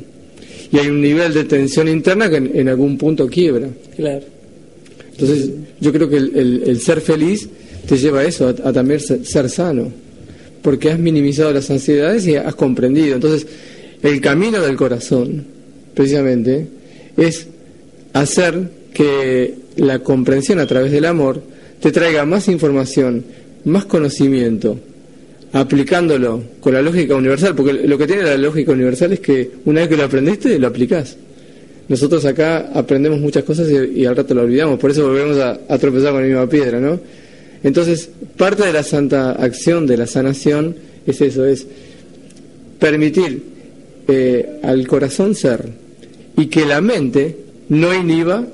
[0.73, 3.69] Y hay un nivel de tensión interna que en, en algún punto quiebra.
[3.97, 4.24] Claro.
[5.11, 5.51] Entonces,
[5.81, 7.49] yo creo que el, el- el ser feliz
[7.86, 9.93] te lleva a eso, a, a también ser, ser sano,
[10.62, 13.16] porque has minimizado las ansiedades y has comprendido.
[13.16, 13.47] Entonces,
[14.03, 15.44] el camino del corazón,
[15.94, 16.66] precisamente,
[17.16, 17.47] es
[18.15, 21.43] hacer que la comprensión a través del amor
[21.81, 23.24] te traiga más información,
[23.65, 24.78] más conocimiento,
[25.53, 29.81] aplicándolo con la lógica universal, porque lo que tiene la lógica universal es que una
[29.81, 31.16] vez que lo aprendiste, lo aplicás.
[31.89, 35.61] Nosotros acá aprendemos muchas cosas y, y al rato lo olvidamos, por eso volvemos a,
[35.69, 36.99] a tropezar con la misma piedra, ¿no?
[37.62, 40.74] Entonces, parte de la santa acción de la sanación
[41.07, 41.66] es eso, es
[42.79, 43.43] permitir
[44.09, 45.69] eh, al corazón ser
[46.37, 47.37] y que la mente
[47.69, 48.45] no inhiba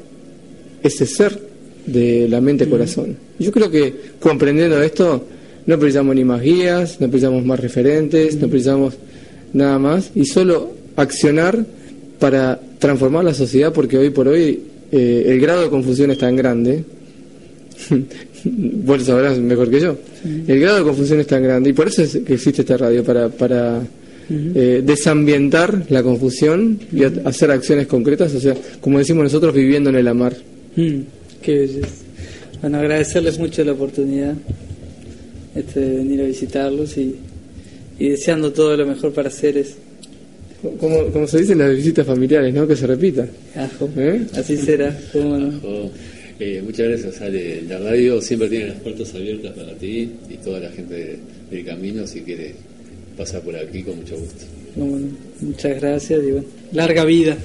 [0.82, 1.40] ese ser
[1.86, 3.16] de la mente-corazón.
[3.38, 5.24] Yo creo que comprendiendo esto,
[5.68, 8.94] no precisamos ni más guías, no precisamos más referentes, no precisamos
[9.52, 11.62] nada más, y solo accionar
[12.18, 16.36] para transformar la sociedad, porque hoy por hoy eh, el grado de confusión es tan
[16.36, 16.84] grande,
[18.44, 21.88] vos lo sabrás mejor que yo, el grado de confusión es tan grande, y por
[21.88, 23.82] eso es que existe esta radio, para, para
[24.30, 29.96] eh, desambientar la confusión y hacer acciones concretas, o sea, como decimos nosotros, viviendo en
[29.96, 30.34] el amar.
[30.76, 31.00] Mm,
[31.42, 31.88] qué belleza.
[32.62, 34.34] Bueno, agradecerles mucho la oportunidad
[35.58, 37.14] este, de venir a visitarlos y,
[37.98, 39.76] y deseando todo lo mejor para Ceres.
[40.80, 42.66] Como, como se dice en las visitas familiares, ¿no?
[42.66, 43.26] Que se repita.
[43.54, 43.88] Ajo.
[43.96, 44.22] ¿Eh?
[44.34, 44.98] Así será.
[45.12, 45.48] cómo no.
[45.58, 45.90] Ojo.
[46.40, 47.62] Eh, muchas gracias, Ale.
[47.62, 51.18] La radio siempre tiene las puertas abiertas para ti y toda la gente de-
[51.50, 52.54] del camino, si quiere
[53.16, 54.44] pasar por aquí con mucho gusto.
[54.74, 55.06] Cómo no.
[55.40, 57.36] Muchas gracias y bueno, larga vida.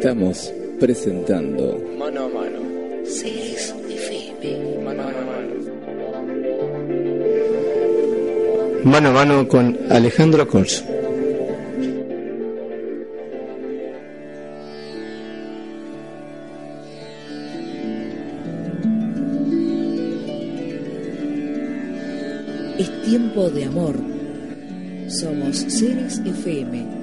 [0.00, 2.60] Estamos presentando Mano a mano.
[3.04, 4.82] Ceres FM.
[4.82, 5.54] Mano a mano.
[8.82, 10.84] Mano a mano con Alejandro Corso.
[22.78, 23.96] Es tiempo de amor.
[25.08, 26.99] Somos Ceres FM.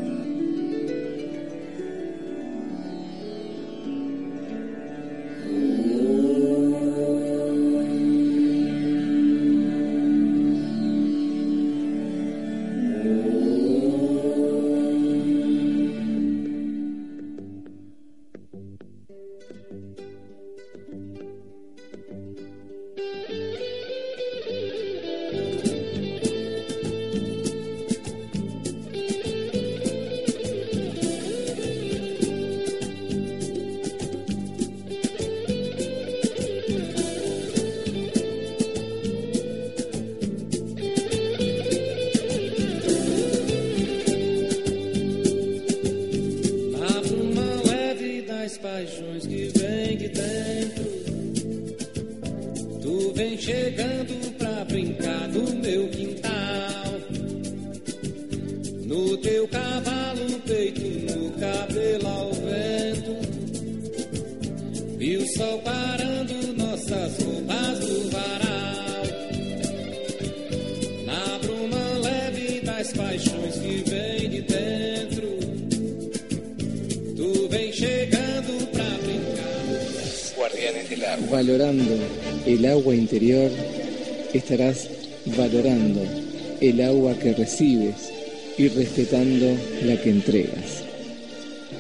[86.78, 88.12] El agua que recibes
[88.56, 90.84] y respetando la que entregas.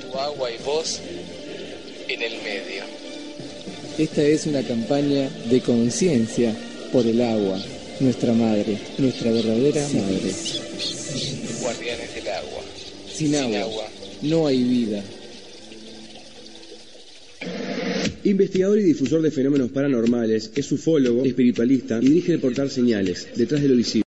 [0.01, 0.99] Tu agua y vos
[2.07, 2.83] en el medio.
[3.99, 6.55] Esta es una campaña de conciencia
[6.91, 7.61] por el agua,
[7.99, 10.31] nuestra madre, nuestra verdadera madre.
[11.61, 12.63] Guardianes del agua.
[13.13, 13.87] Sin agua, agua.
[14.23, 15.03] no hay vida.
[18.23, 23.61] Investigador y difusor de fenómenos paranormales, es ufólogo, espiritualista y dirige el portal Señales, detrás
[23.61, 24.06] de lo visible.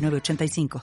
[0.00, 0.78] 906985.